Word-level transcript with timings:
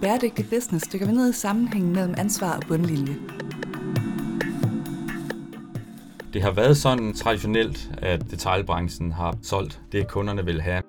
bæredygtig 0.00 0.50
business 0.50 0.88
dykker 0.92 1.06
vi 1.06 1.12
ned 1.12 1.30
i 1.30 1.32
sammenhængen 1.32 1.92
mellem 1.92 2.14
ansvar 2.18 2.56
og 2.56 2.62
bundlinje. 2.68 3.16
Det 6.32 6.42
har 6.42 6.50
været 6.50 6.76
sådan 6.76 7.14
traditionelt, 7.14 7.90
at 7.98 8.30
detaljbranchen 8.30 9.12
har 9.12 9.36
solgt 9.42 9.80
det, 9.92 10.08
kunderne 10.08 10.44
vil 10.44 10.60
have. 10.60 10.82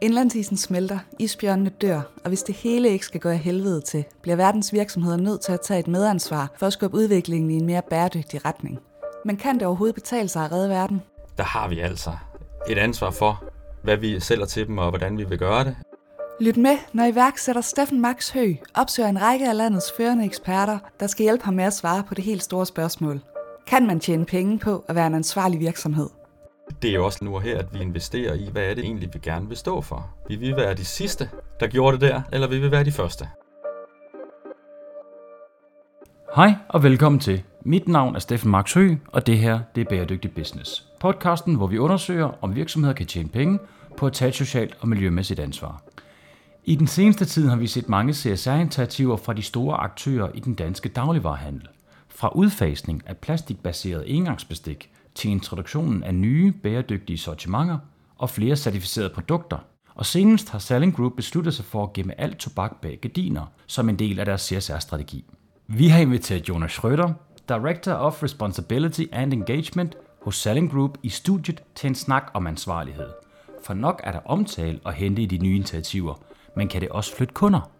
Indlandsisen 0.00 0.56
smelter, 0.56 0.98
isbjørnene 1.18 1.70
dør, 1.70 2.00
og 2.24 2.28
hvis 2.28 2.42
det 2.42 2.54
hele 2.54 2.88
ikke 2.88 3.04
skal 3.04 3.20
gå 3.20 3.28
af 3.28 3.38
helvede 3.38 3.80
til, 3.80 4.04
bliver 4.22 4.36
verdens 4.36 4.72
virksomheder 4.72 5.16
nødt 5.16 5.40
til 5.40 5.52
at 5.52 5.60
tage 5.60 5.80
et 5.80 5.88
medansvar 5.88 6.52
for 6.58 6.66
at 6.66 6.72
skubbe 6.72 6.96
udviklingen 6.96 7.50
i 7.50 7.54
en 7.54 7.66
mere 7.66 7.82
bæredygtig 7.90 8.44
retning. 8.44 8.78
Men 9.24 9.36
kan 9.36 9.54
det 9.54 9.62
overhovedet 9.66 9.94
betale 9.94 10.28
sig 10.28 10.44
at 10.44 10.52
redde 10.52 10.68
verden? 10.68 11.02
Der 11.36 11.44
har 11.44 11.68
vi 11.68 11.80
altså 11.80 12.10
et 12.68 12.78
ansvar 12.78 13.10
for, 13.10 13.44
hvad 13.82 13.96
vi 13.96 14.20
sælger 14.20 14.46
til 14.46 14.66
dem 14.66 14.78
og 14.78 14.88
hvordan 14.88 15.18
vi 15.18 15.24
vil 15.24 15.38
gøre 15.38 15.64
det. 15.64 15.76
Lyt 16.40 16.56
med, 16.56 16.78
når 16.92 17.04
iværksætter 17.04 17.62
Steffen 17.62 18.00
Max 18.00 18.30
Hø 18.30 18.54
opsøger 18.74 19.08
en 19.08 19.22
række 19.22 19.48
af 19.48 19.56
landets 19.56 19.92
førende 19.96 20.24
eksperter, 20.24 20.78
der 21.00 21.06
skal 21.06 21.22
hjælpe 21.22 21.44
ham 21.44 21.54
med 21.54 21.64
at 21.64 21.72
svare 21.72 22.02
på 22.08 22.14
det 22.14 22.24
helt 22.24 22.42
store 22.42 22.66
spørgsmål. 22.66 23.20
Kan 23.66 23.86
man 23.86 24.00
tjene 24.00 24.24
penge 24.24 24.58
på 24.58 24.84
at 24.88 24.94
være 24.94 25.06
en 25.06 25.14
ansvarlig 25.14 25.60
virksomhed? 25.60 26.08
Det 26.82 26.90
er 26.90 26.94
jo 26.94 27.04
også 27.04 27.24
nu 27.24 27.34
og 27.34 27.42
her, 27.42 27.58
at 27.58 27.74
vi 27.74 27.78
investerer 27.78 28.34
i, 28.34 28.48
hvad 28.52 28.62
er 28.62 28.74
det 28.74 28.84
egentlig, 28.84 29.14
vi 29.14 29.18
gerne 29.22 29.48
vil 29.48 29.56
stå 29.56 29.80
for. 29.80 30.10
Vi 30.28 30.36
vil 30.36 30.56
være 30.56 30.74
de 30.74 30.84
sidste, 30.84 31.30
der 31.60 31.66
gjorde 31.66 31.92
det 31.92 32.00
der, 32.00 32.22
eller 32.32 32.48
vi 32.48 32.58
vil 32.58 32.70
være 32.70 32.84
de 32.84 32.92
første. 32.92 33.28
Hej 36.36 36.54
og 36.68 36.82
velkommen 36.82 37.20
til. 37.20 37.42
Mit 37.62 37.88
navn 37.88 38.14
er 38.14 38.18
Steffen 38.18 38.50
Max 38.50 38.74
Hø, 38.74 38.94
og 39.12 39.26
det 39.26 39.38
her 39.38 39.60
det 39.74 39.80
er 39.80 39.84
Bæredygtig 39.90 40.34
Business. 40.34 40.86
Podcasten, 41.00 41.54
hvor 41.54 41.66
vi 41.66 41.78
undersøger, 41.78 42.38
om 42.40 42.54
virksomheder 42.54 42.94
kan 42.94 43.06
tjene 43.06 43.28
penge 43.28 43.58
på 43.96 44.06
at 44.06 44.12
tage 44.12 44.28
et 44.28 44.34
socialt 44.34 44.76
og 44.80 44.88
miljømæssigt 44.88 45.40
ansvar. 45.40 45.82
I 46.66 46.74
den 46.74 46.86
seneste 46.86 47.24
tid 47.24 47.48
har 47.48 47.56
vi 47.56 47.66
set 47.66 47.88
mange 47.88 48.12
CSR-initiativer 48.12 49.16
fra 49.16 49.32
de 49.32 49.42
store 49.42 49.76
aktører 49.76 50.28
i 50.34 50.40
den 50.40 50.54
danske 50.54 50.88
dagligvarerhandel. 50.88 51.68
Fra 52.08 52.28
udfasning 52.34 53.02
af 53.06 53.16
plastikbaseret 53.16 54.16
engangsbestik 54.16 54.90
til 55.14 55.30
introduktionen 55.30 56.02
af 56.02 56.14
nye 56.14 56.52
bæredygtige 56.52 57.18
sortimenter 57.18 57.78
og 58.18 58.30
flere 58.30 58.56
certificerede 58.56 59.10
produkter. 59.14 59.58
Og 59.94 60.06
senest 60.06 60.50
har 60.50 60.58
Salling 60.58 60.96
Group 60.96 61.12
besluttet 61.16 61.54
sig 61.54 61.64
for 61.64 61.82
at 61.82 61.92
gemme 61.92 62.20
alt 62.20 62.36
tobak 62.36 62.80
bag 62.82 62.98
gardiner 63.02 63.46
som 63.66 63.88
en 63.88 63.98
del 63.98 64.18
af 64.18 64.24
deres 64.24 64.40
CSR-strategi. 64.40 65.24
Vi 65.66 65.88
har 65.88 65.98
inviteret 66.00 66.48
Jonas 66.48 66.72
Schrøder, 66.72 67.12
Director 67.48 67.92
of 67.92 68.22
Responsibility 68.22 69.02
and 69.12 69.32
Engagement 69.32 69.96
hos 70.22 70.36
Salling 70.36 70.70
Group 70.70 70.98
i 71.02 71.08
studiet 71.08 71.62
til 71.74 71.88
en 71.88 71.94
snak 71.94 72.30
om 72.34 72.46
ansvarlighed. 72.46 73.08
For 73.64 73.74
nok 73.74 74.00
er 74.04 74.12
der 74.12 74.20
omtale 74.24 74.80
og 74.84 74.92
hente 74.92 75.22
i 75.22 75.26
de 75.26 75.38
nye 75.38 75.56
initiativer, 75.56 76.14
men 76.56 76.68
kan 76.68 76.80
det 76.80 76.88
også 76.88 77.16
flytte 77.16 77.34
kunder? 77.34 77.70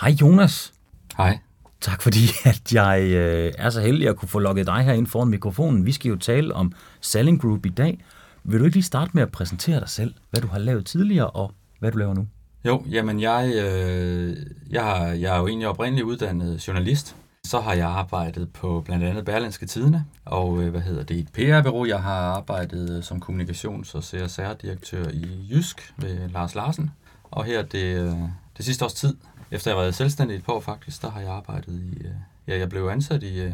Hej 0.00 0.12
Jonas. 0.20 0.72
Hej. 1.16 1.38
Tak 1.80 2.02
fordi, 2.02 2.20
at 2.44 2.72
jeg 2.74 3.02
øh, 3.02 3.52
er 3.58 3.70
så 3.70 3.80
heldig 3.80 4.08
at 4.08 4.16
kunne 4.16 4.28
få 4.28 4.38
lukket 4.38 4.66
dig 4.66 4.82
her 4.82 4.92
ind 4.92 5.06
foran 5.06 5.28
mikrofonen. 5.28 5.86
Vi 5.86 5.92
skal 5.92 6.08
jo 6.08 6.16
tale 6.16 6.54
om 6.54 6.72
Selling 7.00 7.40
Group 7.40 7.66
i 7.66 7.68
dag. 7.68 8.04
Vil 8.44 8.60
du 8.60 8.64
ikke 8.64 8.76
lige 8.76 8.84
starte 8.84 9.10
med 9.14 9.22
at 9.22 9.32
præsentere 9.32 9.80
dig 9.80 9.88
selv, 9.88 10.14
hvad 10.30 10.40
du 10.40 10.48
har 10.48 10.58
lavet 10.58 10.86
tidligere 10.86 11.30
og 11.30 11.52
hvad 11.78 11.92
du 11.92 11.98
laver 11.98 12.14
nu? 12.14 12.26
Jo, 12.64 12.84
jamen 12.90 13.20
jeg, 13.20 13.52
øh, 13.54 14.36
jeg, 14.70 14.82
har, 14.82 15.06
jeg 15.06 15.34
er 15.34 15.38
jo 15.38 15.46
egentlig 15.46 15.68
oprindeligt 15.68 16.06
uddannet 16.06 16.68
journalist. 16.68 17.16
Så 17.46 17.60
har 17.60 17.72
jeg 17.72 17.88
arbejdet 17.88 18.52
på 18.52 18.82
blandt 18.84 19.04
andet 19.04 19.24
Berlinske 19.24 19.66
Tidene, 19.66 20.04
og 20.24 20.62
øh, 20.62 20.70
hvad 20.70 20.80
hedder 20.80 21.02
det, 21.02 21.18
et 21.18 21.28
PR-bureau. 21.32 21.86
Jeg 21.86 22.02
har 22.02 22.20
arbejdet 22.20 23.04
som 23.04 23.22
kommunikations- 23.22 23.94
og 23.94 24.04
CSR-direktør 24.04 25.08
i 25.08 25.48
Jysk 25.50 25.94
ved 25.96 26.28
Lars 26.28 26.54
Larsen. 26.54 26.90
Og 27.24 27.44
her 27.44 27.62
det, 27.62 27.96
øh, 27.96 28.14
det 28.56 28.64
sidste 28.64 28.84
års 28.84 28.94
tid, 28.94 29.16
efter 29.50 29.70
jeg 29.70 29.78
været 29.78 29.94
selvstændig 29.94 30.36
et 30.36 30.44
par 30.44 30.52
år 30.52 30.60
faktisk, 30.60 31.02
der 31.02 31.10
har 31.10 31.20
jeg 31.20 31.30
arbejdet 31.30 31.82
i, 31.82 31.98
øh, 32.06 32.12
ja, 32.46 32.58
jeg 32.58 32.68
blev 32.68 32.86
ansat 32.86 33.22
i, 33.22 33.40
øh, 33.40 33.52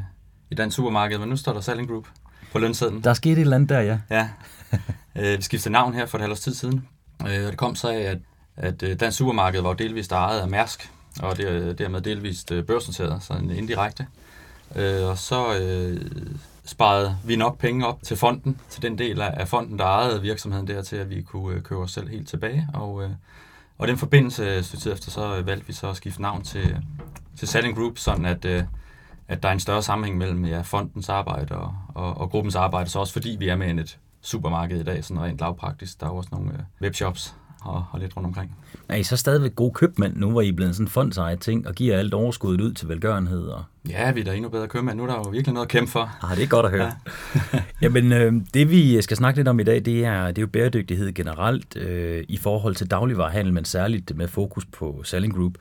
i 0.51 0.55
dansk 0.55 0.77
supermarked, 0.77 1.19
men 1.19 1.29
nu 1.29 1.37
står 1.37 1.53
der 1.53 1.61
Selling 1.61 1.89
Group 1.89 2.07
på 2.53 2.59
lønsedlen. 2.59 3.05
Der 3.05 3.11
er 3.11 3.15
sket 3.15 3.33
et 3.33 3.39
eller 3.39 3.57
andet 3.57 3.69
der, 3.69 3.81
ja. 3.81 3.99
Ja, 4.11 4.29
øh, 5.17 5.39
vi 5.39 5.43
skiftede 5.43 5.73
navn 5.73 5.95
her 5.95 6.07
for 6.07 6.19
et 6.19 6.23
halvt 6.23 6.33
års 6.33 6.41
tid 6.41 6.55
siden, 6.55 6.89
øh, 7.21 7.45
og 7.47 7.51
det 7.51 7.57
kom 7.57 7.75
så 7.75 7.89
af, 7.89 8.01
at, 8.01 8.19
at 8.57 8.83
øh, 8.83 9.01
dansk 9.01 9.19
supermarked 9.19 9.61
var 9.61 9.73
delvist 9.73 10.13
ejet 10.13 10.41
af 10.41 10.49
Mærsk, 10.49 10.91
og 11.23 11.37
det 11.37 11.49
er 11.49 11.73
dermed 11.73 12.01
delvist 12.01 12.53
øh, 12.53 12.65
børsnoteret, 12.65 13.23
så 13.23 13.33
en 13.33 13.51
indirekte. 13.51 14.07
Øh, 14.77 15.05
og 15.09 15.19
så 15.19 15.59
øh, 15.59 16.01
sparede 16.65 17.17
vi 17.25 17.37
nok 17.37 17.59
penge 17.59 17.87
op 17.87 18.03
til 18.03 18.17
fonden, 18.17 18.61
til 18.71 18.83
den 18.83 18.99
del 18.99 19.21
af 19.21 19.49
fonden, 19.49 19.79
der 19.79 19.85
ejede 19.85 20.23
virksomheden 20.23 20.69
der, 20.69 20.83
til 20.83 20.97
at 20.97 21.11
vi 21.11 21.23
kunne 21.23 21.57
øh, 21.57 21.63
købe 21.63 21.81
os 21.81 21.93
selv 21.93 22.09
helt 22.09 22.29
tilbage. 22.29 22.69
Og, 22.75 23.03
øh, 23.03 23.11
og 23.79 23.89
den 23.89 23.99
forbindelse, 23.99 24.63
tid 24.63 24.93
efter, 24.93 25.11
så 25.11 25.43
valgte 25.43 25.67
vi 25.67 25.73
så 25.73 25.89
at 25.89 25.97
skifte 25.97 26.23
navn 26.23 26.43
til, 26.43 26.77
til 27.39 27.49
Selling 27.49 27.77
Group, 27.77 27.99
sådan 27.99 28.25
at, 28.25 28.45
øh, 28.45 28.63
at 29.29 29.43
der 29.43 29.49
er 29.49 29.53
en 29.53 29.61
større 29.61 29.83
sammenhæng 29.83 30.19
mellem 30.19 30.45
ja, 30.45 30.61
fondens 30.61 31.09
arbejde 31.09 31.55
og, 31.55 31.75
og, 31.95 32.17
og 32.17 32.31
gruppens 32.31 32.55
arbejde, 32.55 32.91
så 32.91 32.99
også 32.99 33.13
fordi 33.13 33.37
vi 33.39 33.49
er 33.49 33.57
med 33.57 33.75
i 33.75 33.81
et 33.81 33.99
supermarked 34.21 34.81
i 34.81 34.85
dag, 34.85 35.05
sådan 35.05 35.23
rent 35.23 35.41
lavpraktisk. 35.41 36.01
Der 36.01 36.07
er 36.07 36.11
også 36.11 36.29
nogle 36.33 36.53
øh, 36.53 36.59
webshops 36.83 37.35
og, 37.67 37.85
og 37.93 38.01
lidt 38.01 38.17
rundt 38.17 38.27
omkring. 38.27 38.57
Er 38.89 38.97
I 38.97 39.03
så 39.03 39.17
stadigvæk 39.17 39.55
gode 39.57 39.73
købmænd 39.73 40.17
nu, 40.17 40.31
hvor 40.31 40.41
I 40.41 40.49
er 40.49 40.53
blevet 40.53 40.75
sådan 40.75 40.85
en 40.85 40.91
fondsejet 40.91 41.41
ting, 41.41 41.69
og 41.69 41.75
giver 41.75 41.99
alt 41.99 42.15
overskuddet 42.15 42.61
ud 42.61 42.73
til 42.73 42.89
velgørenhed? 42.89 43.47
Og... 43.47 43.65
Ja, 43.89 44.13
vi 44.13 44.21
er 44.21 44.25
da 44.25 44.35
endnu 44.35 44.51
bedre 44.51 44.69
købmænd. 44.69 44.97
Nu 44.97 45.03
er 45.03 45.07
der 45.07 45.15
jo 45.15 45.31
virkelig 45.31 45.55
noget 45.55 45.67
at 45.67 45.71
kæmpe 45.71 45.91
for. 45.91 46.11
Ah, 46.23 46.37
det 46.37 46.43
er 46.43 46.49
godt 46.49 46.67
at 46.67 46.73
høre. 46.73 46.93
Ja. 47.53 47.63
Jamen, 47.83 48.13
øh, 48.13 48.33
det 48.55 48.71
vi 48.71 49.03
skal 49.03 49.17
snakke 49.17 49.39
lidt 49.39 49.49
om 49.49 49.61
i 49.61 49.63
dag, 49.63 49.85
det 49.85 50.05
er, 50.05 50.27
det 50.27 50.39
er 50.39 50.43
jo 50.43 50.47
bæredygtighed 50.47 51.13
generelt 51.13 51.77
øh, 51.77 52.25
i 52.29 52.37
forhold 52.37 52.75
til 52.75 52.91
dagligvarerhandel, 52.91 53.53
men 53.53 53.65
særligt 53.65 54.17
med 54.17 54.29
fokus 54.29 54.65
på 54.65 55.03
Selling 55.05 55.35
Group. 55.35 55.55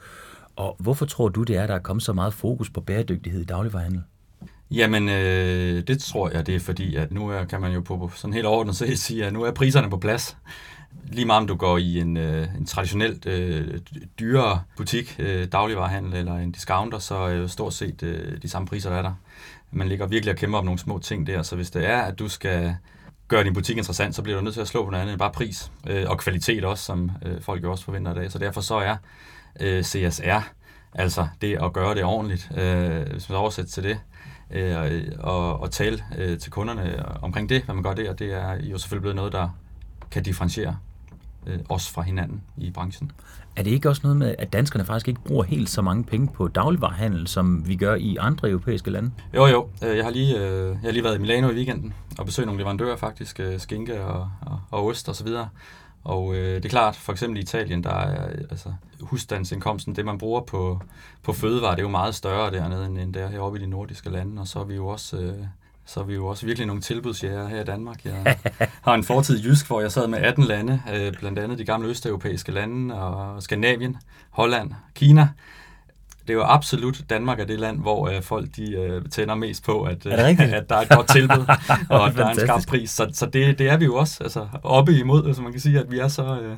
Og 0.56 0.76
hvorfor 0.80 1.06
tror 1.06 1.30
du, 1.30 1.44
det 1.44 1.58
er, 1.58 1.68
der 1.68 1.76
er 1.76 1.80
kommet 1.80 2.04
så 2.04 2.14
meget 2.14 2.34
fokus 2.34 2.70
på 2.70 2.82
bæredygtighed 2.82 3.42
i 3.42 3.46
dagligvarerhandel? 3.46 4.02
Jamen, 4.72 5.10
øh, 5.10 5.84
det 5.88 6.00
tror 6.00 6.30
jeg, 6.30 6.48
det 6.48 6.56
er 6.56 6.60
fordi, 6.60 6.96
at 6.96 7.12
nu 7.12 7.30
er, 7.30 7.46
kan 7.46 7.62
man 7.62 7.74
jo 7.74 7.82
på 7.82 8.12
sådan 8.16 8.34
helt 8.34 8.46
overordnet 8.46 8.76
set 8.76 9.00
sige, 9.00 9.26
at 9.26 9.34
nu 9.34 9.44
er 9.44 9.52
priserne 9.52 9.90
på 9.90 9.98
plads 9.98 10.38
lige 11.04 11.26
meget 11.26 11.42
om 11.42 11.48
du 11.48 11.56
går 11.56 11.78
i 11.78 12.00
en, 12.00 12.18
øh, 12.18 12.48
en 12.58 12.66
traditionelt 12.66 13.26
øh, 13.26 13.80
dyrere 14.20 14.62
butik, 14.78 15.16
øh, 15.20 15.48
dagligvarerhandel 15.48 16.14
eller 16.16 16.36
en 16.36 16.52
discounter, 16.52 17.00
så 17.00 17.16
er 17.16 17.32
jo 17.32 17.48
stort 17.48 17.74
set 17.74 18.04
øh, 18.04 18.42
de 18.42 18.50
samme 18.50 18.68
priser, 18.68 18.90
der 18.90 18.98
er 18.98 19.02
der. 19.02 19.14
Man 19.72 19.88
ligger 19.88 20.08
virkelig 20.08 20.34
og 20.34 20.38
kæmper 20.38 20.58
om 20.58 20.66
nogle 20.66 20.80
små 20.80 21.00
ting 21.00 21.28
der, 21.28 21.44
så 21.44 21.56
hvis 21.56 21.72
det 21.72 21.90
er, 21.90 22.02
at 22.02 22.20
du 22.20 22.30
skal 22.30 22.76
gøre 23.28 23.44
din 23.44 23.54
butik 23.54 23.78
interessant, 23.78 24.16
så 24.16 24.22
bliver 24.22 24.38
du 24.38 24.44
nødt 24.44 24.54
til 24.54 24.62
at 24.62 24.68
slå 24.68 24.86
på 24.86 24.90
noget 24.90 25.02
andet 25.02 25.14
end 25.14 25.20
bare 25.20 25.32
pris. 25.32 25.72
Øh, 25.88 26.06
og 26.10 26.18
kvalitet 26.18 26.66
også, 26.66 26.84
som 26.84 27.12
øh, 27.26 27.42
folk 27.42 27.64
jo 27.64 27.72
også 27.72 27.84
forventer 27.84 28.12
i 28.12 28.16
dag. 28.16 28.32
Så 28.32 28.40
derfor 28.40 28.62
så 28.62 28.76
er 28.76 28.96
øh, 29.60 29.84
CSR, 29.84 30.40
altså 30.94 31.28
det 31.42 31.58
at 31.64 31.74
gøre 31.74 31.96
det 31.96 32.04
ordentligt, 32.04 32.52
øh, 32.58 33.12
hvis 33.12 33.30
man 33.30 33.38
oversætter 33.38 33.72
til 33.72 33.84
det, 33.84 34.00
øh, 34.52 35.02
og, 35.20 35.60
og 35.60 35.72
tale 35.72 36.04
øh, 36.18 36.40
til 36.40 36.52
kunderne 36.52 37.06
omkring 37.22 37.50
det, 37.50 37.64
hvad 37.64 37.76
man 37.76 37.84
gør 37.84 37.94
der, 37.94 38.14
det 38.14 38.34
er 38.34 38.56
jo 38.62 38.78
selvfølgelig 38.78 39.02
blevet 39.02 39.16
noget, 39.16 39.32
der 39.32 39.50
kan 40.12 40.24
differentiere 40.24 40.78
øh, 41.48 41.60
os 41.70 41.90
fra 41.90 42.02
hinanden 42.02 42.42
i 42.58 42.72
branchen. 42.72 43.12
Er 43.56 43.64
det 43.64 43.72
ikke 43.72 43.90
også 43.90 44.02
noget 44.04 44.18
med, 44.18 44.36
at 44.40 44.54
danskerne 44.54 44.86
faktisk 44.86 45.08
ikke 45.08 45.22
bruger 45.22 45.44
helt 45.44 45.70
så 45.70 45.82
mange 45.82 46.04
penge 46.04 46.28
på 46.28 46.48
dagligvarerhandel, 46.48 47.28
som 47.28 47.68
vi 47.68 47.76
gør 47.76 47.96
i 47.96 48.18
andre 48.20 48.50
europæiske 48.50 48.92
lande? 48.92 49.12
Jo, 49.34 49.46
jo. 49.46 49.70
Øh, 49.84 49.98
jeg 49.98 50.06
har 50.06 50.12
lige, 50.12 50.38
øh, 50.38 50.68
jeg 50.68 50.78
har 50.84 50.92
lige 50.92 51.04
været 51.04 51.16
i 51.16 51.20
Milano 51.20 51.50
i 51.50 51.56
weekenden 51.56 51.94
og 52.18 52.26
besøgt 52.26 52.46
nogle 52.46 52.60
leverandører 52.60 52.96
faktisk, 52.96 53.40
øh, 53.40 53.60
skinke 53.60 54.04
og, 54.04 54.30
og, 54.42 54.60
og 54.72 54.86
ost 54.86 55.10
og 55.10 55.16
så 55.16 55.24
videre. 55.24 55.50
Og 56.04 56.36
øh, 56.36 56.56
det 56.56 56.66
er 56.66 56.70
klart, 56.70 56.96
for 56.96 57.12
eksempel 57.12 57.40
i 57.40 57.42
Italien, 57.42 57.84
der 57.84 57.94
er 57.94 58.26
altså, 58.50 58.74
husstandsindkomsten, 59.02 59.96
det 59.96 60.06
man 60.06 60.18
bruger 60.18 60.42
på, 60.42 60.82
på 61.24 61.34
fødevarer, 61.34 61.76
det 61.76 61.80
er 61.80 61.86
jo 61.86 61.90
meget 61.90 62.16
større 62.16 62.52
dernede, 62.52 62.86
end, 62.86 62.98
end 62.98 63.14
der 63.14 63.28
heroppe 63.28 63.60
i 63.60 63.62
de 63.62 63.68
nordiske 63.68 64.10
lande. 64.10 64.42
Og 64.42 64.48
så 64.48 64.60
er 64.60 64.64
vi 64.64 64.76
jo 64.76 64.88
også 64.88 65.18
øh, 65.18 65.46
så 65.85 66.00
er 66.00 66.03
vi 66.03 66.13
jo 66.13 66.28
også 66.28 66.46
virkelig 66.46 66.68
nogle 66.68 66.81
tilbudsjæger 66.81 67.47
her 67.47 67.62
i 67.62 67.63
Danmark. 67.63 68.06
Jeg 68.06 68.38
har 68.81 68.94
en 68.94 69.03
fortid 69.03 69.40
i 69.40 69.47
Jysk, 69.47 69.67
hvor 69.67 69.82
jeg 69.82 69.91
sad 69.91 70.08
med 70.08 70.20
18 70.20 70.43
lande, 70.43 70.82
øh, 70.93 71.14
blandt 71.20 71.40
andet 71.40 71.58
de 71.58 71.66
gamle 71.66 71.87
østeuropæiske 71.87 72.52
lande, 72.52 72.96
og 72.96 73.43
Skandinavien, 73.43 73.97
Holland, 74.29 74.72
Kina. 74.96 75.29
Det 76.28 76.34
er 76.34 76.38
jo 76.38 76.44
absolut, 76.44 77.02
Danmark 77.10 77.40
er 77.40 77.46
det 77.46 77.60
land, 77.60 77.80
hvor 77.80 78.10
øh, 78.10 78.22
folk 78.22 78.48
de 78.56 78.72
øh, 78.74 79.02
tænder 79.12 79.36
mest 79.36 79.64
på, 79.64 79.84
at, 79.84 80.06
at 80.06 80.70
der 80.70 80.76
er 80.76 80.82
et 80.82 80.90
godt 80.90 81.08
tilbud, 81.08 81.46
og 81.90 82.08
at 82.08 82.16
der 82.16 82.26
er 82.26 82.30
en 82.30 82.40
skarp 82.40 82.62
pris. 82.68 82.90
Så, 82.90 83.10
så 83.14 83.26
det, 83.26 83.60
det 83.60 83.70
er 83.70 83.78
vi 83.78 83.86
jo 83.86 83.96
også 83.96 84.24
altså, 84.24 84.48
oppe 84.64 85.00
imod, 85.00 85.34
så 85.34 85.42
man 85.42 85.52
kan 85.52 85.62
sige, 85.62 85.80
at 85.80 85.92
vi 85.92 86.00
er 86.00 86.08
så... 86.08 86.40
Øh, 86.40 86.58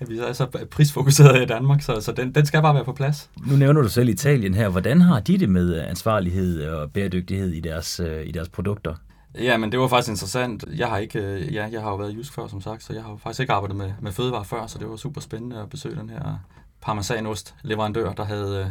at 0.00 0.10
vi 0.10 0.18
er 0.18 0.32
så 0.32 0.66
prisfokuseret 0.70 1.42
i 1.42 1.46
Danmark, 1.46 1.82
så, 1.82 2.00
så 2.00 2.12
den, 2.12 2.34
den 2.34 2.46
skal 2.46 2.62
bare 2.62 2.74
være 2.74 2.84
på 2.84 2.92
plads. 2.92 3.30
Nu 3.46 3.56
nævner 3.56 3.82
du 3.82 3.88
selv 3.88 4.08
Italien 4.08 4.54
her. 4.54 4.68
Hvordan 4.68 5.00
har 5.00 5.20
de 5.20 5.38
det 5.38 5.48
med 5.48 5.80
ansvarlighed 5.80 6.68
og 6.68 6.92
bæredygtighed 6.92 7.52
i 7.52 7.60
deres, 7.60 8.00
øh, 8.00 8.26
i 8.26 8.32
deres 8.32 8.48
produkter? 8.48 8.94
Ja, 9.34 9.56
men 9.56 9.72
det 9.72 9.80
var 9.80 9.88
faktisk 9.88 10.10
interessant. 10.10 10.64
Jeg 10.76 10.88
har 10.88 10.98
ikke, 10.98 11.18
øh, 11.18 11.54
ja, 11.54 11.68
jeg 11.72 11.82
har 11.82 11.90
jo 11.90 11.96
været 11.96 12.12
i 12.12 12.16
Jysk 12.16 12.32
før, 12.32 12.46
som 12.46 12.60
sagt, 12.60 12.82
så 12.82 12.92
jeg 12.92 13.02
har 13.02 13.16
faktisk 13.22 13.40
ikke 13.40 13.52
arbejdet 13.52 13.76
med, 13.76 13.90
med 14.00 14.12
fødevare 14.12 14.44
før, 14.44 14.66
så 14.66 14.78
det 14.78 14.88
var 14.88 14.96
super 14.96 15.20
spændende 15.20 15.58
at 15.60 15.70
besøge 15.70 15.96
den 15.96 16.10
her 16.10 16.38
parmesanost 16.80 17.54
leverandør, 17.62 18.12
der 18.12 18.24
havde, 18.24 18.64
øh, 18.64 18.70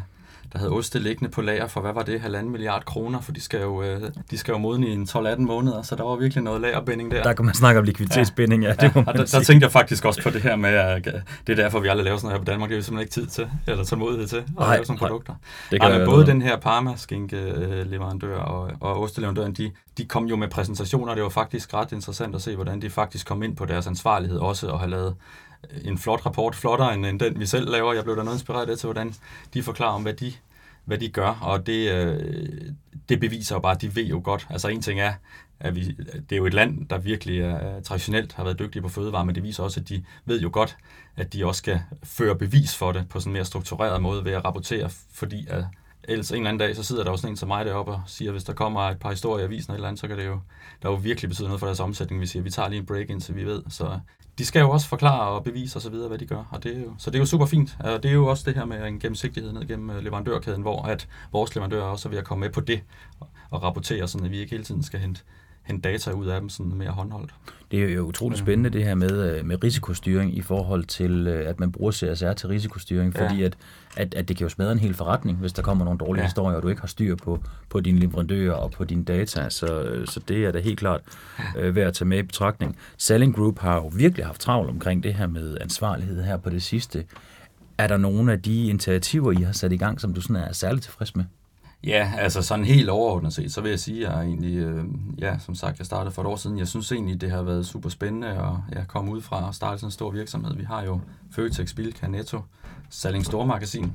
der 0.54 0.60
havde 0.60 0.72
oste 0.72 1.00
liggende 1.00 1.32
på 1.32 1.42
lager 1.42 1.68
for, 1.68 1.82
hvad 1.82 1.94
var 1.94 2.02
det, 2.04 2.22
halvanden 2.22 2.52
milliard 2.52 2.86
kroner, 2.86 3.22
for 3.22 3.32
de 3.32 3.42
skal 3.42 3.62
jo, 3.62 3.84
øh, 3.84 4.02
de 4.32 4.38
skal 4.38 4.52
jo 4.52 4.58
modne 4.58 4.88
i 4.88 4.92
en 4.92 5.08
12-18 5.10 5.40
måneder, 5.40 5.82
så 5.82 5.96
der 5.96 6.04
var 6.04 6.16
virkelig 6.16 6.44
noget 6.44 6.62
lagerbinding 6.62 7.12
der. 7.12 7.24
Der 7.24 7.34
kan 7.34 7.46
man 7.46 7.54
snakke 7.54 7.80
om 7.80 7.86
likviditetsbinding, 7.86 8.64
ja. 8.64 8.70
ja, 8.70 8.74
det 8.74 8.96
ja 8.96 9.02
der, 9.02 9.26
der 9.26 9.44
tænkte 9.44 9.66
jeg 9.66 9.72
faktisk 9.72 10.06
også 10.06 10.24
på 10.24 10.30
det 10.30 10.42
her 10.42 10.56
med, 10.56 10.70
at 10.70 11.06
det 11.48 11.60
er 11.60 11.64
derfor, 11.64 11.80
vi 11.80 11.88
aldrig 11.88 12.06
laver 12.06 12.18
sådan 12.18 12.28
noget 12.28 12.40
her 12.40 12.46
på 12.46 12.52
Danmark, 12.52 12.70
det 12.70 12.76
er 12.76 12.78
jo 12.78 12.84
simpelthen 12.84 13.22
ikke 13.24 13.32
tid 13.32 13.46
til, 13.46 13.50
eller 13.68 13.84
tålmodighed 13.84 14.28
til 14.28 14.38
at 14.38 14.44
nej, 14.60 14.74
lave 14.74 14.86
sådan 14.86 14.98
produkter. 14.98 15.34
Det 15.72 15.82
kan 15.82 15.92
ja, 15.92 15.98
men 15.98 16.08
både 16.08 16.26
den 16.26 16.42
her 16.42 16.58
Parma-skinke-leverandør 16.58 18.38
og, 18.38 18.72
og 18.80 19.02
osteleverandøren, 19.02 19.54
de, 19.54 19.72
de 19.98 20.06
kom 20.06 20.26
jo 20.26 20.36
med 20.36 20.48
præsentationer, 20.48 21.14
det 21.14 21.24
var 21.24 21.30
faktisk 21.30 21.74
ret 21.74 21.92
interessant 21.92 22.36
at 22.36 22.42
se, 22.42 22.56
hvordan 22.56 22.82
de 22.82 22.90
faktisk 22.90 23.28
kom 23.28 23.44
ind 23.44 23.56
på 23.56 23.66
deres 23.66 23.88
ansvarlighed 23.88 24.38
også, 24.38 24.68
og 24.68 24.80
har 24.80 24.88
lavet 24.88 25.16
en 25.83 25.98
flot 25.98 26.25
rapport, 26.25 26.56
flottere 26.56 26.94
end, 26.94 27.06
end 27.06 27.19
den 27.19 27.39
vi 27.39 27.45
selv 27.45 27.69
laver. 27.69 27.94
Jeg 27.94 28.04
blev 28.04 28.15
da 28.15 28.24
noget 28.24 28.38
inspireret 28.38 28.69
af 28.69 28.77
til, 28.77 28.88
hvordan 28.88 29.13
de 29.54 29.63
forklarer 29.63 29.94
om, 29.94 30.01
hvad 30.01 30.13
de, 30.13 30.33
hvad 30.86 30.98
de 30.98 31.09
gør, 31.09 31.39
og 31.42 31.68
det, 31.68 31.92
øh, 31.92 32.71
det 33.09 33.19
beviser 33.19 33.56
jo 33.56 33.59
bare, 33.59 33.75
at 33.75 33.81
de 33.81 33.95
ved 33.95 34.06
jo 34.06 34.21
godt. 34.24 34.48
Altså 34.50 34.68
en 34.68 34.81
ting 34.81 35.00
er, 35.00 35.13
at 35.59 35.75
vi, 35.75 35.81
det 36.30 36.31
er 36.31 36.38
jo 36.38 36.45
et 36.45 36.54
land, 36.54 36.88
der 36.88 36.98
virkelig 36.98 37.42
er, 37.42 37.81
traditionelt 37.81 38.33
har 38.33 38.44
været 38.44 38.59
dygtige 38.59 38.81
på 38.81 38.89
fødevare, 38.89 39.25
men 39.25 39.36
det 39.36 39.44
viser 39.44 39.63
også, 39.63 39.80
at 39.80 39.89
de 39.89 40.04
ved 40.25 40.42
jo 40.42 40.50
godt, 40.54 40.77
at 41.15 41.33
de 41.33 41.45
også 41.45 41.60
skal 41.60 41.81
føre 42.03 42.36
bevis 42.36 42.75
for 42.75 42.92
det 42.92 43.10
på 43.10 43.19
sådan 43.19 43.30
en 43.30 43.33
mere 43.33 43.45
struktureret 43.45 44.01
måde 44.01 44.25
ved 44.25 44.31
at 44.31 44.45
rapportere, 44.45 44.89
fordi 45.13 45.48
at 45.50 45.63
ellers 46.07 46.31
en 46.31 46.38
eller 46.38 46.50
anden 46.50 46.59
dag, 46.59 46.75
så 46.75 46.83
sidder 46.83 47.04
der 47.04 47.12
også 47.12 47.27
en 47.27 47.36
som 47.36 47.48
mig 47.48 47.65
deroppe 47.65 47.92
og 47.92 48.01
siger, 48.06 48.31
hvis 48.31 48.44
der 48.44 48.54
kommer 48.54 48.81
et 48.81 49.00
par 49.00 49.09
historier 49.09 49.44
i 49.44 49.45
avisen 49.45 49.74
eller 49.74 49.88
andet, 49.88 50.00
så 50.00 50.07
kan 50.07 50.18
det 50.18 50.25
jo, 50.25 50.39
der 50.81 50.89
jo 50.89 50.95
virkelig 50.95 51.30
betyde 51.30 51.48
noget 51.48 51.59
for 51.59 51.68
deres 51.68 51.80
omsætning, 51.80 52.19
hvis 52.19 52.44
vi 52.44 52.50
tager 52.50 52.69
lige 52.69 52.80
en 52.80 52.86
break, 52.86 53.09
indtil 53.09 53.36
vi 53.36 53.45
ved. 53.45 53.63
Så 53.69 54.00
de 54.38 54.45
skal 54.45 54.59
jo 54.59 54.69
også 54.69 54.88
forklare 54.88 55.27
og 55.30 55.44
bevise 55.44 55.77
osv., 55.77 55.95
hvad 55.95 56.18
de 56.18 56.25
gør, 56.25 56.44
og 56.51 56.63
det 56.63 56.77
er 56.77 56.81
jo, 56.81 56.94
så 56.98 57.09
det 57.09 57.15
er 57.15 57.19
jo 57.19 57.25
super 57.25 57.45
fint. 57.45 57.77
Og 57.80 58.04
det 58.04 58.09
er 58.09 58.15
jo 58.15 58.27
også 58.27 58.44
det 58.45 58.56
her 58.56 58.65
med 58.65 58.88
en 58.88 59.00
gennemsigtighed 59.00 59.54
ned 59.54 59.68
gennem 59.68 59.89
øh, 59.89 60.04
leverandørkæden, 60.04 60.62
hvor 60.62 60.81
at 60.81 61.07
vores 61.31 61.56
leverandører 61.56 61.83
også 61.83 62.07
er 62.07 62.10
ved 62.10 62.19
at 62.19 62.25
komme 62.25 62.39
med 62.39 62.50
på 62.50 62.62
det 62.62 62.81
og 63.50 63.63
rapportere, 63.63 64.07
sådan 64.07 64.25
at 64.25 64.31
vi 64.31 64.38
ikke 64.38 64.51
hele 64.51 64.63
tiden 64.63 64.83
skal 64.83 65.00
hente 65.00 65.21
hente 65.68 65.90
data 65.90 66.12
ud 66.12 66.28
af 66.28 66.40
dem 66.40 66.50
sådan 66.50 66.75
mere 66.75 66.90
håndholdt. 66.90 67.34
Det 67.72 67.84
er 67.84 67.94
jo 67.94 68.02
utroligt 68.02 68.40
spændende 68.40 68.69
det 68.69 68.84
her 68.84 68.96
med, 68.96 69.38
øh, 69.38 69.46
med 69.46 69.64
risikostyring 69.64 70.38
i 70.38 70.42
forhold 70.42 70.84
til, 70.84 71.28
øh, 71.28 71.50
at 71.50 71.60
man 71.60 71.72
bruger 71.72 71.92
CSR 71.92 72.34
til 72.34 72.50
risikostyring, 72.50 73.16
fordi 73.16 73.36
ja. 73.36 73.46
at, 73.46 73.58
at, 73.98 74.16
at 74.16 74.28
det 74.28 74.38
kan 74.38 74.46
jo 74.46 74.50
smadre 74.50 74.72
en 74.72 74.80
hel 74.80 74.94
forretning, 74.94 75.38
hvis 75.38 75.54
der 75.54 75.62
kommer 75.62 75.86
nogle 75.86 76.00
dårlige 76.00 76.22
ja. 76.22 76.28
historier, 76.28 76.58
og 76.58 76.64
du 76.64 76.68
ikke 76.68 76.81
har 76.81 76.88
styr 76.88 77.16
på, 77.16 77.44
på 77.69 77.80
dine 77.80 78.00
leverandører 78.00 78.54
og 78.54 78.72
på 78.72 78.84
dine 78.84 79.04
data, 79.04 79.50
så, 79.50 80.02
så 80.06 80.19
det 80.28 80.46
er 80.46 80.52
da 80.52 80.60
helt 80.60 80.80
klart 80.80 81.02
øh, 81.58 81.75
værd 81.75 81.88
at 81.88 81.94
tage 81.94 82.08
med 82.08 82.18
i 82.18 82.24
betragtning. 82.24 82.78
Selling 82.98 83.36
Group 83.36 83.60
har 83.60 83.75
jo 83.75 83.92
virkelig 83.96 84.25
haft 84.25 84.42
travlt 84.42 84.70
omkring 84.70 85.04
det 85.04 85.13
her 85.13 85.28
med 85.28 85.58
ansvarlighed 85.62 86.24
her 86.24 86.38
på 86.38 86.50
det 86.50 86.63
sidste. 86.63 87.06
Er 87.78 87.88
der 87.88 87.98
nogle 87.98 88.31
af 88.31 88.42
de 88.42 88.68
initiativer, 88.68 89.31
I 89.31 89.42
har 89.42 89.54
sat 89.54 89.72
i 89.72 89.78
gang, 89.78 90.02
som 90.02 90.13
du 90.13 90.22
sådan 90.22 90.36
er 90.36 90.54
særligt 90.54 90.84
tilfreds 90.84 91.16
med? 91.16 91.25
Ja, 91.83 92.13
altså 92.18 92.41
sådan 92.41 92.65
helt 92.65 92.89
overordnet 92.89 93.33
set, 93.33 93.53
så 93.53 93.62
vil 93.62 93.69
jeg 93.69 93.79
sige, 93.79 94.07
at 94.07 94.13
jeg 94.13 94.24
egentlig, 94.24 94.57
øh, 94.57 94.85
ja, 95.19 95.38
som 95.39 95.56
sagt, 95.56 95.79
jeg 95.79 95.85
startede 95.85 96.12
for 96.12 96.21
et 96.21 96.27
år 96.27 96.35
siden. 96.35 96.57
Jeg 96.57 96.68
synes 96.68 96.91
egentlig, 96.91 97.21
det 97.21 97.31
har 97.31 97.41
været 97.41 97.65
super 97.65 97.89
spændende 97.89 98.27
at 98.27 98.77
ja, 98.77 98.83
komme 98.83 99.12
ud 99.12 99.21
fra 99.21 99.47
og 99.47 99.56
starte 99.56 99.77
sådan 99.77 99.88
en 99.88 99.91
stor 99.91 100.12
virksomhed. 100.12 100.56
Vi 100.56 100.63
har 100.63 100.83
jo 100.83 101.00
Føtex, 101.31 101.75
Bilka, 101.75 102.07
Netto, 102.07 102.41
Salling 102.89 103.25
Stormagasin 103.25 103.94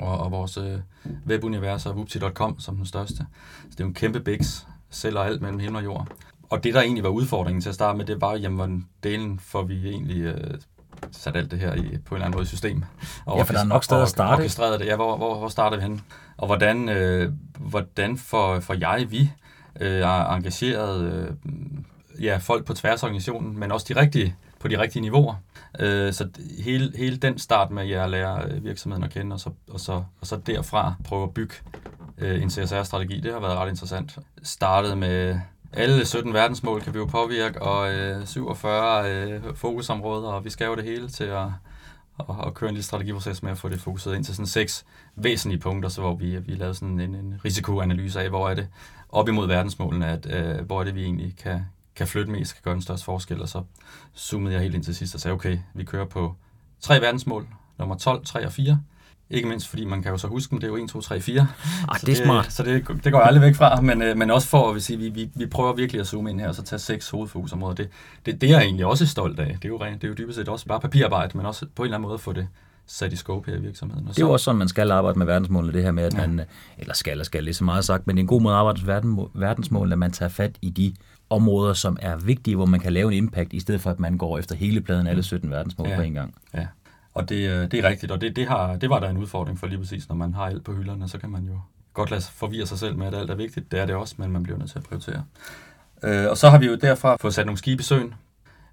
og, 0.00 0.18
og 0.18 0.30
vores 0.30 0.56
øh, 0.56 0.78
webunivers 1.26 1.86
og 1.86 1.96
wupti.com 1.96 2.60
som 2.60 2.76
den 2.76 2.86
største. 2.86 3.16
Så 3.16 3.24
det 3.70 3.80
er 3.80 3.84
jo 3.84 3.88
en 3.88 3.94
kæmpe 3.94 4.20
biks, 4.20 4.66
sælger 4.90 5.20
alt 5.20 5.42
mellem 5.42 5.58
himmel 5.58 5.78
og 5.78 5.84
jord. 5.84 6.08
Og 6.50 6.64
det, 6.64 6.74
der 6.74 6.80
egentlig 6.80 7.04
var 7.04 7.10
udfordringen 7.10 7.62
til 7.62 7.68
at 7.68 7.74
starte 7.74 7.98
med, 7.98 8.04
det 8.04 8.20
var, 8.20 8.34
jamen, 8.36 8.56
hvordan 8.56 8.86
delen 9.02 9.38
får 9.38 9.62
vi 9.62 9.88
egentlig 9.88 10.20
øh, 10.22 10.54
sat 11.12 11.36
alt 11.36 11.50
det 11.50 11.58
her 11.58 11.74
i, 11.74 11.78
på 11.78 12.14
en 12.14 12.16
eller 12.16 12.26
anden 12.26 12.36
måde 12.36 12.46
system. 12.46 12.84
Og 13.24 13.36
ja, 13.38 13.42
for 13.42 13.52
der 13.52 13.60
er 13.60 13.64
nok 13.64 13.84
steder 13.84 14.02
at 14.02 14.08
starte. 14.08 14.42
Det. 14.78 14.86
Ja, 14.86 14.96
hvor, 14.96 15.16
hvor, 15.16 15.38
hvor 15.38 15.48
starter 15.48 15.76
vi 15.76 15.82
henne? 15.82 16.00
Og 16.36 16.46
hvordan, 16.46 16.88
øh, 16.88 17.32
hvordan 17.58 18.18
får, 18.18 18.60
får 18.60 18.74
jeg, 18.74 19.06
vi, 19.10 19.30
øh, 19.80 20.02
engageret 20.36 21.12
øh, 21.12 21.30
ja, 22.24 22.36
folk 22.36 22.64
på 22.64 22.74
tværs 22.74 23.02
af 23.02 23.06
organisationen, 23.06 23.58
men 23.58 23.72
også 23.72 23.86
de 23.94 24.00
rigtige, 24.00 24.36
på 24.60 24.68
de 24.68 24.80
rigtige 24.80 25.02
niveauer. 25.02 25.34
Øh, 25.78 26.12
så 26.12 26.28
hele, 26.64 26.92
hele 26.96 27.16
den 27.16 27.38
start 27.38 27.70
med 27.70 27.90
at 27.90 28.10
lære 28.10 28.44
øh, 28.44 28.64
virksomheden 28.64 29.04
at 29.04 29.10
kende, 29.10 29.34
og 29.34 29.40
så, 29.40 29.50
og 29.70 29.80
så, 29.80 29.92
og 30.20 30.26
så 30.26 30.36
derfra 30.36 30.94
prøve 31.04 31.22
at 31.22 31.34
bygge 31.34 31.54
øh, 32.18 32.42
en 32.42 32.50
CSR-strategi, 32.50 33.20
det 33.20 33.32
har 33.32 33.40
været 33.40 33.56
ret 33.56 33.70
interessant. 33.70 34.18
Startet 34.42 34.98
med 34.98 35.40
alle 35.76 36.06
17 36.06 36.32
verdensmål 36.32 36.80
kan 36.80 36.94
vi 36.94 36.98
jo 36.98 37.04
påvirke, 37.04 37.62
og 37.62 37.94
øh, 37.94 38.26
47 38.26 39.12
øh, 39.12 39.42
fokusområder, 39.54 40.28
og 40.28 40.44
vi 40.44 40.50
skal 40.50 40.66
jo 40.66 40.76
det 40.76 40.84
hele 40.84 41.08
til 41.08 41.24
at, 41.24 41.46
at, 42.20 42.26
at 42.46 42.54
køre 42.54 42.68
en 42.70 42.74
lille 42.74 42.84
strategiproces 42.84 43.42
med 43.42 43.50
at 43.50 43.58
få 43.58 43.68
det 43.68 43.80
fokuseret 43.80 44.16
ind 44.16 44.24
til 44.24 44.34
sådan 44.34 44.46
seks 44.46 44.84
væsentlige 45.16 45.60
punkter, 45.60 45.88
så 45.88 46.00
hvor 46.00 46.14
vi, 46.14 46.38
vi 46.38 46.54
lavede 46.54 46.74
sådan 46.74 47.00
en, 47.00 47.14
en 47.14 47.40
risikoanalyse 47.44 48.20
af, 48.20 48.28
hvor 48.28 48.48
er 48.48 48.54
det 48.54 48.68
op 49.08 49.28
imod 49.28 49.46
verdensmålene, 49.46 50.06
at, 50.06 50.26
øh, 50.30 50.66
hvor 50.66 50.80
er 50.80 50.84
det, 50.84 50.94
vi 50.94 51.02
egentlig 51.02 51.34
kan, 51.42 51.60
kan 51.96 52.06
flytte 52.06 52.32
mest, 52.32 52.54
kan 52.54 52.62
gøre 52.64 52.74
den 52.74 52.82
største 52.82 53.04
forskel, 53.04 53.42
og 53.42 53.48
så 53.48 53.62
zoomede 54.16 54.54
jeg 54.54 54.62
helt 54.62 54.74
ind 54.74 54.84
til 54.84 54.94
sidst 54.94 55.14
og 55.14 55.20
sagde, 55.20 55.34
okay, 55.34 55.58
vi 55.74 55.84
kører 55.84 56.04
på 56.04 56.36
tre 56.80 57.00
verdensmål, 57.00 57.48
nummer 57.78 57.96
12, 57.96 58.24
3 58.24 58.46
og 58.46 58.52
4, 58.52 58.80
ikke 59.30 59.48
mindst 59.48 59.68
fordi 59.68 59.84
man 59.84 60.02
kan 60.02 60.10
jo 60.10 60.18
så 60.18 60.26
huske 60.26 60.50
dem, 60.50 60.60
det 60.60 60.66
er 60.66 60.70
jo 60.70 60.84
1, 60.84 60.90
2, 60.90 61.00
3, 61.00 61.20
4. 61.20 61.46
Ej, 61.88 61.98
det 62.00 62.08
er 62.20 62.24
smart. 62.24 62.52
Så 62.52 62.62
det, 62.62 62.88
det 63.04 63.12
går 63.12 63.18
jeg 63.18 63.28
aldrig 63.28 63.42
væk 63.42 63.54
fra, 63.54 63.80
men, 63.80 64.02
øh, 64.02 64.16
men 64.16 64.30
også 64.30 64.48
for 64.48 64.72
at 64.72 64.82
sige, 64.82 64.98
vi, 64.98 65.08
vi, 65.08 65.30
vi 65.34 65.46
prøver 65.46 65.72
virkelig 65.72 66.00
at 66.00 66.06
zoome 66.06 66.30
ind 66.30 66.40
her 66.40 66.48
og 66.48 66.54
så 66.54 66.62
tage 66.62 66.78
seks 66.78 67.10
hovedfokusområder. 67.10 67.74
Det, 67.74 67.88
det, 68.26 68.40
det 68.40 68.50
er 68.50 68.54
jeg 68.54 68.62
egentlig 68.62 68.86
også 68.86 69.06
stolt 69.06 69.40
af. 69.40 69.46
Det 69.46 69.64
er 69.64 69.68
jo, 69.68 69.82
rent, 69.82 70.02
det 70.02 70.06
er 70.06 70.08
jo 70.08 70.14
dybest 70.14 70.38
set 70.38 70.48
også 70.48 70.66
bare 70.66 70.80
papirarbejde, 70.80 71.36
men 71.36 71.46
også 71.46 71.66
på 71.74 71.82
en 71.82 71.86
eller 71.86 71.96
anden 71.96 72.06
måde 72.06 72.14
at 72.14 72.20
få 72.20 72.32
det 72.32 72.48
sat 72.86 73.12
i 73.12 73.16
scope 73.16 73.50
her 73.50 73.58
i 73.58 73.60
virksomheden. 73.60 74.08
Og 74.08 74.14
det 74.14 74.22
er 74.22 74.26
jo 74.26 74.32
også 74.32 74.44
sådan, 74.44 74.58
man 74.58 74.68
skal 74.68 74.90
arbejde 74.90 75.18
med 75.18 75.26
verdensmålene, 75.26 75.72
det 75.72 75.82
her 75.82 75.92
med, 75.92 76.04
at 76.04 76.14
ja. 76.14 76.26
man, 76.26 76.40
eller 76.78 76.94
skal 76.94 77.20
og 77.20 77.26
skal, 77.26 77.44
det 77.44 77.50
er 77.50 77.54
så 77.54 77.64
meget 77.64 77.84
sagt, 77.84 78.06
men 78.06 78.16
det 78.16 78.20
er 78.20 78.24
en 78.24 78.28
god 78.28 78.40
måde 78.40 78.54
at 78.54 78.58
arbejde 78.58 79.06
med 79.06 79.24
verdensmålene, 79.34 79.92
at 79.92 79.98
man 79.98 80.12
tager 80.12 80.28
fat 80.28 80.56
i 80.62 80.70
de 80.70 80.94
områder, 81.30 81.72
som 81.72 81.96
er 82.02 82.16
vigtige, 82.16 82.56
hvor 82.56 82.66
man 82.66 82.80
kan 82.80 82.92
lave 82.92 83.12
en 83.12 83.16
impact, 83.16 83.52
i 83.52 83.60
stedet 83.60 83.80
for 83.80 83.90
at 83.90 84.00
man 84.00 84.18
går 84.18 84.38
efter 84.38 84.54
hele 84.54 84.80
pladen, 84.80 85.06
alle 85.06 85.22
17 85.22 85.50
verdensmål 85.50 85.88
ja. 85.88 85.96
på 85.96 86.02
en 86.02 86.14
gang. 86.14 86.34
Ja, 86.54 86.66
og 87.14 87.28
det, 87.28 87.50
øh, 87.50 87.70
det 87.70 87.74
er 87.74 87.88
rigtigt, 87.88 88.12
og 88.12 88.20
det, 88.20 88.36
det, 88.36 88.46
har, 88.46 88.76
det 88.76 88.90
var 88.90 88.98
der 88.98 89.08
en 89.08 89.16
udfordring 89.16 89.58
for 89.58 89.66
lige 89.66 89.78
præcis, 89.78 90.08
når 90.08 90.16
man 90.16 90.34
har 90.34 90.46
alt 90.46 90.64
på 90.64 90.72
hylderne, 90.72 91.08
så 91.08 91.18
kan 91.18 91.30
man 91.30 91.44
jo 91.44 91.60
godt 91.92 92.10
lade 92.10 92.22
forvirre 92.22 92.66
sig 92.66 92.78
selv 92.78 92.96
med, 92.96 93.06
at 93.06 93.14
alt 93.14 93.30
er 93.30 93.34
vigtigt. 93.34 93.72
Det 93.72 93.80
er 93.80 93.86
det 93.86 93.94
også, 93.94 94.14
men 94.18 94.30
man 94.30 94.42
bliver 94.42 94.58
nødt 94.58 94.70
til 94.70 94.78
at 94.78 94.84
prioritere. 94.84 95.24
Øh, 96.02 96.30
og 96.30 96.36
så 96.36 96.48
har 96.48 96.58
vi 96.58 96.66
jo 96.66 96.74
derfra 96.74 97.16
fået 97.16 97.34
sat 97.34 97.46
nogle 97.46 97.58
skibe 97.58 97.80
i 97.80 97.84
søen. 97.84 98.14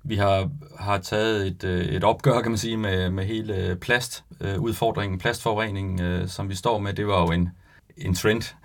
Vi 0.03 0.15
har, 0.15 0.49
har 0.79 0.97
taget 0.97 1.47
et, 1.47 1.63
øh, 1.63 1.85
et 1.85 2.03
opgør, 2.03 2.41
kan 2.41 2.51
man 2.51 2.57
sige, 2.57 2.77
med, 2.77 3.09
med 3.09 3.25
hele 3.25 3.77
plastudfordringen, 3.81 5.19
plastforureningen, 5.19 6.01
øh, 6.01 6.27
som 6.27 6.49
vi 6.49 6.55
står 6.55 6.79
med. 6.79 6.93
Det 6.93 7.07
var 7.07 7.21
jo 7.21 7.27
en, 7.27 7.49
en 7.97 8.15
trend, 8.15 8.55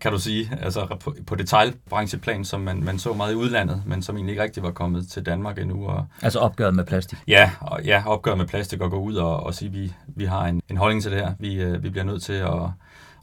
kan 0.00 0.12
du 0.12 0.18
sige, 0.18 0.58
altså 0.62 0.96
på, 1.00 1.14
på 1.26 1.34
detaljbrancheplan, 1.34 2.44
som 2.44 2.60
man, 2.60 2.84
man 2.84 2.98
så 2.98 3.12
meget 3.12 3.32
i 3.32 3.36
udlandet, 3.36 3.82
men 3.86 4.02
som 4.02 4.16
egentlig 4.16 4.32
ikke 4.32 4.42
rigtig 4.42 4.62
var 4.62 4.70
kommet 4.70 5.08
til 5.08 5.26
Danmark 5.26 5.58
endnu. 5.58 5.86
Og, 5.86 6.06
altså 6.22 6.38
opgøret 6.38 6.74
med 6.74 6.84
plastik? 6.84 7.18
Ja, 7.28 7.50
og, 7.60 7.84
ja 7.84 8.02
opgøret 8.06 8.38
med 8.38 8.46
plastik 8.46 8.80
og 8.80 8.90
gå 8.90 9.00
ud 9.00 9.14
og, 9.14 9.42
og 9.42 9.54
sige, 9.54 9.68
at 9.68 9.74
vi, 9.74 9.92
vi 10.06 10.24
har 10.24 10.46
en, 10.46 10.62
en 10.68 10.76
holdning 10.76 11.02
til 11.02 11.12
det 11.12 11.20
her. 11.20 11.34
Vi, 11.38 11.54
øh, 11.54 11.82
vi 11.82 11.90
bliver 11.90 12.04
nødt 12.04 12.22
til 12.22 12.32
at, 12.32 12.62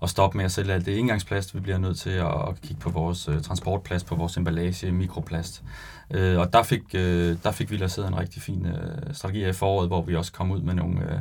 at 0.02 0.10
stoppe 0.10 0.38
med 0.38 0.46
at 0.46 0.52
sælge 0.52 0.74
alt 0.74 0.86
det 0.86 1.00
engangsplast. 1.00 1.56
Vi 1.56 1.60
bliver 1.60 1.78
nødt 1.78 1.98
til 1.98 2.10
at, 2.10 2.50
at 2.50 2.62
kigge 2.62 2.82
på 2.82 2.90
vores 2.90 3.30
uh, 3.30 3.42
transportplast, 3.42 4.06
på 4.06 4.16
vores 4.16 4.38
emballage, 4.38 4.92
mikroplast. 4.92 5.64
Uh, 6.10 6.40
og 6.40 6.54
der 6.54 6.64
fik, 6.64 6.82
uh, 6.94 7.00
der 7.44 7.52
fik 7.52 7.72
vi 7.72 7.78
lanceret 7.78 8.08
en 8.08 8.20
rigtig 8.20 8.42
fin 8.42 8.66
uh, 8.66 9.14
strategi 9.14 9.50
i 9.50 9.54
foråret, 9.54 9.88
hvor 9.88 10.02
vi 10.02 10.16
også 10.16 10.32
kom 10.32 10.52
ud 10.52 10.62
med 10.62 10.74
nogle... 10.74 10.98
Uh, 10.98 11.20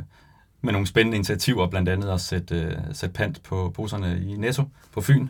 med 0.61 0.73
nogle 0.73 0.87
spændende 0.87 1.15
initiativer, 1.15 1.67
blandt 1.67 1.89
andet 1.89 2.09
at 2.09 2.21
sætte, 2.21 2.77
uh, 2.87 2.95
sætte 2.95 3.13
pant 3.13 3.43
på 3.43 3.71
poserne 3.75 4.21
i 4.27 4.35
Netto 4.37 4.63
på 4.93 5.01
Fyn. 5.01 5.21
Uh, 5.21 5.27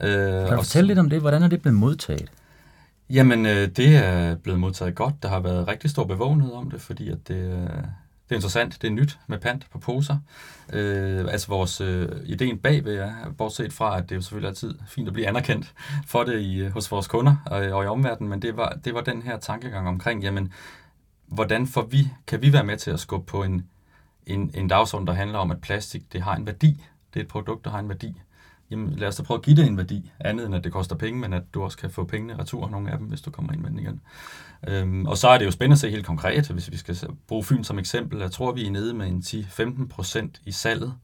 kan 0.00 0.50
du 0.50 0.56
fortælle 0.56 0.86
lidt 0.86 0.98
om 0.98 1.10
det? 1.10 1.20
Hvordan 1.20 1.42
er 1.42 1.48
det 1.48 1.62
blevet 1.62 1.78
modtaget? 1.78 2.30
Jamen, 3.10 3.40
uh, 3.40 3.52
det 3.52 3.96
er 3.96 4.34
blevet 4.34 4.60
modtaget 4.60 4.94
godt. 4.94 5.22
Der 5.22 5.28
har 5.28 5.40
været 5.40 5.68
rigtig 5.68 5.90
stor 5.90 6.04
bevågenhed 6.04 6.52
om 6.52 6.70
det, 6.70 6.80
fordi 6.80 7.10
at 7.10 7.28
det, 7.28 7.52
uh, 7.52 7.60
det 8.28 8.30
er 8.30 8.34
interessant. 8.34 8.82
Det 8.82 8.88
er 8.88 8.92
nyt 8.92 9.18
med 9.26 9.38
pant 9.38 9.66
på 9.72 9.78
poser. 9.78 10.16
Uh, 10.68 11.32
altså 11.32 11.46
vores 11.48 11.80
uh, 11.80 12.06
ideen 12.24 12.58
bagved 12.58 12.96
er, 12.96 13.12
bortset 13.38 13.72
fra, 13.72 13.98
at 13.98 14.02
det 14.02 14.12
er 14.12 14.16
jo 14.16 14.22
selvfølgelig 14.22 14.48
altid 14.48 14.74
fint 14.88 15.08
at 15.08 15.14
blive 15.14 15.28
anerkendt 15.28 15.72
for 16.06 16.24
det 16.24 16.40
i, 16.40 16.66
hos 16.66 16.90
vores 16.90 17.06
kunder 17.06 17.36
og, 17.46 17.60
og 17.60 17.84
i 17.84 17.86
omverdenen, 17.86 18.30
men 18.30 18.42
det 18.42 18.56
var, 18.56 18.78
det 18.84 18.94
var 18.94 19.00
den 19.00 19.22
her 19.22 19.38
tankegang 19.38 19.88
omkring, 19.88 20.22
jamen, 20.22 20.52
hvordan 21.26 21.66
får 21.66 21.82
vi, 21.90 22.08
kan 22.26 22.42
vi 22.42 22.52
være 22.52 22.64
med 22.64 22.76
til 22.76 22.90
at 22.90 23.00
skubbe 23.00 23.26
på 23.26 23.42
en 23.42 23.66
en, 24.26 24.50
en 24.54 24.68
dagsorden, 24.68 25.06
der 25.06 25.12
handler 25.12 25.38
om, 25.38 25.50
at 25.50 25.60
plastik 25.60 26.12
det 26.12 26.22
har 26.22 26.36
en 26.36 26.46
værdi. 26.46 26.84
Det 27.14 27.20
er 27.20 27.24
et 27.24 27.28
produkt, 27.28 27.64
der 27.64 27.70
har 27.70 27.78
en 27.78 27.88
værdi. 27.88 28.20
Jamen 28.70 28.92
lad 28.92 29.08
os 29.08 29.16
da 29.16 29.22
prøve 29.22 29.38
at 29.38 29.44
give 29.44 29.56
det 29.56 29.66
en 29.66 29.76
værdi, 29.76 30.10
andet 30.20 30.46
end 30.46 30.54
at 30.54 30.64
det 30.64 30.72
koster 30.72 30.96
penge, 30.96 31.20
men 31.20 31.32
at 31.32 31.42
du 31.54 31.62
også 31.62 31.78
kan 31.78 31.90
få 31.90 32.04
pengene 32.04 32.38
retur, 32.38 32.68
nogle 32.68 32.90
af 32.90 32.98
dem, 32.98 33.06
hvis 33.06 33.20
du 33.20 33.30
kommer 33.30 33.52
ind 33.52 33.60
med 33.60 33.70
den 33.70 33.78
igen. 33.78 34.00
Øhm, 34.68 35.06
og 35.06 35.18
så 35.18 35.28
er 35.28 35.38
det 35.38 35.46
jo 35.46 35.50
spændende 35.50 35.74
at 35.74 35.78
se 35.78 35.90
helt 35.90 36.06
konkret, 36.06 36.48
hvis 36.48 36.70
vi 36.70 36.76
skal 36.76 36.96
bruge 37.28 37.44
Fyn 37.44 37.64
som 37.64 37.78
eksempel. 37.78 38.18
Jeg 38.18 38.30
tror, 38.30 38.52
vi 38.52 38.66
er 38.66 38.70
nede 38.70 38.94
med 38.94 39.06
en 39.06 39.22
10-15% 39.26 40.28
i 40.44 40.52
salget 40.52 40.94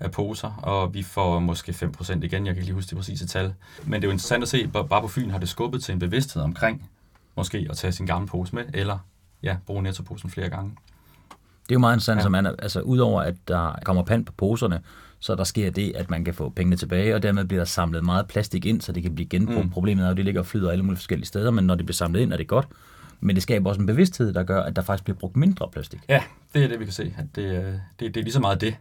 af 0.00 0.10
poser, 0.10 0.50
og 0.62 0.94
vi 0.94 1.02
får 1.02 1.40
måske 1.40 1.72
5% 1.72 2.12
igen, 2.12 2.22
jeg 2.22 2.30
kan 2.30 2.48
ikke 2.48 2.60
lige 2.60 2.74
huske 2.74 2.90
det 2.90 2.98
præcise 2.98 3.26
tal. 3.26 3.54
Men 3.84 3.92
det 3.92 4.04
er 4.04 4.08
jo 4.08 4.12
interessant 4.12 4.42
at 4.42 4.48
se, 4.48 4.68
bare 4.68 5.00
på 5.00 5.08
Fyn 5.08 5.30
har 5.30 5.38
det 5.38 5.48
skubbet 5.48 5.82
til 5.84 5.92
en 5.92 5.98
bevidsthed 5.98 6.42
omkring, 6.42 6.90
måske 7.36 7.66
at 7.70 7.76
tage 7.76 7.92
sin 7.92 8.06
gamle 8.06 8.26
pose 8.26 8.54
med, 8.54 8.64
eller 8.74 8.98
ja, 9.42 9.56
bruge 9.66 9.82
nettoposen 9.82 10.30
flere 10.30 10.48
gange. 10.48 10.76
Det 11.68 11.70
er 11.70 11.74
jo 11.74 11.78
meget 11.78 11.94
interessant, 11.94 12.18
ja. 12.18 12.22
så 12.22 12.28
man, 12.28 12.46
altså 12.46 12.80
udover 12.80 13.22
at 13.22 13.34
der 13.48 13.78
kommer 13.84 14.02
pant 14.02 14.26
på 14.26 14.32
poserne, 14.32 14.80
så 15.20 15.34
der 15.34 15.44
sker 15.44 15.70
det, 15.70 15.92
at 15.96 16.10
man 16.10 16.24
kan 16.24 16.34
få 16.34 16.48
pengene 16.48 16.76
tilbage, 16.76 17.14
og 17.14 17.22
dermed 17.22 17.44
bliver 17.44 17.60
der 17.60 17.64
samlet 17.64 18.04
meget 18.04 18.26
plastik 18.26 18.66
ind, 18.66 18.80
så 18.80 18.92
det 18.92 19.02
kan 19.02 19.14
blive 19.14 19.28
genbrugt. 19.28 19.64
Mm. 19.64 19.70
Problemet 19.70 20.02
er 20.02 20.06
jo, 20.06 20.10
at 20.10 20.16
det 20.16 20.24
ligger 20.24 20.40
og 20.40 20.46
flyder 20.46 20.70
alle 20.70 20.84
mulige 20.84 20.98
forskellige 20.98 21.26
steder, 21.26 21.50
men 21.50 21.64
når 21.64 21.74
det 21.74 21.86
bliver 21.86 21.94
samlet 21.94 22.20
ind, 22.20 22.32
er 22.32 22.36
det 22.36 22.48
godt. 22.48 22.68
Men 23.20 23.36
det 23.36 23.42
skaber 23.42 23.68
også 23.68 23.80
en 23.80 23.86
bevidsthed, 23.86 24.32
der 24.32 24.42
gør, 24.42 24.62
at 24.62 24.76
der 24.76 24.82
faktisk 24.82 25.04
bliver 25.04 25.18
brugt 25.18 25.36
mindre 25.36 25.68
plastik. 25.72 26.00
Ja, 26.08 26.22
det 26.54 26.64
er 26.64 26.68
det, 26.68 26.80
vi 26.80 26.84
kan 26.84 26.92
se. 26.92 27.14
At 27.18 27.24
det, 27.36 27.42
øh, 27.42 27.72
det, 27.72 27.80
det 28.00 28.16
er 28.16 28.22
lige 28.22 28.32
så 28.32 28.40
meget 28.40 28.60
det. 28.60 28.76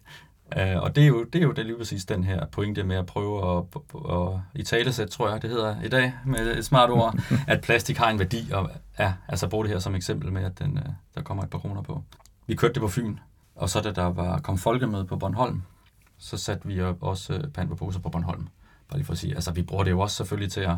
Uh, 0.56 0.84
og 0.84 0.96
det 0.96 1.04
er, 1.04 1.08
jo, 1.08 1.24
det 1.24 1.40
er 1.40 1.44
jo 1.44 1.52
det 1.52 1.66
lige 1.66 1.78
præcis 1.78 2.06
den 2.06 2.24
her 2.24 2.46
pointe 2.46 2.84
med 2.84 2.96
at 2.96 3.06
prøve 3.06 3.58
at, 3.58 3.63
at 4.12 4.40
i 4.56 4.63
talesæt, 4.63 5.08
tror 5.08 5.30
jeg, 5.30 5.42
det 5.42 5.50
hedder 5.50 5.82
i 5.84 5.88
dag 5.88 6.13
med 6.25 6.58
et 6.58 6.66
smart 6.66 6.90
ord, 6.90 7.20
at 7.48 7.62
plastik 7.62 7.98
har 7.98 8.10
en 8.10 8.20
værdi, 8.20 8.52
og 8.54 8.72
ja, 9.00 9.13
altså 9.28 9.48
bruge 9.48 9.63
det 9.63 9.72
her 9.72 9.80
som 9.80 9.96
eksempel 9.96 10.32
med, 10.32 10.44
at 10.44 10.60
den, 10.60 10.78
øh, 10.78 10.84
der 11.16 11.22
kommer 11.22 11.44
et 11.44 11.50
par 11.50 11.60
kroner 11.60 11.82
på. 11.82 12.04
Vi 12.48 12.56
kørte 12.56 12.74
det 12.74 12.82
på 12.82 12.88
Fyn, 12.88 13.18
og 13.56 13.70
så 13.70 13.82
da 13.82 13.92
der 13.92 14.04
var, 14.04 14.40
kom 14.40 14.58
folkemøde 14.58 15.06
på 15.06 15.18
Bornholm, 15.18 15.62
så 16.18 16.38
satte 16.38 16.68
vi 16.68 16.82
også 17.02 17.34
øh, 17.34 17.48
pandeposer 17.48 18.00
på 18.00 18.04
på 18.04 18.10
Bornholm. 18.10 18.48
Bare 18.90 18.98
lige 18.98 19.06
for 19.06 19.14
at 19.14 19.18
sige, 19.18 19.36
altså 19.36 19.52
vi 19.52 19.62
bruger 19.62 19.84
det 19.84 19.92
jo 19.92 20.00
også 20.00 20.16
selvfølgelig 20.16 20.52
til 20.52 20.62
at, 20.62 20.78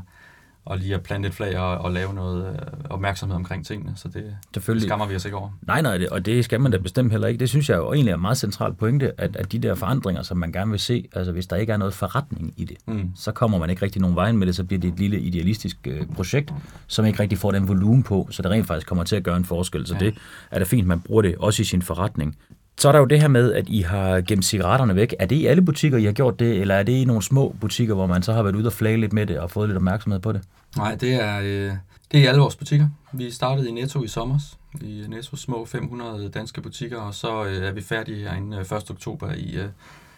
og 0.66 0.78
lige 0.78 0.96
at 0.96 1.02
plante 1.04 1.28
et 1.28 1.34
flag 1.34 1.58
og, 1.60 1.78
og 1.78 1.92
lave 1.92 2.14
noget 2.14 2.48
øh, 2.54 2.60
opmærksomhed 2.90 3.36
omkring 3.36 3.66
tingene, 3.66 3.92
så 3.96 4.08
det, 4.08 4.36
det 4.56 4.82
skammer 4.82 5.06
vi 5.08 5.16
os 5.16 5.26
ikke 5.26 5.38
over. 5.38 5.50
Nej, 5.68 5.82
nej, 5.82 5.98
det, 5.98 6.10
og 6.10 6.26
det 6.26 6.46
skal 6.46 6.62
man 6.62 6.72
da 6.72 6.78
bestemt 6.78 7.12
heller 7.12 7.28
ikke. 7.28 7.40
Det 7.40 7.50
synes 7.50 7.70
jeg 7.70 7.78
jo 7.78 7.94
egentlig 7.94 8.12
er 8.12 8.16
en 8.16 8.22
meget 8.22 8.38
central 8.38 8.74
pointe, 8.74 9.22
at, 9.22 9.36
at 9.36 9.52
de 9.52 9.60
der 9.60 9.76
forandringer, 9.76 10.22
som 10.24 10.38
man 10.38 10.52
gerne 10.52 10.72
vil 10.72 10.80
se, 10.80 11.08
altså 11.14 11.32
hvis 11.32 11.48
der 11.48 11.56
ikke 11.56 11.74
er 11.74 11.78
noget 11.78 11.94
forretning 11.94 12.54
i 12.58 12.66
det, 12.66 12.78
Mm. 12.88 13.12
så 13.16 13.32
kommer 13.32 13.58
man 13.58 13.70
ikke 13.70 13.82
rigtig 13.82 14.02
nogen 14.02 14.16
vejen 14.16 14.38
med 14.38 14.48
det, 14.48 14.56
så 14.56 14.64
bliver 14.64 14.80
det 14.80 14.88
et 14.94 15.00
lille 15.00 15.20
idealistisk 15.20 15.78
øh, 15.88 16.06
projekt, 16.16 16.54
som 16.88 17.06
ikke 17.06 17.20
rigtig 17.20 17.38
får 17.38 17.52
den 17.52 17.68
volumen 17.68 18.04
på, 18.04 18.28
så 18.32 18.42
det 18.42 18.52
rent 18.52 18.68
faktisk 18.68 18.88
kommer 18.88 19.04
til 19.04 19.16
at 19.16 19.24
gøre 19.24 19.38
en 19.38 19.46
forskel. 19.46 19.88
Så 19.88 19.94
ja. 19.94 20.00
det 20.00 20.16
er 20.52 20.60
da 20.60 20.66
fint, 20.66 20.88
man 20.88 21.02
bruger 21.02 21.22
det 21.22 21.36
også 21.40 21.62
i 21.62 21.66
sin 21.66 21.82
forretning. 21.82 22.38
Så 22.77 22.88
er 22.88 22.91
der 22.91 23.00
jo 23.00 23.05
det 23.05 23.22
her 23.22 23.27
med, 23.27 23.53
at 23.53 23.70
I 23.70 23.82
har 23.82 24.22
gemt 24.22 24.46
cigaretterne 24.46 24.96
væk. 24.96 25.15
Er 25.20 25.25
det 25.25 25.36
i 25.36 25.46
alle 25.46 25.62
butikker, 25.62 25.98
I 25.98 26.03
har 26.03 26.12
gjort 26.12 26.39
det, 26.39 26.62
eller 26.62 26.75
er 26.75 26.84
det 26.84 26.94
i 26.94 27.05
nogle 27.05 27.22
små 27.22 27.55
butikker, 27.62 27.94
hvor 27.94 28.08
man 28.08 28.24
så 28.24 28.34
har 28.34 28.44
været 28.44 28.55
ude 28.55 28.67
og 28.67 28.74
flage 28.74 28.98
lidt 28.98 29.13
med 29.13 29.25
det 29.25 29.39
og 29.39 29.51
fået 29.51 29.70
lidt 29.70 29.77
opmærksomhed 29.77 30.20
på 30.20 30.32
det? 30.32 30.41
Nej, 30.77 30.96
det 30.96 31.13
er, 31.13 31.39
øh, 31.39 31.72
det 32.12 32.20
er 32.20 32.24
i 32.24 32.25
alle 32.25 32.41
vores 32.41 32.55
butikker. 32.55 32.89
Vi 33.13 33.32
startede 33.32 33.70
i 33.70 33.72
Netto 33.72 34.03
i 34.03 34.08
sommer, 34.08 34.39
i 34.82 35.05
Nettos 35.08 35.39
små 35.39 35.65
500 35.65 36.29
danske 36.29 36.62
butikker, 36.62 36.98
og 36.98 37.13
så 37.13 37.46
øh, 37.46 37.67
er 37.67 37.72
vi 37.72 37.82
færdige 37.82 38.29
herinde 38.29 38.58
øh, 38.58 38.77
1. 38.77 38.91
oktober 38.91 39.34
i, 39.34 39.55
øh, 39.55 39.65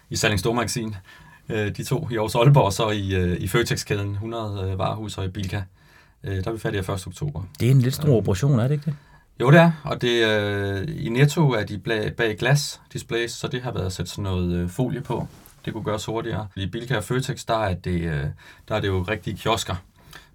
i 0.10 0.16
Salling 0.16 0.40
Stormagasin. 0.40 0.96
Øh, 1.50 1.76
de 1.78 1.84
to 1.84 2.08
i 2.12 2.16
Aarhus 2.16 2.36
Aalborg, 2.36 2.66
og 2.66 2.74
så 2.74 2.90
i, 2.90 3.16
øh, 3.16 3.38
i 3.40 3.48
Føtex-kæden, 3.48 4.12
100 4.12 4.70
øh, 4.72 4.80
varehus 4.80 5.18
og 5.18 5.26
i 5.26 5.28
Bilka. 5.28 5.62
Øh, 6.24 6.44
der 6.44 6.48
er 6.48 6.52
vi 6.52 6.60
færdige 6.60 6.80
1. 6.80 7.08
oktober. 7.08 7.42
Det 7.60 7.68
er 7.68 7.72
en 7.72 7.82
lidt 7.82 7.96
stor 7.96 8.18
operation, 8.18 8.60
er 8.60 8.64
det 8.64 8.72
ikke 8.72 8.86
det? 8.86 8.96
Jo, 9.40 9.52
det 9.52 9.60
er, 9.60 9.72
og 9.84 10.02
det, 10.02 10.26
øh, 10.26 11.06
i 11.06 11.10
Netto 11.10 11.52
er 11.52 11.64
de 11.64 11.78
bag, 11.78 12.16
bag 12.16 12.38
glas 12.38 12.82
displays, 12.94 13.32
så 13.32 13.48
det 13.48 13.62
har 13.62 13.72
været 13.72 13.94
sat 13.94 14.10
sådan 14.10 14.24
noget 14.24 14.56
øh, 14.56 14.70
folie 14.70 15.02
på. 15.02 15.28
Det 15.66 15.74
kunne 15.74 15.84
gøres 15.84 16.06
hurtigere. 16.06 16.48
I 16.56 16.66
Bilka 16.66 16.98
og 16.98 17.04
Føtex, 17.04 17.46
der 17.46 17.58
er 17.58 17.74
det, 17.74 18.02
øh, 18.02 18.26
der 18.68 18.76
er 18.76 18.80
det 18.80 18.88
jo 18.88 19.02
rigtige 19.02 19.38
kiosker. 19.38 19.76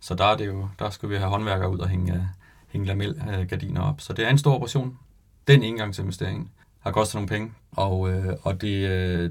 Så 0.00 0.14
der, 0.14 0.24
er 0.24 0.36
det 0.36 0.46
jo, 0.46 0.68
der 0.78 0.90
skal 0.90 1.08
vi 1.08 1.16
have 1.16 1.28
håndværkere 1.28 1.70
ud 1.70 1.78
og 1.78 1.88
hænge, 1.88 2.14
øh, 2.14 2.20
hænge 2.68 2.86
lamelgardiner 2.86 3.80
op. 3.80 4.00
Så 4.00 4.12
det 4.12 4.24
er 4.24 4.30
en 4.30 4.38
stor 4.38 4.54
operation. 4.54 4.98
Den 5.46 5.62
engangsinvestering 5.62 6.52
har 6.80 6.90
kostet 6.90 7.14
nogle 7.14 7.28
penge. 7.28 7.52
Og, 7.72 8.10
øh, 8.10 8.36
og 8.42 8.60
det, 8.60 8.88
øh, 8.88 9.30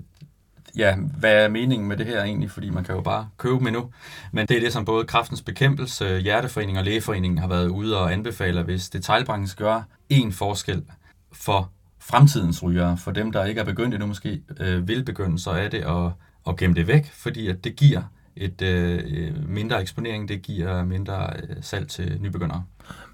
ja, 0.77 0.95
hvad 0.95 1.43
er 1.43 1.49
meningen 1.49 1.87
med 1.87 1.97
det 1.97 2.05
her 2.05 2.23
egentlig? 2.23 2.51
Fordi 2.51 2.69
man 2.69 2.83
kan 2.83 2.95
jo 2.95 3.01
bare 3.01 3.29
købe 3.37 3.55
dem 3.55 3.67
endnu. 3.67 3.89
Men 4.31 4.47
det 4.47 4.57
er 4.57 4.61
det, 4.61 4.73
som 4.73 4.85
både 4.85 5.05
Kraftens 5.05 5.41
Bekæmpelse, 5.41 6.19
Hjerteforeningen 6.19 6.77
og 6.77 6.85
Lægeforeningen 6.85 7.37
har 7.37 7.47
været 7.47 7.67
ude 7.67 7.99
og 7.99 8.13
anbefaler, 8.13 8.63
hvis 8.63 8.89
detaljbranchen 8.89 9.47
skal 9.47 9.65
gøre 9.65 9.83
en 10.09 10.31
forskel 10.31 10.83
for 11.31 11.71
fremtidens 11.99 12.63
rygere, 12.63 12.97
for 12.97 13.11
dem, 13.11 13.31
der 13.31 13.45
ikke 13.45 13.61
er 13.61 13.65
begyndt 13.65 13.93
endnu 13.93 14.07
måske 14.07 14.41
øh, 14.59 14.87
vil 14.87 15.03
begynde, 15.05 15.39
så 15.39 15.51
er 15.51 15.69
det 15.69 15.77
at, 15.77 16.11
at 16.47 16.57
gemme 16.57 16.75
det 16.75 16.87
væk, 16.87 17.11
fordi 17.13 17.47
at 17.47 17.63
det 17.63 17.75
giver 17.75 18.01
et 18.35 18.61
øh, 18.61 18.99
øh, 19.05 19.49
mindre 19.49 19.81
eksponering, 19.81 20.29
det 20.29 20.41
giver 20.41 20.85
mindre 20.85 21.29
øh, 21.43 21.55
salg 21.61 21.87
til 21.87 22.17
nybegyndere. 22.21 22.63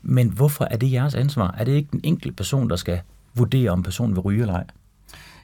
Men 0.01 0.29
hvorfor 0.29 0.67
er 0.71 0.77
det 0.77 0.91
jeres 0.91 1.15
ansvar? 1.15 1.55
Er 1.57 1.63
det 1.63 1.71
ikke 1.71 1.89
den 1.91 2.01
enkelte 2.03 2.35
person, 2.35 2.69
der 2.69 2.75
skal 2.75 3.01
vurdere, 3.35 3.69
om 3.69 3.83
personen 3.83 4.15
vil 4.15 4.21
ryge 4.21 4.41
eller 4.41 4.53
ej? 4.53 4.65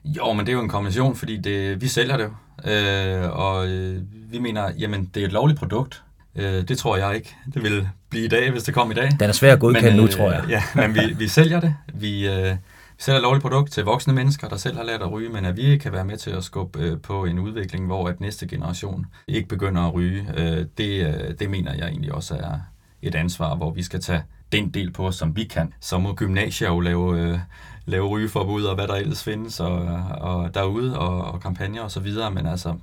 Jo, 0.05 0.33
men 0.33 0.45
det 0.45 0.51
er 0.51 0.53
jo 0.53 0.63
en 0.63 0.69
kombination, 0.69 1.15
fordi 1.15 1.37
det, 1.37 1.81
vi 1.81 1.87
sælger 1.87 2.17
det. 2.17 2.29
Øh, 2.71 3.29
og 3.29 3.67
øh, 3.67 4.01
vi 4.31 4.39
mener, 4.39 4.71
jamen 4.79 5.09
det 5.13 5.21
er 5.21 5.25
et 5.27 5.31
lovligt 5.31 5.59
produkt. 5.59 6.03
Øh, 6.35 6.67
det 6.67 6.77
tror 6.77 6.97
jeg 6.97 7.15
ikke. 7.15 7.35
Det 7.53 7.63
vil 7.63 7.89
blive 8.09 8.25
i 8.25 8.27
dag, 8.27 8.51
hvis 8.51 8.63
det 8.63 8.73
kom 8.73 8.91
i 8.91 8.93
dag. 8.93 9.09
Den 9.19 9.29
er 9.29 9.33
svær 9.33 9.53
at 9.53 9.59
godkende 9.59 9.89
Men, 9.89 9.95
nu, 9.95 10.03
øh, 10.03 10.09
tror 10.09 10.31
jeg. 10.31 10.45
Ja, 10.49 10.63
men 10.75 10.95
vi, 10.95 11.13
vi 11.17 11.27
sælger 11.27 11.59
det. 11.59 11.75
Vi, 11.93 12.27
øh, 12.27 12.51
vi 12.97 12.97
sælger 12.97 13.17
et 13.17 13.23
lovligt 13.23 13.41
produkt 13.41 13.71
til 13.71 13.83
voksne 13.83 14.13
mennesker, 14.13 14.49
der 14.49 14.57
selv 14.57 14.77
har 14.77 14.83
lært 14.83 15.01
at 15.01 15.11
ryge, 15.11 15.29
men 15.29 15.45
at 15.45 15.57
vi 15.57 15.77
kan 15.77 15.91
være 15.91 16.05
med 16.05 16.17
til 16.17 16.29
at 16.31 16.43
skubbe 16.43 16.79
øh, 16.79 16.99
på 16.99 17.25
en 17.25 17.39
udvikling, 17.39 17.85
hvor 17.85 18.07
at 18.07 18.21
næste 18.21 18.47
generation 18.47 19.05
ikke 19.27 19.47
begynder 19.47 19.81
at 19.81 19.93
ryge, 19.93 20.27
øh, 20.37 20.65
det, 20.77 21.07
øh, 21.07 21.39
det 21.39 21.49
mener 21.49 21.73
jeg 21.73 21.87
egentlig 21.87 22.13
også 22.13 22.35
er 22.35 22.59
et 23.01 23.15
ansvar, 23.15 23.55
hvor 23.55 23.71
vi 23.71 23.83
skal 23.83 24.01
tage 24.01 24.23
den 24.51 24.69
del 24.69 24.91
på 24.91 25.07
os, 25.07 25.15
som 25.15 25.35
vi 25.35 25.43
kan. 25.43 25.73
Så 25.79 25.97
må 25.97 26.13
gymnasier 26.13 26.67
jo 26.67 26.79
lave, 26.79 27.19
øh, 27.19 27.39
lave 27.85 28.07
rygeforbud 28.07 28.63
og 28.63 28.75
hvad 28.75 28.87
der 28.87 28.95
ellers 28.95 29.23
findes 29.23 29.59
og, 29.59 29.75
og 30.21 30.53
derude 30.53 30.99
og, 30.99 31.21
og 31.21 31.41
kampagner 31.41 31.81
og 31.81 31.91
så 31.91 31.99
videre, 31.99 32.31
men 32.31 32.45
altså 32.45 32.75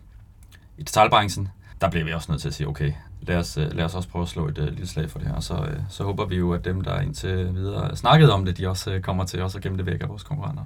i 0.79 0.83
detaljbranchen, 0.83 1.49
der 1.81 1.91
bliver 1.91 2.05
vi 2.05 2.13
også 2.13 2.33
nødt 2.33 2.43
til 2.43 2.49
at 2.49 2.55
sige, 2.55 2.69
okay, 2.69 2.93
lad 3.23 3.37
os, 3.37 3.57
øh, 3.57 3.73
lad 3.73 3.85
os 3.85 3.95
også 3.95 4.09
prøve 4.09 4.23
at 4.23 4.29
slå 4.29 4.49
et 4.49 4.59
uh, 4.59 4.65
lille 4.65 4.87
slag 4.87 5.11
for 5.11 5.19
det 5.19 5.29
her, 5.29 5.35
og 5.35 5.43
så, 5.43 5.55
uh, 5.55 5.85
så 5.89 6.05
håber 6.05 6.25
vi 6.25 6.37
jo, 6.37 6.53
at 6.53 6.65
dem, 6.65 6.81
der 6.81 7.01
indtil 7.01 7.55
videre 7.55 7.97
snakket 7.97 8.33
om 8.33 8.45
det, 8.45 8.59
de 8.59 8.69
også 8.69 8.95
uh, 8.95 9.01
kommer 9.01 9.25
til 9.25 9.43
også 9.43 9.59
at 9.59 9.63
gemme 9.63 9.79
det 9.79 9.87
væk 9.87 10.03
af 10.03 10.09
vores 10.09 10.23
konkurrenter. 10.23 10.65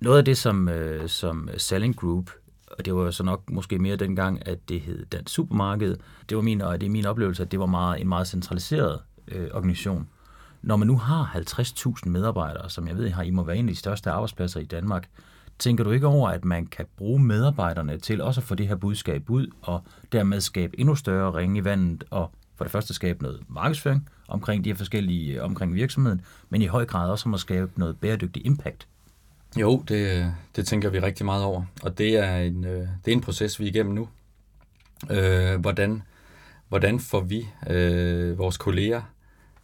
Noget 0.00 0.18
af 0.18 0.24
det, 0.24 0.38
som, 0.38 0.68
øh, 0.68 1.08
som 1.08 1.48
Selling 1.56 1.96
Group, 1.96 2.30
og 2.78 2.84
det 2.84 2.94
var 2.94 3.02
jo 3.02 3.12
så 3.12 3.22
nok 3.22 3.50
måske 3.50 3.78
mere 3.78 3.96
dengang, 3.96 4.48
at 4.48 4.68
det 4.68 4.80
hed 4.80 5.06
Dansk 5.06 5.34
Supermarked, 5.34 5.96
det 6.28 6.36
var 6.36 6.42
min, 6.42 6.60
og 6.60 6.80
det 6.80 6.86
er 6.86 6.90
min 6.90 7.06
oplevelse, 7.06 7.42
at 7.42 7.50
det 7.50 7.60
var 7.60 7.66
meget, 7.66 8.00
en 8.00 8.08
meget 8.08 8.26
centraliseret 8.26 9.00
øh, 9.28 9.48
organisation. 9.52 10.08
Når 10.62 10.76
man 10.76 10.86
nu 10.86 10.96
har 10.96 11.32
50.000 11.34 12.08
medarbejdere, 12.08 12.70
som 12.70 12.88
jeg 12.88 12.96
ved, 12.96 13.10
har 13.10 13.22
I 13.22 13.30
må 13.30 13.42
være 13.42 13.56
en 13.56 13.68
af 13.68 13.74
de 13.74 13.78
største 13.78 14.10
arbejdspladser 14.10 14.60
i 14.60 14.64
Danmark, 14.64 15.08
tænker 15.58 15.84
du 15.84 15.90
ikke 15.90 16.06
over, 16.06 16.28
at 16.28 16.44
man 16.44 16.66
kan 16.66 16.86
bruge 16.96 17.22
medarbejderne 17.22 17.98
til 17.98 18.22
også 18.22 18.40
at 18.40 18.44
få 18.44 18.54
det 18.54 18.68
her 18.68 18.74
budskab 18.74 19.30
ud, 19.30 19.46
og 19.62 19.82
dermed 20.12 20.40
skabe 20.40 20.80
endnu 20.80 20.94
større 20.94 21.34
ringe 21.34 21.58
i 21.58 21.64
vandet, 21.64 22.04
og 22.10 22.30
for 22.56 22.64
det 22.64 22.72
første 22.72 22.94
skabe 22.94 23.22
noget 23.22 23.40
markedsføring 23.48 24.08
omkring 24.28 24.64
de 24.64 24.70
her 24.70 24.76
forskellige, 24.76 25.34
øh, 25.34 25.44
omkring 25.44 25.74
virksomheden, 25.74 26.20
men 26.48 26.62
i 26.62 26.66
høj 26.66 26.84
grad 26.84 27.10
også 27.10 27.28
om 27.28 27.34
at 27.34 27.40
skabe 27.40 27.70
noget 27.76 27.98
bæredygtig 28.00 28.46
impact. 28.46 28.86
Jo, 29.56 29.84
det, 29.88 30.34
det 30.56 30.66
tænker 30.66 30.90
vi 30.90 30.98
rigtig 30.98 31.26
meget 31.26 31.44
over, 31.44 31.62
og 31.82 31.98
det 31.98 32.18
er 32.18 32.36
en, 32.36 32.64
øh, 32.64 32.88
det 33.04 33.12
er 33.12 33.12
en 33.12 33.20
proces, 33.20 33.60
vi 33.60 33.64
er 33.64 33.68
igennem 33.68 33.94
nu. 33.94 34.08
Øh, 35.10 35.60
hvordan, 35.60 36.02
hvordan 36.68 37.00
får 37.00 37.20
vi 37.20 37.48
øh, 37.70 38.38
vores 38.38 38.56
kolleger 38.56 39.02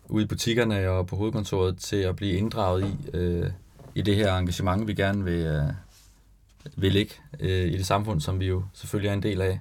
ude 0.08 0.24
i 0.24 0.26
butikkerne 0.26 0.90
og 0.90 1.06
på 1.06 1.16
hovedkontoret 1.16 1.78
til 1.78 1.96
at 1.96 2.16
blive 2.16 2.32
inddraget 2.32 2.84
i, 2.84 3.16
øh, 3.16 3.50
i 3.94 4.02
det 4.02 4.16
her 4.16 4.36
engagement, 4.36 4.86
vi 4.86 4.94
gerne 4.94 5.24
vil, 5.24 5.40
øh, 5.40 5.62
vil 6.76 6.92
ligge 6.92 7.14
øh, 7.40 7.66
i 7.66 7.76
det 7.76 7.86
samfund, 7.86 8.20
som 8.20 8.40
vi 8.40 8.46
jo 8.46 8.62
selvfølgelig 8.72 9.08
er 9.08 9.12
en 9.12 9.22
del 9.22 9.40
af. 9.40 9.60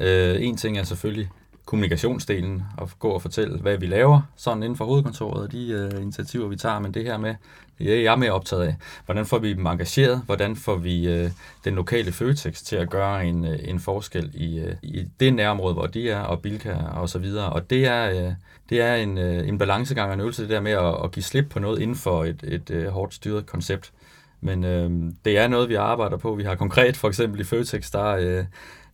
Øh, 0.00 0.42
en 0.42 0.56
ting 0.56 0.78
er 0.78 0.82
selvfølgelig 0.82 1.30
kommunikationsdelen, 1.66 2.62
og 2.76 2.90
gå 2.98 3.08
og 3.08 3.22
fortælle, 3.22 3.58
hvad 3.58 3.78
vi 3.78 3.86
laver, 3.86 4.20
sådan 4.36 4.62
inden 4.62 4.76
for 4.76 4.84
hovedkontoret, 4.84 5.42
og 5.42 5.52
de 5.52 5.68
øh, 5.68 6.02
initiativer, 6.02 6.48
vi 6.48 6.56
tager, 6.56 6.78
men 6.78 6.94
det 6.94 7.04
her 7.04 7.18
med, 7.18 7.34
det 7.78 7.94
er 7.94 8.02
jeg 8.02 8.18
mere 8.18 8.32
optaget 8.32 8.62
af. 8.62 8.76
Hvordan 9.04 9.26
får 9.26 9.38
vi 9.38 9.52
dem 9.52 9.66
engageret? 9.66 10.22
Hvordan 10.26 10.56
får 10.56 10.76
vi 10.76 11.08
øh, 11.08 11.30
den 11.64 11.74
lokale 11.74 12.12
Føtex 12.12 12.62
til 12.62 12.76
at 12.76 12.90
gøre 12.90 13.26
en, 13.26 13.44
øh, 13.44 13.58
en 13.64 13.80
forskel 13.80 14.30
i, 14.34 14.58
øh, 14.58 14.74
i 14.82 15.04
det 15.20 15.34
nærområde, 15.34 15.74
hvor 15.74 15.86
de 15.86 16.10
er, 16.10 16.20
og 16.20 16.42
Bilka 16.42 16.74
og 16.74 17.08
så 17.08 17.18
videre. 17.18 17.52
Og 17.52 17.70
det 17.70 17.86
er, 17.86 18.10
øh, 18.10 18.32
det 18.70 18.80
er 18.80 18.94
en, 18.94 19.18
øh, 19.18 19.48
en 19.48 19.58
balancegang 19.58 20.08
og 20.08 20.14
en 20.14 20.20
øvelse, 20.20 20.42
det 20.42 20.50
der 20.50 20.60
med 20.60 20.72
at, 20.72 20.94
at 21.04 21.12
give 21.12 21.22
slip 21.22 21.48
på 21.50 21.58
noget 21.58 21.80
inden 21.80 21.96
for 21.96 22.24
et, 22.24 22.44
et 22.48 22.70
øh, 22.70 22.88
hårdt 22.88 23.14
styret 23.14 23.46
koncept. 23.46 23.92
Men 24.40 24.64
øh, 24.64 25.12
det 25.24 25.38
er 25.38 25.48
noget, 25.48 25.68
vi 25.68 25.74
arbejder 25.74 26.16
på. 26.16 26.34
Vi 26.34 26.42
har 26.42 26.54
konkret, 26.54 26.96
for 26.96 27.08
eksempel 27.08 27.40
i 27.40 27.44
Føtex, 27.44 27.90
der, 27.90 28.06
øh, 28.06 28.44